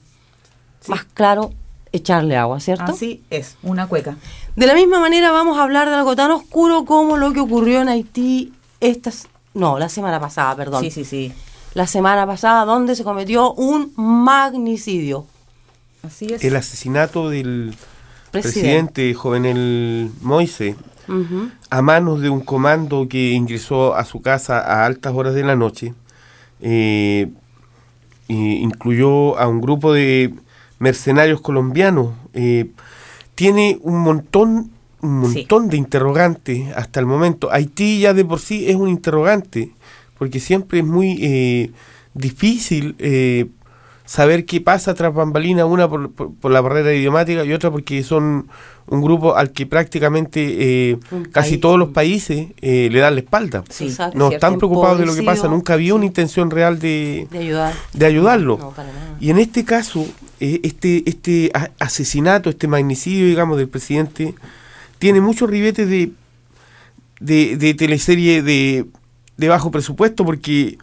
Más 0.87 1.03
claro, 1.03 1.53
echarle 1.91 2.35
agua, 2.35 2.59
¿cierto? 2.59 2.93
Así 2.93 3.21
es, 3.29 3.57
una 3.61 3.85
cueca. 3.85 4.17
De 4.55 4.65
la 4.65 4.73
misma 4.73 4.99
manera 4.99 5.29
vamos 5.29 5.59
a 5.59 5.61
hablar 5.61 5.87
de 5.87 5.93
algo 5.93 6.15
tan 6.15 6.31
oscuro 6.31 6.83
como 6.83 7.17
lo 7.17 7.31
que 7.31 7.41
ocurrió 7.41 7.79
en 7.79 7.89
Haití 7.89 8.53
estas 8.79 9.27
no, 9.53 9.77
la 9.77 9.87
semana 9.87 10.19
pasada, 10.19 10.55
perdón. 10.55 10.81
Sí, 10.81 10.89
sí, 10.89 11.05
sí. 11.05 11.31
La 11.75 11.85
semana 11.85 12.25
pasada 12.25 12.65
donde 12.65 12.95
se 12.95 13.03
cometió 13.03 13.53
un 13.53 13.93
magnicidio. 13.95 15.27
Así 16.01 16.25
es. 16.33 16.43
El 16.43 16.55
asesinato 16.55 17.29
del 17.29 17.75
presidente, 18.31 19.13
Jovenel 19.13 20.09
Moise 20.21 20.75
a 21.69 21.81
manos 21.83 22.19
de 22.19 22.29
un 22.29 22.41
comando 22.41 23.07
que 23.07 23.33
ingresó 23.33 23.95
a 23.95 24.03
su 24.05 24.23
casa 24.23 24.59
a 24.59 24.87
altas 24.87 25.13
horas 25.13 25.35
de 25.35 25.43
la 25.43 25.55
noche. 25.55 25.93
Eh, 26.61 27.29
incluyó 28.27 29.37
a 29.37 29.47
un 29.47 29.61
grupo 29.61 29.93
de 29.93 30.33
mercenarios 30.79 31.41
colombianos. 31.41 32.13
Eh, 32.33 32.71
tiene 33.35 33.79
un 33.81 33.99
montón, 33.99 34.71
un 35.01 35.19
montón 35.19 35.69
de 35.69 35.77
interrogantes 35.77 36.73
hasta 36.75 36.99
el 36.99 37.05
momento. 37.05 37.51
Haití 37.51 37.99
ya 37.99 38.13
de 38.13 38.25
por 38.25 38.39
sí 38.39 38.69
es 38.69 38.75
un 38.75 38.89
interrogante, 38.89 39.71
porque 40.17 40.39
siempre 40.39 40.79
es 40.79 40.85
muy 40.85 41.17
eh, 41.21 41.71
difícil 42.13 42.95
eh, 42.99 43.47
saber 44.05 44.45
qué 44.45 44.61
pasa 44.61 44.93
tras 44.93 45.13
bambalina, 45.13 45.65
una 45.65 45.89
por, 45.89 46.11
por, 46.13 46.51
la 46.51 46.61
barrera 46.61 46.93
idiomática 46.93 47.43
y 47.43 47.53
otra 47.53 47.71
porque 47.71 48.03
son 48.03 48.47
un 48.87 49.01
grupo 49.01 49.35
al 49.35 49.51
que 49.51 49.65
prácticamente 49.65 50.91
eh, 50.91 50.97
casi 51.31 51.57
todos 51.57 51.79
los 51.79 51.89
países 51.89 52.49
eh, 52.61 52.89
le 52.91 52.99
dan 52.99 53.15
la 53.15 53.21
espalda. 53.21 53.63
no 54.13 54.31
están 54.31 54.57
preocupados 54.57 54.99
de 54.99 55.07
lo 55.07 55.15
que 55.15 55.23
pasa, 55.23 55.47
nunca 55.47 55.73
había 55.73 55.95
una 55.95 56.05
intención 56.05 56.51
real 56.51 56.79
de, 56.79 57.27
de, 57.93 58.05
ayudarlo. 58.05 58.73
y 59.19 59.31
en 59.31 59.39
este 59.39 59.65
caso, 59.65 60.05
eh, 60.39 60.59
este, 60.63 61.03
este 61.09 61.51
asesinato, 61.79 62.51
este 62.51 62.67
magnicidio, 62.67 63.25
digamos, 63.25 63.57
del 63.57 63.69
presidente, 63.69 64.35
tiene 64.99 65.19
muchos 65.19 65.49
ribetes 65.49 65.89
de, 65.89 66.11
de, 67.19 67.57
de 67.57 67.73
teleserie 67.73 68.43
de, 68.43 68.85
de 69.37 69.47
bajo 69.49 69.71
presupuesto 69.71 70.23
porque 70.25 70.77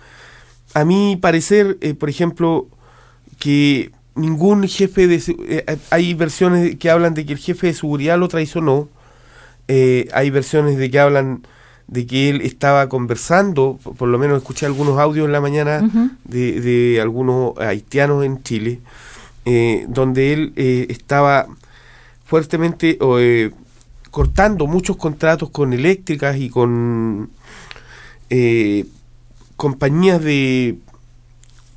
a 0.74 0.84
mi 0.84 1.16
parecer, 1.16 1.76
por 1.98 2.08
ejemplo, 2.10 2.66
que 3.38 3.90
ningún 4.14 4.66
jefe 4.68 5.06
de... 5.06 5.22
Eh, 5.48 5.78
hay 5.90 6.14
versiones 6.14 6.76
que 6.76 6.90
hablan 6.90 7.14
de 7.14 7.24
que 7.24 7.32
el 7.32 7.38
jefe 7.38 7.68
de 7.68 7.74
seguridad 7.74 8.18
lo 8.18 8.28
traicionó, 8.28 8.88
eh, 9.68 10.08
hay 10.12 10.30
versiones 10.30 10.76
de 10.76 10.90
que 10.90 10.98
hablan 10.98 11.46
de 11.86 12.06
que 12.06 12.30
él 12.30 12.40
estaba 12.40 12.88
conversando, 12.88 13.78
por, 13.98 14.08
lo 14.08 14.18
menos 14.18 14.38
escuché 14.38 14.66
algunos 14.66 14.98
audios 14.98 15.26
en 15.26 15.32
la 15.32 15.40
mañana 15.40 15.82
de, 16.24 16.60
de, 16.60 17.00
algunos 17.00 17.58
haitianos 17.58 18.24
en 18.24 18.42
Chile, 18.42 18.80
eh, 19.44 19.84
donde 19.88 20.32
él 20.32 20.52
estaba 20.56 21.48
fuertemente 22.24 22.98
cortando 24.10 24.66
muchos 24.66 24.96
contratos 24.96 25.50
con 25.50 25.72
eléctricas 25.74 26.36
y 26.38 26.48
con 26.48 27.30
compañías 29.56 30.22
de 30.22 30.78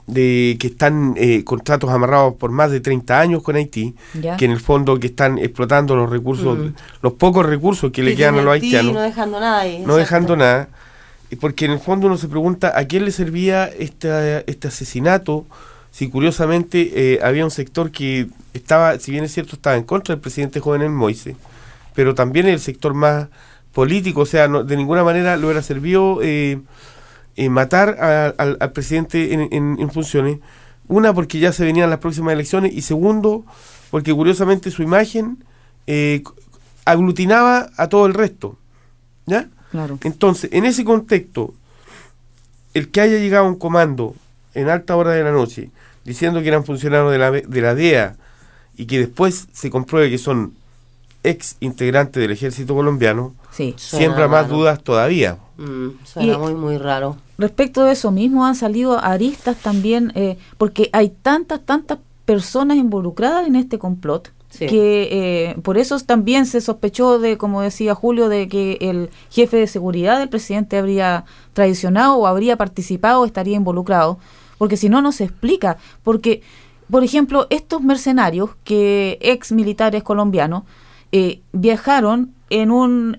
de 0.07 0.57
que 0.59 0.67
están 0.67 1.15
eh, 1.17 1.43
contratos 1.43 1.89
amarrados 1.89 2.35
por 2.35 2.51
más 2.51 2.71
de 2.71 2.79
30 2.79 3.19
años 3.19 3.43
con 3.43 3.55
Haití, 3.55 3.95
que 4.37 4.45
en 4.45 4.51
el 4.51 4.59
fondo 4.59 4.99
que 4.99 5.07
están 5.07 5.37
explotando 5.39 5.95
los 5.95 6.09
recursos, 6.09 6.57
mm. 6.57 6.73
los 7.01 7.13
pocos 7.13 7.45
recursos 7.45 7.91
que, 7.91 8.03
le 8.03 8.15
quedan 8.15 8.37
a 8.37 8.41
los 8.41 8.53
haitianos. 8.53 8.93
No 8.93 9.01
dejando 9.01 9.39
nada 9.39 9.61
ahí. 9.61 9.83
No 9.85 9.95
dejando 9.95 10.35
nada. 10.35 10.69
Porque 11.39 11.65
en 11.65 11.71
el 11.71 11.79
fondo 11.79 12.07
uno 12.07 12.17
se 12.17 12.27
pregunta 12.27 12.77
a 12.77 12.85
quién 12.85 13.03
le 13.03 13.11
servía 13.11 13.65
este, 13.65 14.49
este 14.49 14.67
asesinato, 14.67 15.45
si 15.91 16.09
curiosamente 16.09 17.13
eh, 17.13 17.19
había 17.23 17.43
un 17.43 17.51
sector 17.51 17.89
que 17.89 18.27
estaba, 18.53 18.99
si 18.99 19.11
bien 19.11 19.23
es 19.23 19.33
cierto, 19.33 19.55
estaba 19.55 19.75
en 19.75 19.83
contra 19.83 20.13
del 20.13 20.21
presidente 20.21 20.59
Jovenel 20.59 20.91
Moise, 20.91 21.35
pero 21.95 22.13
también 22.13 22.47
el 22.47 22.59
sector 22.59 22.93
más 22.93 23.27
político, 23.73 24.21
o 24.21 24.25
sea, 24.25 24.47
de 24.47 24.77
ninguna 24.77 25.03
manera 25.03 25.35
lo 25.35 25.47
hubiera 25.47 25.61
servido 25.61 26.19
eh, 26.21 26.59
eh, 27.35 27.49
matar 27.49 27.89
al, 28.37 28.71
presidente 28.71 29.33
en, 29.33 29.91
funciones. 29.91 30.39
Una, 30.87 31.13
porque 31.13 31.39
ya 31.39 31.51
se 31.51 31.65
venían 31.65 31.89
las 31.89 31.99
próximas 31.99 32.33
elecciones. 32.33 32.73
Y 32.73 32.81
segundo, 32.81 33.45
porque 33.91 34.13
curiosamente 34.13 34.71
su 34.71 34.83
imagen 34.83 35.43
eh, 35.87 36.23
aglutinaba 36.85 37.69
a 37.77 37.89
todo 37.89 38.05
el 38.05 38.13
resto. 38.13 38.57
¿Ya? 39.25 39.47
Claro. 39.71 39.99
Entonces, 40.03 40.51
en 40.53 40.65
ese 40.65 40.85
contexto, 40.85 41.53
el 42.73 42.89
que 42.89 43.01
haya 43.01 43.17
llegado 43.17 43.47
un 43.47 43.55
comando 43.55 44.15
en 44.53 44.69
alta 44.69 44.95
hora 44.95 45.11
de 45.11 45.23
la 45.23 45.31
noche 45.31 45.69
diciendo 46.05 46.41
que 46.41 46.47
eran 46.47 46.63
funcionarios 46.63 47.11
de 47.11 47.17
la, 47.17 47.31
de 47.31 47.61
la 47.61 47.75
DEA 47.75 48.15
y 48.77 48.85
que 48.85 48.99
después 48.99 49.47
se 49.51 49.69
compruebe 49.69 50.09
que 50.09 50.17
son 50.17 50.53
ex 51.25 51.57
integrantes 51.59 52.21
del 52.21 52.31
ejército 52.31 52.75
colombiano, 52.75 53.33
sí, 53.51 53.73
siembra 53.77 54.27
más 54.27 54.49
dudas 54.49 54.81
todavía. 54.81 55.37
Mm, 55.57 55.89
suena 56.03 56.37
muy, 56.37 56.53
muy 56.53 56.77
raro. 56.77 57.17
Respecto 57.37 57.83
de 57.83 57.93
eso 57.93 58.11
mismo 58.11 58.45
han 58.45 58.55
salido 58.55 58.97
aristas 59.03 59.57
también, 59.57 60.11
eh, 60.15 60.37
porque 60.57 60.89
hay 60.93 61.09
tantas, 61.09 61.61
tantas 61.61 61.99
personas 62.25 62.77
involucradas 62.77 63.47
en 63.47 63.55
este 63.55 63.77
complot. 63.79 64.31
que 64.57 65.09
eh, 65.11 65.55
por 65.63 65.77
eso 65.77 65.99
también 65.99 66.45
se 66.45 66.61
sospechó 66.61 67.19
de, 67.19 67.37
como 67.37 67.61
decía 67.61 67.93
Julio, 67.93 68.29
de 68.29 68.47
que 68.47 68.77
el 68.79 69.09
jefe 69.29 69.57
de 69.57 69.67
seguridad 69.67 70.17
del 70.17 70.29
presidente 70.29 70.77
habría 70.77 71.25
traicionado 71.51 72.15
o 72.15 72.25
habría 72.25 72.55
participado 72.55 73.19
o 73.19 73.25
estaría 73.25 73.57
involucrado, 73.57 74.17
porque 74.57 74.77
si 74.77 74.87
no, 74.87 75.01
no 75.01 75.11
se 75.11 75.25
explica, 75.25 75.75
porque, 76.03 76.41
por 76.89 77.03
ejemplo, 77.03 77.47
estos 77.49 77.81
mercenarios, 77.81 78.51
que 78.63 79.17
ex 79.19 79.51
militares 79.51 80.03
colombianos, 80.03 80.63
eh, 81.17 81.41
viajaron 81.53 82.33
en 82.49 82.71
un 82.71 83.17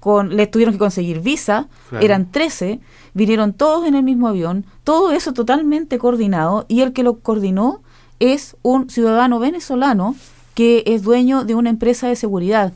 con, 0.00 0.36
les 0.36 0.50
tuvieron 0.50 0.72
que 0.72 0.78
conseguir 0.78 1.20
visa, 1.20 1.68
eran 2.00 2.30
13, 2.30 2.78
vinieron 3.12 3.52
todos 3.52 3.88
en 3.88 3.96
el 3.96 4.04
mismo 4.04 4.28
avión, 4.28 4.64
todo 4.84 5.10
eso 5.10 5.32
totalmente 5.32 5.98
coordinado 5.98 6.64
y 6.68 6.82
el 6.82 6.92
que 6.92 7.02
lo 7.02 7.18
coordinó 7.18 7.80
es 8.20 8.56
un 8.62 8.88
ciudadano 8.88 9.40
venezolano 9.40 10.14
que 10.54 10.84
es 10.86 11.02
dueño 11.02 11.44
de 11.44 11.54
una 11.54 11.70
empresa 11.70 12.06
de 12.06 12.14
seguridad. 12.14 12.72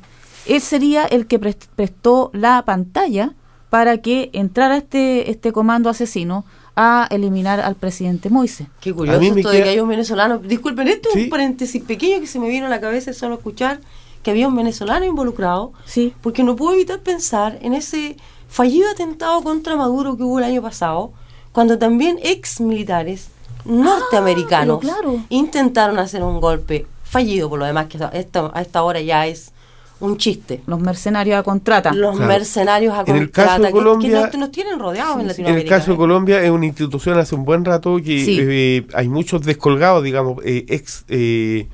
Él 0.47 0.61
sería 0.61 1.05
el 1.05 1.27
que 1.27 1.39
prestó 1.39 2.31
la 2.33 2.65
pantalla 2.65 3.35
para 3.71 3.99
que 3.99 4.31
entrara 4.33 4.79
este, 4.79 5.31
este 5.31 5.53
comando 5.53 5.89
asesino 5.89 6.45
a 6.75 7.07
eliminar 7.11 7.61
al 7.61 7.77
presidente 7.77 8.29
Moise. 8.29 8.67
Qué 8.81 8.93
curioso 8.93 9.21
esto 9.21 9.51
de 9.51 9.63
que 9.63 9.69
hay 9.69 9.81
un 9.81 9.89
venezolano. 9.89 10.39
Disculpen, 10.39 10.89
esto 10.89 11.11
es 11.15 11.25
un 11.25 11.31
paréntesis 11.31 11.83
pequeño 11.83 12.21
que 12.21 12.27
se 12.27 12.41
me 12.41 12.49
vino 12.49 12.67
a 12.67 12.69
la 12.69 12.81
cabeza 12.81 13.13
solo 13.13 13.37
escuchar 13.37 13.81
que 14.23 14.31
había 14.31 14.49
un 14.49 14.57
venezolano 14.57 15.05
involucrado, 15.05 15.73
sí. 15.85 16.14
porque 16.23 16.43
no 16.43 16.57
puedo 16.57 16.75
evitar 16.75 17.01
pensar 17.01 17.59
en 17.62 17.75
ese 17.75 18.16
fallido 18.49 18.91
atentado 18.91 19.43
contra 19.43 19.77
Maduro 19.77 20.16
que 20.16 20.23
hubo 20.23 20.39
el 20.39 20.45
año 20.45 20.62
pasado, 20.62 21.12
cuando 21.53 21.79
también 21.79 22.18
ex 22.23 22.61
militares 22.61 23.29
norteamericanos 23.64 24.81
ah, 24.85 25.25
intentaron 25.29 25.99
hacer 25.99 26.23
un 26.23 26.41
golpe 26.41 26.87
fallido, 27.03 27.49
por 27.49 27.59
lo 27.59 27.64
demás 27.64 27.87
que 27.87 28.03
a 28.03 28.09
esta, 28.09 28.51
a 28.55 28.62
esta 28.62 28.83
hora 28.83 29.01
ya 29.01 29.27
es 29.27 29.53
un 30.01 30.16
chiste. 30.16 30.62
Los 30.66 30.81
mercenarios 30.81 31.39
a 31.39 31.43
contrata. 31.43 31.93
Los 31.93 32.18
mercenarios 32.18 32.95
a 32.95 33.05
contrata. 33.05 33.16
En 33.16 33.23
el 33.23 33.31
caso 33.31 33.62
de 33.62 33.71
Colombia, 33.71 34.31
que, 34.31 34.39
nos, 34.39 34.51
tienen 34.51 34.79
rodeados 34.79 35.21
en 35.21 35.29
Latinoamérica. 35.29 35.61
En 35.61 35.75
el 35.75 35.79
caso 35.79 35.91
de 35.93 35.97
Colombia 35.97 36.43
es 36.43 36.51
una 36.51 36.66
institución 36.66 37.18
hace 37.18 37.35
un 37.35 37.45
buen 37.45 37.64
rato 37.64 37.97
que 37.99 38.79
eh, 38.79 38.87
hay 38.95 39.09
muchos 39.09 39.43
descolgados, 39.43 40.03
digamos, 40.03 40.43
eh, 40.45 40.64
ex, 40.68 41.05
eh, 41.09 41.68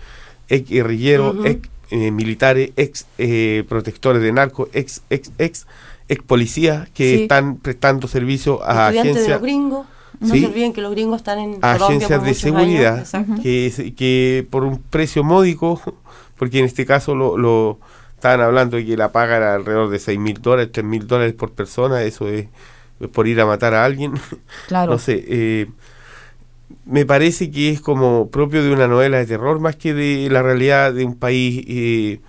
ex 0.49 0.69
guerrilleros, 0.69 1.37
ex 1.45 1.69
eh, 1.91 2.11
militares, 2.11 2.71
ex 2.77 3.07
eh, 3.19 3.65
protectores 3.69 4.23
de 4.23 4.33
narcos, 4.33 4.69
ex, 4.73 5.03
ex, 5.11 5.31
ex, 5.39 5.67
ex 6.09 6.23
policías 6.25 6.89
que 6.91 7.23
están 7.23 7.57
prestando 7.57 8.09
servicio 8.09 8.63
a 8.65 8.89
agencias. 8.89 9.27
de 9.27 9.29
los 9.29 9.43
gringos. 9.43 9.87
No 10.19 10.35
se 10.35 10.47
olviden 10.47 10.73
que 10.73 10.81
los 10.81 10.93
gringos 10.93 11.19
están 11.19 11.39
en 11.39 11.59
agencias 11.61 12.25
de 12.25 12.33
seguridad 12.33 13.07
que, 13.43 13.95
que 13.97 14.47
por 14.49 14.65
un 14.65 14.79
precio 14.79 15.23
módico, 15.23 15.81
porque 16.39 16.59
en 16.59 16.65
este 16.65 16.87
caso 16.87 17.15
lo, 17.15 17.37
lo 17.37 17.79
estaban 18.15 18.41
hablando 18.41 18.79
de 18.79 18.87
que 18.87 18.97
la 18.97 19.13
paga 19.13 19.37
era 19.37 19.55
alrededor 19.55 19.91
de 19.91 19.99
6 19.99 20.19
mil 20.19 20.41
dólares, 20.41 20.71
3 20.73 20.85
mil 20.85 21.07
dólares 21.07 21.35
por 21.35 21.53
persona, 21.53 22.03
eso 22.03 22.29
es, 22.29 22.49
por 23.13 23.27
ir 23.29 23.41
a 23.41 23.47
matar 23.47 23.75
a 23.75 23.85
alguien. 23.85 24.15
Claro. 24.69 24.93
no 24.93 24.99
sé, 24.99 25.25
eh, 25.29 25.67
me 26.85 27.05
parece 27.07 27.51
que 27.51 27.71
es 27.71 27.81
como 27.81 28.29
propio 28.29 28.63
de 28.63 28.73
una 28.73 28.89
novela 28.89 29.19
de 29.19 29.27
terror 29.27 29.61
más 29.61 29.77
que 29.77 29.95
de 29.95 30.29
la 30.31 30.43
realidad 30.43 30.93
de 30.93 31.05
un 31.05 31.15
país 31.15 31.65
eh, 31.69 32.21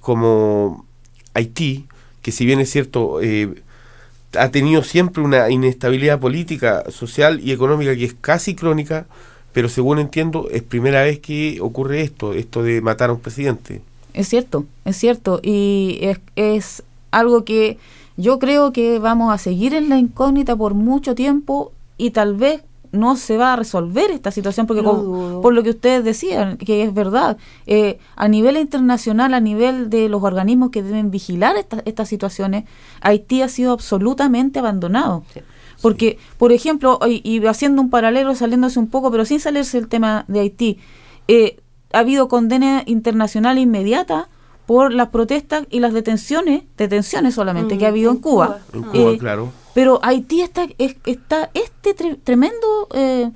como 0.00 0.84
Haití, 1.34 1.86
que 2.22 2.32
si 2.32 2.44
bien 2.46 2.60
es 2.60 2.70
cierto, 2.70 3.20
eh, 3.20 3.62
ha 4.36 4.50
tenido 4.50 4.82
siempre 4.82 5.22
una 5.22 5.50
inestabilidad 5.50 6.20
política, 6.20 6.84
social 6.90 7.40
y 7.42 7.52
económica 7.52 7.94
que 7.96 8.04
es 8.04 8.14
casi 8.14 8.54
crónica, 8.54 9.06
pero 9.52 9.68
según 9.68 9.98
entiendo 9.98 10.48
es 10.50 10.62
primera 10.62 11.02
vez 11.02 11.18
que 11.20 11.58
ocurre 11.60 12.02
esto, 12.02 12.34
esto 12.34 12.62
de 12.62 12.80
matar 12.80 13.10
a 13.10 13.14
un 13.14 13.20
presidente. 13.20 13.80
Es 14.14 14.28
cierto, 14.28 14.66
es 14.84 14.96
cierto, 14.96 15.40
y 15.42 15.98
es, 16.02 16.18
es 16.36 16.82
algo 17.10 17.44
que 17.44 17.78
yo 18.16 18.38
creo 18.38 18.72
que 18.72 18.98
vamos 18.98 19.32
a 19.32 19.38
seguir 19.38 19.74
en 19.74 19.88
la 19.88 19.98
incógnita 19.98 20.56
por 20.56 20.74
mucho 20.74 21.14
tiempo 21.14 21.72
y 21.96 22.10
tal 22.10 22.34
vez 22.34 22.62
no 22.98 23.16
se 23.16 23.36
va 23.36 23.52
a 23.52 23.56
resolver 23.56 24.10
esta 24.10 24.30
situación 24.30 24.66
porque 24.66 24.82
por 24.82 25.52
lo 25.54 25.62
que 25.62 25.70
ustedes 25.70 26.04
decían 26.04 26.56
que 26.56 26.82
es 26.82 26.92
verdad 26.92 27.38
eh, 27.66 27.98
a 28.16 28.28
nivel 28.28 28.56
internacional 28.56 29.34
a 29.34 29.40
nivel 29.40 29.90
de 29.90 30.08
los 30.08 30.22
organismos 30.22 30.70
que 30.70 30.82
deben 30.82 31.10
vigilar 31.10 31.56
estas 31.84 32.08
situaciones 32.08 32.64
Haití 33.00 33.42
ha 33.42 33.48
sido 33.48 33.72
absolutamente 33.72 34.58
abandonado 34.58 35.22
porque 35.80 36.18
por 36.36 36.52
ejemplo 36.52 36.98
y, 37.06 37.44
haciendo 37.46 37.80
un 37.80 37.90
paralelo 37.90 38.34
saliéndose 38.34 38.78
un 38.78 38.88
poco 38.88 39.10
pero 39.10 39.24
sin 39.24 39.40
salirse 39.40 39.78
el 39.78 39.88
tema 39.88 40.24
de 40.28 40.40
Haití 40.40 40.78
eh, 41.28 41.60
ha 41.92 42.00
habido 42.00 42.28
condena 42.28 42.82
internacional 42.86 43.58
inmediata 43.58 44.28
por 44.68 44.92
las 44.92 45.08
protestas 45.08 45.66
y 45.70 45.80
las 45.80 45.94
detenciones, 45.94 46.64
detenciones 46.76 47.34
solamente 47.34 47.78
que 47.78 47.86
ha 47.86 47.88
habido 47.88 48.10
en 48.10 48.18
Cuba. 48.18 48.58
En 48.74 48.82
Cuba, 48.82 49.12
eh, 49.12 49.18
claro. 49.18 49.50
Pero 49.78 50.00
Haití 50.02 50.40
está, 50.40 50.66
está 51.06 51.50
este 51.54 51.94
tremendo 51.94 52.88
eh, 52.92 53.30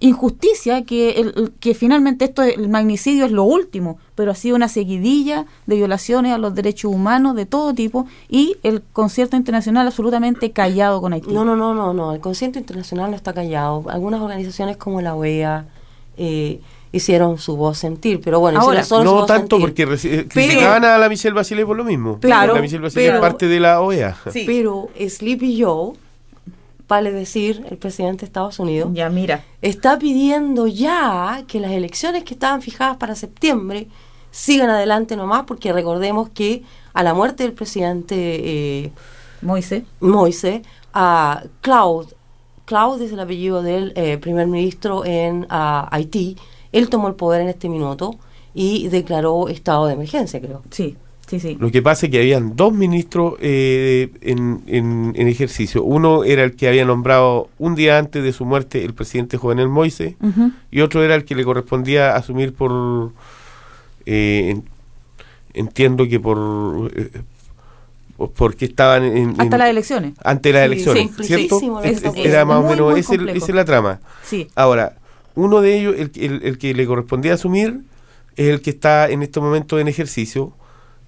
injusticia 0.00 0.84
que, 0.84 1.32
que 1.60 1.74
finalmente 1.74 2.24
esto 2.24 2.42
el 2.42 2.68
magnicidio 2.68 3.24
es 3.24 3.30
lo 3.30 3.44
último, 3.44 3.96
pero 4.16 4.32
ha 4.32 4.34
sido 4.34 4.56
una 4.56 4.66
seguidilla 4.66 5.46
de 5.66 5.76
violaciones 5.76 6.32
a 6.32 6.38
los 6.38 6.56
derechos 6.56 6.92
humanos 6.92 7.36
de 7.36 7.46
todo 7.46 7.72
tipo 7.72 8.04
y 8.28 8.56
el 8.64 8.82
concierto 8.92 9.36
internacional 9.36 9.86
absolutamente 9.86 10.50
callado 10.50 11.00
con 11.00 11.12
Haití. 11.12 11.32
No, 11.32 11.44
no, 11.44 11.54
no, 11.54 11.72
no, 11.72 11.94
no, 11.94 12.14
el 12.14 12.20
concierto 12.20 12.58
internacional 12.58 13.10
no 13.10 13.16
está 13.16 13.32
callado. 13.32 13.84
Algunas 13.88 14.20
organizaciones 14.20 14.78
como 14.78 15.00
la 15.02 15.14
OEA 15.14 15.66
eh, 16.16 16.60
hicieron 16.96 17.38
su 17.38 17.56
voz 17.56 17.78
sentir. 17.78 18.20
Pero 18.20 18.40
bueno, 18.40 18.60
Ahora, 18.60 18.84
no 19.02 19.26
tanto 19.26 19.58
porque 19.58 19.82
eh, 19.82 20.26
criticaban 20.28 20.84
a 20.84 20.98
la 20.98 21.08
Michelle 21.08 21.34
Bachelet 21.34 21.66
por 21.66 21.76
lo 21.76 21.84
mismo. 21.84 22.18
Claro, 22.20 22.54
la 22.54 22.60
Michelle 22.60 22.82
Bachelet 22.82 23.14
es 23.14 23.20
parte 23.20 23.46
de 23.46 23.60
la 23.60 23.80
OEA. 23.80 24.16
Pero 24.46 24.88
Sleepy 24.98 25.62
Joe, 25.62 25.94
vale 26.88 27.12
decir, 27.12 27.64
el 27.70 27.76
presidente 27.78 28.20
de 28.20 28.26
Estados 28.26 28.58
Unidos, 28.58 28.90
ya 28.92 29.08
mira, 29.08 29.44
está 29.62 29.98
pidiendo 29.98 30.66
ya 30.66 31.44
que 31.46 31.60
las 31.60 31.72
elecciones 31.72 32.24
que 32.24 32.34
estaban 32.34 32.62
fijadas 32.62 32.96
para 32.96 33.14
septiembre 33.14 33.88
sigan 34.30 34.70
adelante 34.70 35.16
nomás, 35.16 35.44
porque 35.46 35.72
recordemos 35.72 36.28
que 36.28 36.62
a 36.92 37.02
la 37.02 37.14
muerte 37.14 37.42
del 37.42 37.52
presidente 37.52 38.14
eh, 38.16 38.92
Moise, 39.42 39.84
Moise 40.00 40.62
a 40.92 41.42
Claude, 41.60 42.16
Claude 42.66 43.06
es 43.06 43.12
el 43.12 43.20
apellido 43.20 43.62
del 43.62 43.92
eh, 43.96 44.18
primer 44.18 44.46
ministro 44.48 45.04
en 45.04 45.46
Haití, 45.48 46.36
él 46.72 46.88
tomó 46.88 47.08
el 47.08 47.14
poder 47.14 47.42
en 47.42 47.48
este 47.48 47.68
minuto 47.68 48.18
y 48.54 48.88
declaró 48.88 49.48
estado 49.48 49.86
de 49.86 49.92
emergencia, 49.92 50.40
creo. 50.40 50.62
Sí, 50.70 50.96
sí, 51.26 51.40
sí. 51.40 51.58
Lo 51.60 51.70
que 51.70 51.82
pasa 51.82 52.06
es 52.06 52.12
que 52.12 52.18
habían 52.18 52.56
dos 52.56 52.72
ministros 52.72 53.34
eh, 53.40 54.10
en, 54.22 54.62
en, 54.66 55.28
ejercicio. 55.28 55.84
Uno 55.84 56.24
era 56.24 56.42
el 56.42 56.56
que 56.56 56.66
había 56.66 56.86
nombrado 56.86 57.50
un 57.58 57.74
día 57.74 57.98
antes 57.98 58.24
de 58.24 58.32
su 58.32 58.46
muerte 58.46 58.82
el 58.82 58.94
presidente 58.94 59.36
Jovenel 59.36 59.68
Moise 59.68 60.16
y 60.70 60.80
otro 60.80 61.04
era 61.04 61.14
el 61.14 61.24
que 61.24 61.34
le 61.34 61.44
correspondía 61.44 62.16
asumir 62.16 62.54
por... 62.54 63.12
Eh, 64.06 64.58
entiendo 65.52 66.08
que 66.08 66.18
por... 66.18 66.90
Eh, 66.94 67.10
porque 68.34 68.64
estaban 68.64 69.04
en, 69.04 69.38
hasta 69.38 69.58
las 69.58 69.68
elecciones. 69.68 70.14
ante 70.24 70.50
las 70.50 70.64
elecciones 70.64 71.10
cierto 71.20 71.60
era 72.16 72.46
más 72.46 72.64
o 72.64 72.66
menos 72.66 72.96
esa 72.96 73.14
es 73.14 73.48
la 73.50 73.66
trama. 73.66 74.00
Sí. 74.22 74.48
Ahora 74.54 74.96
uno 75.36 75.60
de 75.60 75.78
ellos, 75.78 75.94
el, 75.96 76.40
el, 76.42 76.58
que 76.58 76.74
le 76.74 76.86
correspondía 76.86 77.34
asumir, 77.34 77.82
es 78.36 78.48
el 78.48 78.62
que 78.62 78.70
está 78.70 79.08
en 79.08 79.22
este 79.22 79.38
momento 79.38 79.78
en 79.78 79.86
ejercicio 79.86 80.52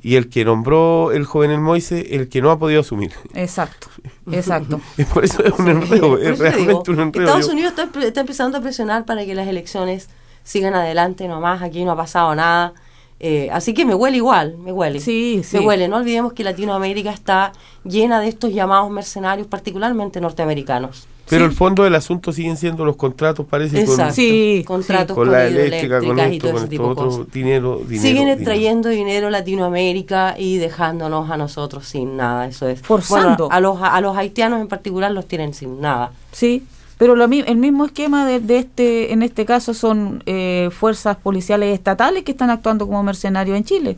y 0.01 0.15
el 0.17 0.29
que 0.29 0.45
nombró 0.45 1.13
el 1.13 1.25
joven 1.25 1.51
el 1.51 1.61
Moise, 1.61 2.15
el 2.15 2.29
que 2.29 2.41
no 2.41 2.51
ha 2.51 2.59
podido 2.59 2.83
asumir. 2.83 3.13
Exacto, 3.35 3.89
exacto. 4.31 4.81
por 5.15 5.25
eso 5.25 5.45
es 5.45 5.53
un 5.59 5.69
enredo, 5.69 6.19
es 6.19 6.39
realmente 6.39 6.91
un 6.91 7.01
enredo. 7.01 7.27
Estados 7.27 7.49
Unidos 7.49 7.73
está, 7.77 8.01
está, 8.01 8.21
empezando 8.21 8.59
a 8.59 8.61
presionar 8.61 9.05
para 9.05 9.25
que 9.25 9.35
las 9.35 9.49
elecciones 9.49 10.09
sigan 10.45 10.75
adelante 10.75 11.27
nomás, 11.27 11.63
aquí 11.63 11.85
no 11.85 11.93
ha 11.93 11.97
pasado 11.97 12.35
nada. 12.35 12.75
Eh, 13.21 13.49
así 13.51 13.75
que 13.75 13.85
me 13.85 13.95
huele 13.95 14.19
igual, 14.19 14.57
me 14.59 14.73
huele. 14.73 15.01
Sí, 15.01 15.41
sí. 15.43 15.59
Me 15.59 15.67
huele. 15.67 15.89
No 15.89 15.97
olvidemos 15.97 16.33
que 16.35 16.45
Latinoamérica 16.45 17.11
está 17.11 17.53
llena 17.83 18.21
de 18.21 18.29
estos 18.29 18.53
llamados 18.53 18.91
mercenarios, 18.91 19.49
particularmente 19.49 20.21
norteamericanos. 20.21 21.09
Pero 21.29 21.45
el 21.45 21.53
fondo 21.53 21.85
del 21.85 21.95
asunto 21.95 22.33
siguen 22.33 22.57
siendo 22.57 22.85
los 22.85 22.97
contratos, 22.97 23.47
parece, 23.47 23.85
con, 23.85 24.13
sí, 24.13 24.65
contratos 24.67 25.15
con, 25.15 25.31
la 25.31 25.47
eléctrica, 25.47 26.01
con 26.01 26.19
esto, 26.19 26.53
con 26.53 26.65
esto 26.65 26.89
otro, 26.89 27.27
dinero, 27.33 27.83
dinero, 27.87 28.03
Siguen 28.03 28.29
extrayendo 28.29 28.89
dinero 28.89 29.29
a 29.29 29.31
Latinoamérica 29.31 30.35
y 30.39 30.59
dejándonos 30.59 31.31
a 31.31 31.37
nosotros 31.37 31.87
sin 31.87 32.17
nada, 32.17 32.47
eso 32.47 32.67
es. 32.69 32.81
Forzando. 32.81 33.49
a, 33.51 33.61
los, 33.61 33.79
a 33.81 34.01
los 34.01 34.17
haitianos 34.17 34.61
en 34.61 34.69
particular 34.69 35.11
los 35.11 35.27
tienen 35.27 35.55
sin 35.55 35.81
nada. 35.81 36.13
Sí, 36.33 36.65
pero 36.99 37.15
lo, 37.15 37.25
el 37.25 37.57
mismo 37.57 37.85
esquema 37.85 38.27
de, 38.27 38.41
de, 38.41 38.59
este, 38.59 39.13
en 39.13 39.23
este 39.23 39.45
caso 39.45 39.75
son 39.75 40.23
eh, 40.27 40.71
fuerzas 40.73 41.17
policiales 41.17 41.75
estatales 41.75 42.25
que 42.25 42.33
están 42.33 42.51
actuando 42.51 42.87
como 42.87 43.03
mercenarios 43.03 43.57
en 43.57 43.65
Chile, 43.65 43.97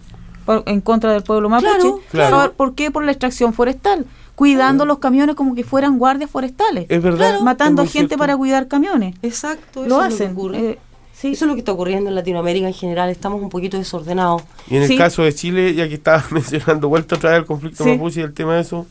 en 0.67 0.81
contra 0.81 1.13
del 1.13 1.23
pueblo 1.23 1.49
mapuche. 1.49 1.93
Claro, 2.11 2.53
¿Por 2.53 2.75
qué? 2.75 2.91
Por 2.91 3.05
la 3.05 3.13
extracción 3.13 3.55
forestal 3.55 4.05
cuidando 4.41 4.87
los 4.87 5.01
camiones 5.01 5.37
como 5.37 5.55
que 5.55 5.65
fueran 5.65 5.99
guardias 5.99 6.31
forestales. 6.31 6.87
Es 6.89 7.03
verdad. 7.03 7.41
matando 7.41 7.85
gente 7.85 8.17
para 8.17 8.39
cuidar 8.39 8.69
camiones. 8.69 9.15
Exacto, 9.21 9.85
eso 9.85 9.89
lo 9.91 10.01
hacen. 10.01 10.35
Eh, 10.55 10.79
sí. 11.13 11.33
Eso 11.33 11.45
es 11.45 11.49
lo 11.51 11.53
que 11.53 11.59
está 11.59 11.73
ocurriendo 11.73 12.09
en 12.09 12.15
Latinoamérica 12.15 12.67
en 12.67 12.73
general. 12.73 13.11
Estamos 13.11 13.43
un 13.43 13.51
poquito 13.51 13.77
desordenados. 13.77 14.43
Y 14.67 14.77
en 14.77 14.85
el 14.85 14.97
caso 14.97 15.25
de 15.25 15.35
Chile, 15.35 15.75
ya 15.75 15.87
que 15.89 15.97
estaba 15.97 16.25
mencionando, 16.31 16.89
vuelta 16.89 17.17
otra 17.17 17.33
vez 17.33 17.41
el 17.41 17.45
conflicto 17.45 17.85
mapuche 17.85 18.21
y 18.21 18.23
el 18.23 18.33
tema 18.33 18.55
de 18.55 18.63
eso, 18.63 18.87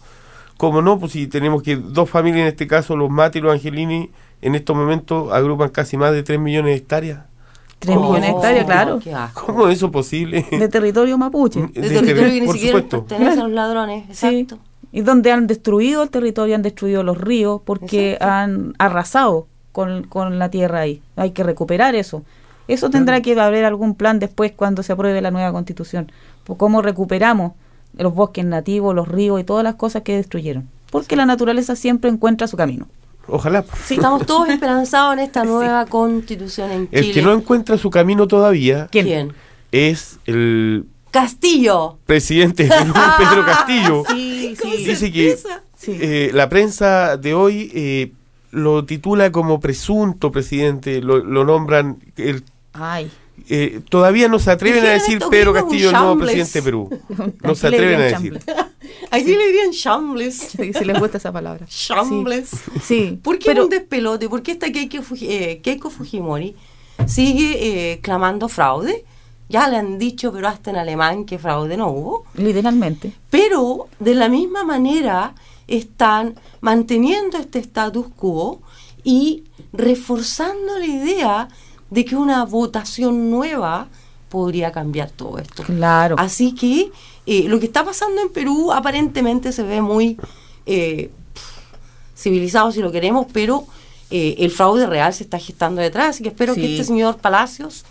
¿cómo 0.58 0.84
no? 0.84 1.00
Pues 1.00 1.14
si 1.14 1.26
tenemos 1.26 1.64
que 1.64 1.78
dos 1.78 2.08
familias, 2.08 2.42
en 2.42 2.48
este 2.50 2.68
caso 2.68 2.96
los 2.96 3.10
Mati 3.10 3.40
y 3.40 3.42
los 3.42 3.52
Angelini, 3.52 4.12
en 4.44 4.54
estos 4.54 4.76
momentos 4.76 5.34
agrupan 5.34 5.70
casi 5.70 5.98
más 5.98 6.12
de 6.12 6.22
3 6.22 6.40
millones 6.40 6.74
de 6.74 6.78
hectáreas. 6.78 7.22
3 7.80 7.98
millones 7.98 8.22
de 8.22 8.30
hectáreas, 8.30 8.66
claro. 8.68 9.00
¿Cómo 9.34 9.68
es 9.68 9.78
eso 9.78 9.90
posible? 9.90 10.46
De 10.52 10.70
territorio 10.70 11.18
mapuche. 11.18 11.62
De, 11.74 11.90
territorio 11.90 12.34
que 12.34 12.42
ni 12.42 12.52
siquiera 12.52 12.84
pertenece 12.88 13.40
a 13.40 13.44
los 13.46 13.52
ladrones, 13.52 14.08
exacto 14.10 14.60
y 14.92 15.02
donde 15.02 15.32
han 15.32 15.48
destruido 15.48 16.04
el 16.04 16.10
territorio, 16.10 16.56
han 16.56 16.62
destruido 16.62 17.04
los 17.04 17.18
ríos, 17.18 17.62
porque 17.64 18.18
han 18.22 18.74
arrasado 18.80 19.48
con, 19.72 20.04
con, 20.04 20.40
la 20.40 20.50
tierra 20.50 20.82
ahí. 20.82 21.02
Hay 21.16 21.32
que 21.32 21.44
recuperar 21.44 21.96
eso. 21.96 22.24
Eso 22.68 22.90
tendrá 22.90 23.22
que 23.22 23.40
haber 23.40 23.66
algún 23.66 23.96
plan 23.96 24.20
después 24.20 24.52
cuando 24.56 24.84
se 24.84 24.94
apruebe 24.94 25.22
la 25.22 25.32
nueva 25.32 25.52
constitución. 25.52 26.12
¿Cómo 26.58 26.82
recuperamos 26.82 27.54
los 27.98 28.14
bosques 28.14 28.46
nativos, 28.46 28.96
los 28.96 29.08
ríos 29.08 29.40
y 29.40 29.44
todas 29.44 29.64
las 29.64 29.76
cosas 29.76 30.04
que 30.04 30.16
destruyeron? 30.16 30.70
Porque 30.92 31.16
la 31.16 31.26
naturaleza 31.26 31.76
siempre 31.76 32.10
encuentra 32.10 32.48
su 32.48 32.58
camino. 32.58 32.88
Ojalá. 33.28 33.64
Sí, 33.86 33.96
estamos 33.96 34.26
todos 34.26 34.50
esperanzados 34.50 35.14
en 35.14 35.20
esta 35.20 35.44
nueva 35.44 35.86
constitución 35.86 36.72
en 36.72 36.90
Chile. 36.90 37.02
El 37.02 37.14
que 37.14 37.22
no 37.22 37.34
encuentra 37.34 37.78
su 37.78 37.90
camino 37.90 38.28
todavía 38.28 38.88
¿Quién? 38.92 39.34
es 39.72 40.20
el 40.26 40.86
Castillo. 41.12 41.98
Presidente 42.06 42.64
Pedro 43.18 43.46
Castillo. 43.46 44.04
Sí, 44.10 44.56
sí. 44.62 44.86
Dice 44.86 45.12
que 45.12 45.38
eh, 45.88 46.32
la 46.34 46.50
prensa 46.50 47.18
de 47.18 47.34
hoy 47.34 47.72
eh, 47.74 48.12
lo 48.52 48.86
titula 48.86 49.32
como 49.32 49.60
presunto 49.60 50.32
presidente, 50.32 51.02
lo, 51.02 51.22
nombran 51.46 51.98
el... 52.18 52.44
Ay. 52.74 53.12
Eh, 53.48 53.80
todavía 53.90 54.28
no 54.28 54.38
se 54.38 54.52
atreven 54.52 54.86
a 54.86 54.90
decir 54.90 55.20
Pedro 55.32 55.54
Castillo 55.54 55.90
el 55.90 55.96
nuevo 55.96 56.20
presidente 56.20 56.60
de 56.60 56.62
Perú. 56.62 56.90
No 57.42 57.56
se 57.56 57.68
atreven 57.68 58.02
a 58.02 58.04
decir. 58.04 58.40
Aquí 59.10 59.36
le 59.36 59.48
dirían 59.48 59.72
shambles. 59.72 60.36
si 60.38 60.86
les 60.86 61.00
gusta 61.00 61.18
esa 61.18 61.32
palabra. 61.32 61.66
Shambles. 61.70 62.52
Sí. 62.84 63.18
¿Por 63.24 63.40
qué 63.40 63.52
un 63.52 63.70
despelote? 63.70 64.30
¿Por 64.30 64.44
qué 64.44 64.52
esta 64.52 64.68
Keiko, 64.72 65.90
Fujimori 65.90 66.56
sigue 67.08 68.00
clamando 68.04 68.50
fraude? 68.50 69.06
Ya 69.50 69.68
le 69.68 69.78
han 69.78 69.98
dicho, 69.98 70.32
pero 70.32 70.48
hasta 70.48 70.70
en 70.70 70.78
alemán, 70.78 71.26
que 71.26 71.40
fraude 71.40 71.76
no 71.76 71.90
hubo. 71.90 72.24
Literalmente. 72.36 73.14
Pero 73.32 73.88
de 74.00 74.14
la 74.14 74.30
misma 74.30 74.64
manera 74.64 75.34
están 75.68 76.36
manteniendo 76.62 77.38
este 77.38 77.60
status 77.60 78.08
quo 78.16 78.62
y 79.04 79.44
reforzando 79.74 80.78
la 80.78 80.86
idea 80.86 81.48
de 81.90 82.06
que 82.06 82.16
una 82.16 82.46
votación 82.46 83.32
nueva 83.32 83.88
podría 84.30 84.72
cambiar 84.72 85.10
todo 85.10 85.40
esto. 85.40 85.64
Claro. 85.64 86.16
Así 86.20 86.54
que 86.54 86.92
eh, 87.26 87.46
lo 87.48 87.60
que 87.60 87.66
está 87.66 87.84
pasando 87.84 88.22
en 88.22 88.30
Perú 88.30 88.72
aparentemente 88.72 89.52
se 89.52 89.64
ve 89.64 89.82
muy 89.82 90.18
eh, 90.66 91.10
civilizado 92.16 92.72
si 92.72 92.82
lo 92.82 92.92
queremos, 92.92 93.26
pero 93.34 93.66
eh, 94.12 94.36
el 94.40 94.52
fraude 94.52 94.86
real 94.86 95.14
se 95.14 95.24
está 95.24 95.40
gestando 95.40 95.82
detrás. 95.82 96.10
Así 96.10 96.24
que 96.24 96.30
espero 96.30 96.54
que 96.54 96.72
este 96.72 96.84
señor 96.84 97.18
Palacios 97.18 97.86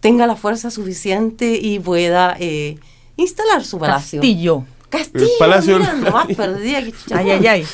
tenga 0.00 0.26
la 0.26 0.36
fuerza 0.36 0.70
suficiente 0.70 1.58
y 1.60 1.78
pueda 1.80 2.36
eh, 2.38 2.78
instalar 3.16 3.64
su 3.64 3.78
palacio. 3.78 4.20
Castillo. 4.20 4.64
Castillo, 4.88 5.24
El 5.26 5.30
Palacio 5.38 5.78
mira, 5.78 5.92
nomás 5.96 6.26
perdida 6.28 6.82
que. 6.82 6.94
Ay, 7.14 7.30
ay, 7.30 7.46
ay. 7.46 7.66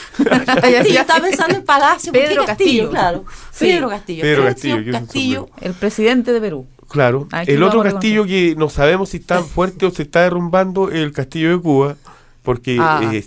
Castillo, 0.45 1.01
estaba 1.01 1.21
pensando 1.21 1.55
en 1.55 1.65
Palacio. 1.65 2.13
¿por 2.13 2.21
qué 2.21 2.27
Pedro 2.29 2.45
Castillo. 2.45 2.91
claro. 2.91 3.25
Sí. 3.53 3.67
Pedro 3.67 3.89
Castillo. 3.89 4.23
Pedro 4.23 4.43
El 4.43 4.49
Castillo, 4.55 4.93
Castillo. 4.93 5.49
El 5.61 5.75
presidente 5.75 6.33
de 6.33 6.41
Perú. 6.41 6.67
Claro. 6.89 7.29
Aquí 7.31 7.53
el 7.53 7.63
otro 7.63 7.83
castillo 7.85 8.25
que 8.27 8.57
no 8.57 8.69
sabemos 8.69 9.11
si 9.11 9.19
está 9.19 9.43
fuerte 9.45 9.87
o 9.87 9.93
se 9.93 10.03
está 10.03 10.23
derrumbando 10.23 10.89
es 10.91 10.97
el 10.97 11.13
castillo 11.13 11.51
de 11.57 11.63
Cuba, 11.63 11.97
porque 12.43 12.79
Ah. 12.81 13.01
eh, 13.13 13.25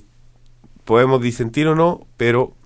podemos 0.84 1.22
disentir 1.22 1.68
o 1.68 1.76
no, 1.76 2.02
pero 2.18 2.57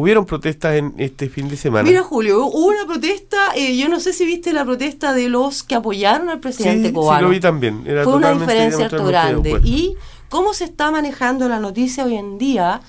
hubieron 0.00 0.24
protestas 0.26 0.74
en 0.76 0.94
este 0.98 1.28
fin 1.28 1.48
de 1.48 1.56
semana. 1.56 1.88
Mira, 1.88 2.02
Julio, 2.02 2.46
hubo 2.46 2.66
una 2.66 2.86
protesta. 2.86 3.36
eh, 3.56 3.76
yo 3.76 3.88
no 3.88 4.00
sé 4.00 4.12
si 4.12 4.24
viste 4.26 4.52
la 4.52 4.64
protesta 4.64 5.12
de 5.12 5.28
los 5.28 5.62
que 5.62 5.74
apoyaron 5.74 6.28
al 6.30 6.36
sí, 6.36 6.40
presidente 6.42 6.88
sí, 6.88 6.94
cubano. 6.94 7.22
lo 7.22 7.28
vi 7.30 7.40
también. 7.40 7.84
Era 7.86 8.04
Fue 8.04 8.14
una 8.16 8.32
diferencia 8.32 8.86
harto 8.86 9.04
grande. 9.04 9.60
Y 9.64 9.96
cómo 10.28 10.54
se 10.54 10.64
está 10.64 10.90
manejando 10.90 11.48
la 11.48 11.58
noticia 11.60 12.04
hoy 12.04 12.16
en 12.16 12.38
día, 12.38 12.80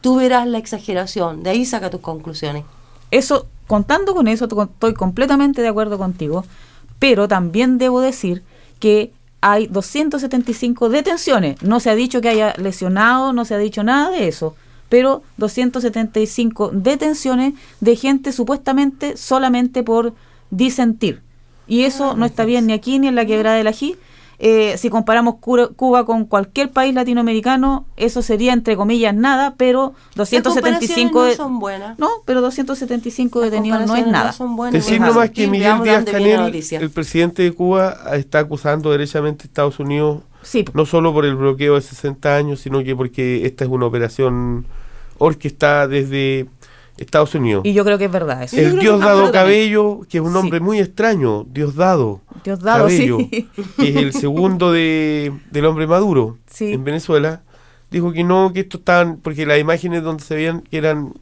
tú 0.00 0.16
verás 0.16 0.46
la 0.46 0.58
exageración. 0.58 1.42
De 1.42 1.50
ahí 1.50 1.64
saca 1.64 1.90
tus 1.90 2.00
conclusiones. 2.00 2.64
Eso, 3.10 3.46
contando 3.66 4.14
con 4.14 4.26
eso, 4.28 4.48
to- 4.48 4.62
estoy 4.64 4.94
completamente 4.94 5.62
de 5.62 5.68
acuerdo 5.68 5.98
contigo, 5.98 6.44
pero 6.98 7.28
también 7.28 7.78
debo 7.78 8.00
decir 8.00 8.42
que 8.80 9.12
hay 9.40 9.66
275 9.68 10.88
detenciones. 10.88 11.62
No 11.62 11.78
se 11.80 11.90
ha 11.90 11.94
dicho 11.94 12.20
que 12.20 12.28
haya 12.30 12.54
lesionado, 12.56 13.32
no 13.32 13.44
se 13.44 13.54
ha 13.54 13.58
dicho 13.58 13.82
nada 13.84 14.10
de 14.10 14.26
eso, 14.28 14.56
pero 14.88 15.22
275 15.36 16.70
detenciones 16.72 17.54
de 17.80 17.96
gente 17.96 18.32
supuestamente 18.32 19.16
solamente 19.16 19.82
por 19.82 20.14
disentir. 20.50 21.22
Y 21.66 21.82
eso 21.82 22.16
no 22.16 22.24
está 22.26 22.44
bien 22.44 22.66
ni 22.66 22.72
aquí 22.72 22.98
ni 22.98 23.08
en 23.08 23.14
la 23.16 23.26
quebrada 23.26 23.56
del 23.56 23.66
ají. 23.66 23.96
Eh, 24.38 24.76
si 24.76 24.90
comparamos 24.90 25.36
Cura- 25.36 25.68
Cuba 25.68 26.04
con 26.04 26.26
cualquier 26.26 26.70
país 26.70 26.94
latinoamericano, 26.94 27.86
eso 27.96 28.20
sería 28.20 28.52
entre 28.52 28.76
comillas 28.76 29.14
nada, 29.14 29.54
pero 29.56 29.94
275 30.14 31.20
Las 31.20 31.30
de- 31.30 31.36
no 31.38 31.44
son 31.44 31.58
buenas. 31.58 31.98
no, 31.98 32.08
pero 32.26 32.42
275 32.42 33.40
Las 33.40 33.50
detenidos 33.50 33.86
no 33.86 33.96
es 33.96 34.06
nada. 34.06 34.32
son 34.32 34.54
buenas. 34.54 34.74
Decir 34.84 35.00
nomás 35.00 35.30
que 35.30 35.46
Miguel 35.46 35.82
Díaz 35.82 36.04
la 36.04 36.12
Canel, 36.12 36.54
el 36.70 36.90
presidente 36.90 37.42
de 37.44 37.52
Cuba, 37.52 37.96
está 38.14 38.40
acusando 38.40 38.90
derechamente 38.90 39.44
a 39.44 39.46
Estados 39.46 39.78
Unidos, 39.80 40.20
Sí, 40.46 40.64
no 40.74 40.86
solo 40.86 41.12
por 41.12 41.24
el 41.24 41.34
bloqueo 41.34 41.74
de 41.74 41.80
60 41.80 42.36
años, 42.36 42.60
sino 42.60 42.82
que 42.84 42.94
porque 42.94 43.44
esta 43.46 43.64
es 43.64 43.70
una 43.70 43.86
operación 43.86 44.64
orquestada 45.18 45.88
desde 45.88 46.46
Estados 46.98 47.34
Unidos. 47.34 47.62
y 47.66 47.72
yo 47.74 47.84
creo 47.84 47.98
que 47.98 48.06
es 48.06 48.12
verdad 48.12 48.42
eso. 48.42 48.56
el 48.56 48.78
Diosdado. 48.78 49.30
Cabello, 49.32 50.00
que 50.08 50.18
es 50.18 50.22
un 50.24 50.30
Sí. 50.30 50.34
nombre 50.34 50.60
muy 50.60 50.78
extraño, 50.78 51.44
Diosdado. 51.44 52.20
Diosdado, 52.44 52.84
Cabello, 52.84 53.18
sí. 53.18 53.48
que 53.76 53.88
es 53.88 53.96
el 53.96 54.12
segundo 54.12 54.72
de, 54.72 55.32
del 55.50 55.64
hombre 55.66 55.86
maduro 55.86 56.38
Sí. 56.46 56.72
en 56.72 56.84
Venezuela, 56.84 57.42
dijo 57.90 58.12
que 58.12 58.24
no, 58.24 58.52
que 58.54 58.60
esto 58.60 58.78
estaban, 58.78 59.16
porque 59.18 59.44
las 59.46 59.58
imágenes 59.58 60.02
donde 60.02 60.22
se 60.22 60.36
veían 60.36 60.60
que 60.62 60.78
eran 60.78 61.12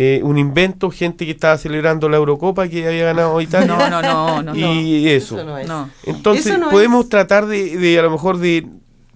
eh, 0.00 0.20
un 0.22 0.38
invento, 0.38 0.92
gente 0.92 1.24
que 1.24 1.32
estaba 1.32 1.58
celebrando 1.58 2.08
la 2.08 2.18
Eurocopa 2.18 2.68
que 2.68 2.86
había 2.86 3.06
ganado 3.06 3.40
Italia. 3.40 3.66
No, 3.76 3.90
no, 3.90 4.42
no, 4.42 4.42
no. 4.54 4.54
y 4.56 5.08
eso. 5.08 5.36
Eso 5.36 5.44
no 5.44 5.58
es. 5.58 5.68
Entonces, 6.04 6.46
Eso 6.46 6.58
no 6.58 6.70
podemos 6.70 7.04
es- 7.04 7.08
tratar 7.10 7.46
de, 7.46 7.76
de, 7.76 7.98
a 7.98 8.02
lo 8.02 8.10
mejor, 8.12 8.38
de 8.38 8.64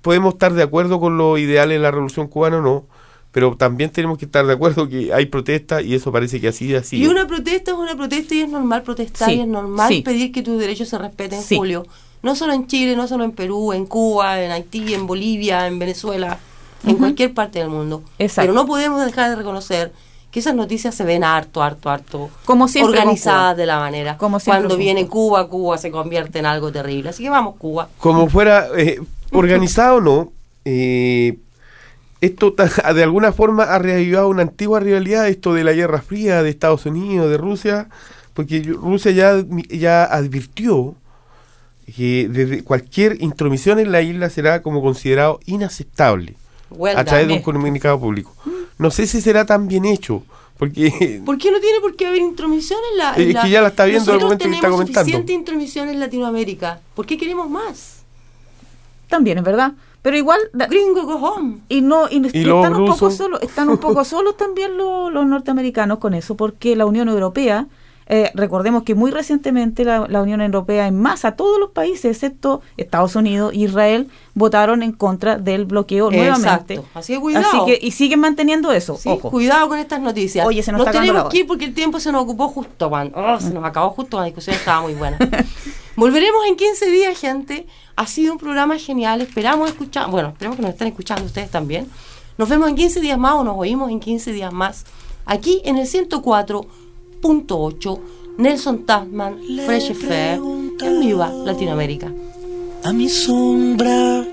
podemos 0.01 0.35
estar 0.35 0.53
de 0.53 0.63
acuerdo 0.65 0.99
con 0.99 1.17
los 1.17 1.39
ideales 1.39 1.77
de 1.77 1.83
la 1.83 1.93
revolución 1.93 2.27
cubana 2.27 2.59
o 2.59 2.63
no, 2.63 2.87
pero 3.31 3.57
también 3.57 3.91
tenemos 3.91 4.19
que 4.19 4.25
estar 4.25 4.45
de 4.45 4.53
acuerdo 4.55 4.89
que 4.89 5.15
hay 5.15 5.27
protestas 5.27 5.85
y 5.85 5.95
eso 5.95 6.11
parece 6.11 6.41
que 6.41 6.49
así 6.49 6.75
es 6.75 6.83
así. 6.83 6.97
Y 6.97 7.07
una 7.07 7.29
protesta 7.29 7.71
es 7.71 7.77
una 7.77 7.95
protesta 7.95 8.35
y 8.35 8.41
es 8.41 8.49
normal 8.49 8.83
protestar 8.83 9.29
Sí, 9.31 9.37
y 9.37 9.41
es 9.43 9.47
normal 9.47 9.89
sí. 9.89 10.03
pedir 10.03 10.33
que 10.33 10.43
tus 10.43 10.59
derechos 10.59 10.89
se 10.89 10.99
respeten, 10.99 11.41
Sí. 11.43 11.57
Julio. 11.57 11.87
No 12.23 12.35
solo 12.35 12.53
en 12.55 12.67
Chile, 12.67 12.97
no 12.97 13.07
solo 13.07 13.23
en 13.23 13.31
Perú, 13.33 13.73
en 13.73 13.87
Cuba, 13.87 14.43
en 14.43 14.51
Haití, 14.51 14.95
en 14.95 15.07
Bolivia, 15.07 15.67
en 15.69 15.79
Venezuela, 15.79 16.39
en 16.85 16.97
cualquier 16.97 17.33
parte 17.35 17.61
del 17.61 17.69
mundo. 17.69 18.03
Exacto. 18.19 18.43
Pero 18.51 18.55
no 18.55 18.67
podemos 18.67 19.05
dejar 19.05 19.31
de 19.31 19.37
reconocer 19.37 19.93
que 20.33 20.41
esas 20.41 20.55
noticias 20.55 20.95
se 20.95 21.05
ven 21.05 21.25
harto, 21.25 21.63
harto, 21.63 21.91
harto 21.91 22.31
Como 22.47 22.67
siempre 22.67 22.99
organizadas 22.99 23.55
de 23.55 23.67
la 23.67 23.79
manera. 23.79 24.17
Como 24.17 24.41
siempre 24.41 24.63
Cuando 24.63 24.77
viene 24.79 25.07
Cuba. 25.07 25.47
Cuba, 25.47 25.77
se 25.77 25.91
convierte 25.91 26.39
en 26.39 26.47
algo 26.47 26.73
terrible. 26.73 27.11
Así 27.11 27.23
que 27.23 27.29
vamos, 27.29 27.57
Cuba. 27.57 27.89
como 27.99 28.29
fuera 28.31 28.69
eh, 28.77 28.99
organizado 29.31 29.97
o 29.97 30.01
no, 30.01 30.33
eh, 30.65 31.37
esto 32.23 32.55
de 32.95 33.03
alguna 33.03 33.33
forma 33.33 33.65
ha 33.65 33.79
reavivado 33.79 34.29
una 34.31 34.43
antigua 34.43 34.81
rivalidad, 34.81 35.29
esto 35.29 35.53
de 35.53 35.65
la 35.65 35.75
Guerra 35.75 36.01
Fría 36.01 36.43
de 36.43 36.49
Estados 36.49 36.87
Unidos, 36.87 37.31
de 37.31 37.37
Rusia, 37.37 37.89
porque 38.33 38.63
Rusia 38.63 39.13
ya, 39.13 39.45
ya 39.69 40.05
advirtió 40.05 40.95
que 41.95 42.27
desde 42.31 42.65
cualquier 42.65 43.21
intromisión 43.21 43.79
en 43.79 43.93
la 43.93 44.01
isla 44.01 44.31
será 44.31 44.63
como 44.63 44.81
considerado 44.81 45.41
inaceptable 45.45 46.37
Well 46.77 46.97
a 46.97 47.05
través 47.05 47.29
de 47.29 47.35
un 47.35 47.43
comunicado 47.43 47.99
público. 48.01 48.35
No 48.79 48.91
sé 48.91 49.07
si 49.07 49.21
será 49.21 49.47
tan 49.47 49.69
bien 49.69 49.85
hecho, 49.85 50.23
porque 50.59 51.21
¿Por 51.27 51.39
qué 51.39 51.51
no 51.51 51.61
tiene 51.61 51.81
por 51.81 51.97
qué 51.97 52.07
haber 52.07 52.21
intromisión 52.21 52.79
en 52.93 52.99
la... 52.99 53.15
Es 53.15 53.37
que 53.43 53.51
ya 53.51 53.63
la 53.63 53.69
está 53.69 53.85
viendo 53.85 54.07
Nosotros 54.07 54.23
momento 54.23 54.45
que 54.45 54.55
está 54.55 54.71
comentando. 54.71 55.01
suficiente 55.01 55.33
intromisión 55.33 55.89
en 55.89 56.01
Latinoamérica. 56.01 56.81
¿Por 56.95 57.07
qué 57.07 57.17
queremos 57.19 57.49
más? 57.49 58.03
También 59.09 59.39
es 59.39 59.45
verdad. 59.45 59.73
Pero 60.03 60.17
igual, 60.17 60.41
da- 60.53 60.67
Gringo, 60.67 61.05
go 61.05 61.15
home. 61.15 61.59
y 61.69 61.81
no 61.81 62.09
y, 62.11 62.27
están 62.27 62.75
un 62.75 62.87
poco 62.87 63.11
solos, 63.11 63.41
están 63.43 63.69
un 63.69 63.79
poco 63.79 64.05
solos 64.05 64.37
también 64.37 64.77
los, 64.77 65.13
los 65.13 65.25
norteamericanos 65.27 65.99
con 65.99 66.15
eso, 66.15 66.37
porque 66.37 66.75
la 66.75 66.87
Unión 66.87 67.09
Europea, 67.09 67.69
eh, 68.07 68.31
recordemos 68.35 68.83
que 68.83 68.95
muy 68.95 69.11
recientemente 69.11 69.85
la, 69.85 70.07
la 70.09 70.23
Unión 70.23 70.41
Europea 70.41 70.87
en 70.87 71.01
masa, 71.01 71.33
todos 71.33 71.59
los 71.59 71.71
países, 71.71 72.05
excepto 72.05 72.61
Estados 72.77 73.17
Unidos 73.17 73.53
e 73.53 73.59
Israel, 73.59 74.09
votaron 74.35 74.83
en 74.83 74.93
contra 74.93 75.39
del 75.39 75.65
bloqueo 75.65 76.11
nuevamente. 76.11 76.81
Así 76.95 77.15
que 77.15 77.21
cuidado. 77.21 77.47
Así 77.47 77.59
que, 77.67 77.79
y 77.87 77.91
siguen 77.93 78.21
manteniendo 78.21 78.73
eso, 78.73 78.97
Sí, 78.97 79.09
ojo. 79.09 79.31
Cuidado 79.31 79.69
con 79.69 79.79
estas 79.79 80.01
noticias. 80.01 80.47
Oye, 80.47 80.63
se 80.63 80.73
nos 80.73 80.81
está 80.81 80.91
acabando 80.91 81.13
tenemos 81.13 81.33
que 81.33 81.39
ir 81.39 81.47
porque 81.47 81.65
el 81.67 81.75
tiempo 81.75 82.01
se 82.01 82.13
nos 82.13 82.23
ocupó 82.23 82.49
justo 82.49 82.89
cuando. 82.89 83.19
oh, 83.19 83.39
se 83.41 83.51
nos 83.51 83.65
acabó 83.65 83.91
justo 83.91 84.19
la 84.19 84.25
discusión 84.25 84.57
estaba 84.57 84.83
muy 84.83 84.95
buena. 84.95 85.19
Volveremos 85.97 86.47
en 86.49 86.57
15 86.57 86.91
días, 86.91 87.19
gente. 87.19 87.67
Ha 87.97 88.07
sido 88.07 88.33
un 88.33 88.39
programa 88.39 88.79
genial. 88.79 89.21
Esperamos 89.21 89.69
escuchar. 89.69 90.11
Bueno, 90.11 90.31
esperemos 90.31 90.57
que 90.57 90.63
nos 90.63 90.73
estén 90.73 90.89
escuchando 90.89 91.25
ustedes 91.25 91.51
también. 91.51 91.89
Nos 92.39 92.49
vemos 92.49 92.69
en 92.69 92.77
15 92.77 93.01
días 93.01 93.19
más 93.19 93.35
o 93.35 93.45
nos 93.45 93.57
oímos 93.59 93.91
en 93.91 94.01
15 94.01 94.33
días 94.33 94.53
más. 94.53 94.87
Aquí 95.27 95.61
en 95.65 95.77
el 95.77 95.87
104.8 97.23 98.01
Nelson 98.39 98.85
Tasman, 98.85 99.39
Fresh 99.65 99.91
Affair, 99.91 100.41
en 100.81 101.01
Viva 101.01 101.31
Latinoamérica. 101.31 102.13
a 102.85 102.93
mi 102.93 103.09
sombra 103.09 104.25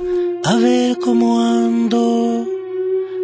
a 0.44 0.56
ver 0.56 0.98
cómo 0.98 1.40
ando 1.42 2.48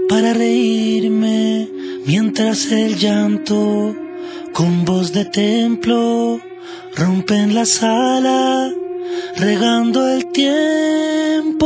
para 0.08 0.34
reírme 0.34 1.68
mientras 2.06 2.72
el 2.72 2.96
llanto 2.96 3.96
con 4.54 4.86
voz 4.86 5.12
de 5.14 5.26
templo 5.26 6.40
rompe 6.96 7.36
en 7.36 7.56
la 7.56 7.66
sala 7.66 8.72
regando 9.38 10.08
el 10.08 10.32
tiempo. 10.32 11.66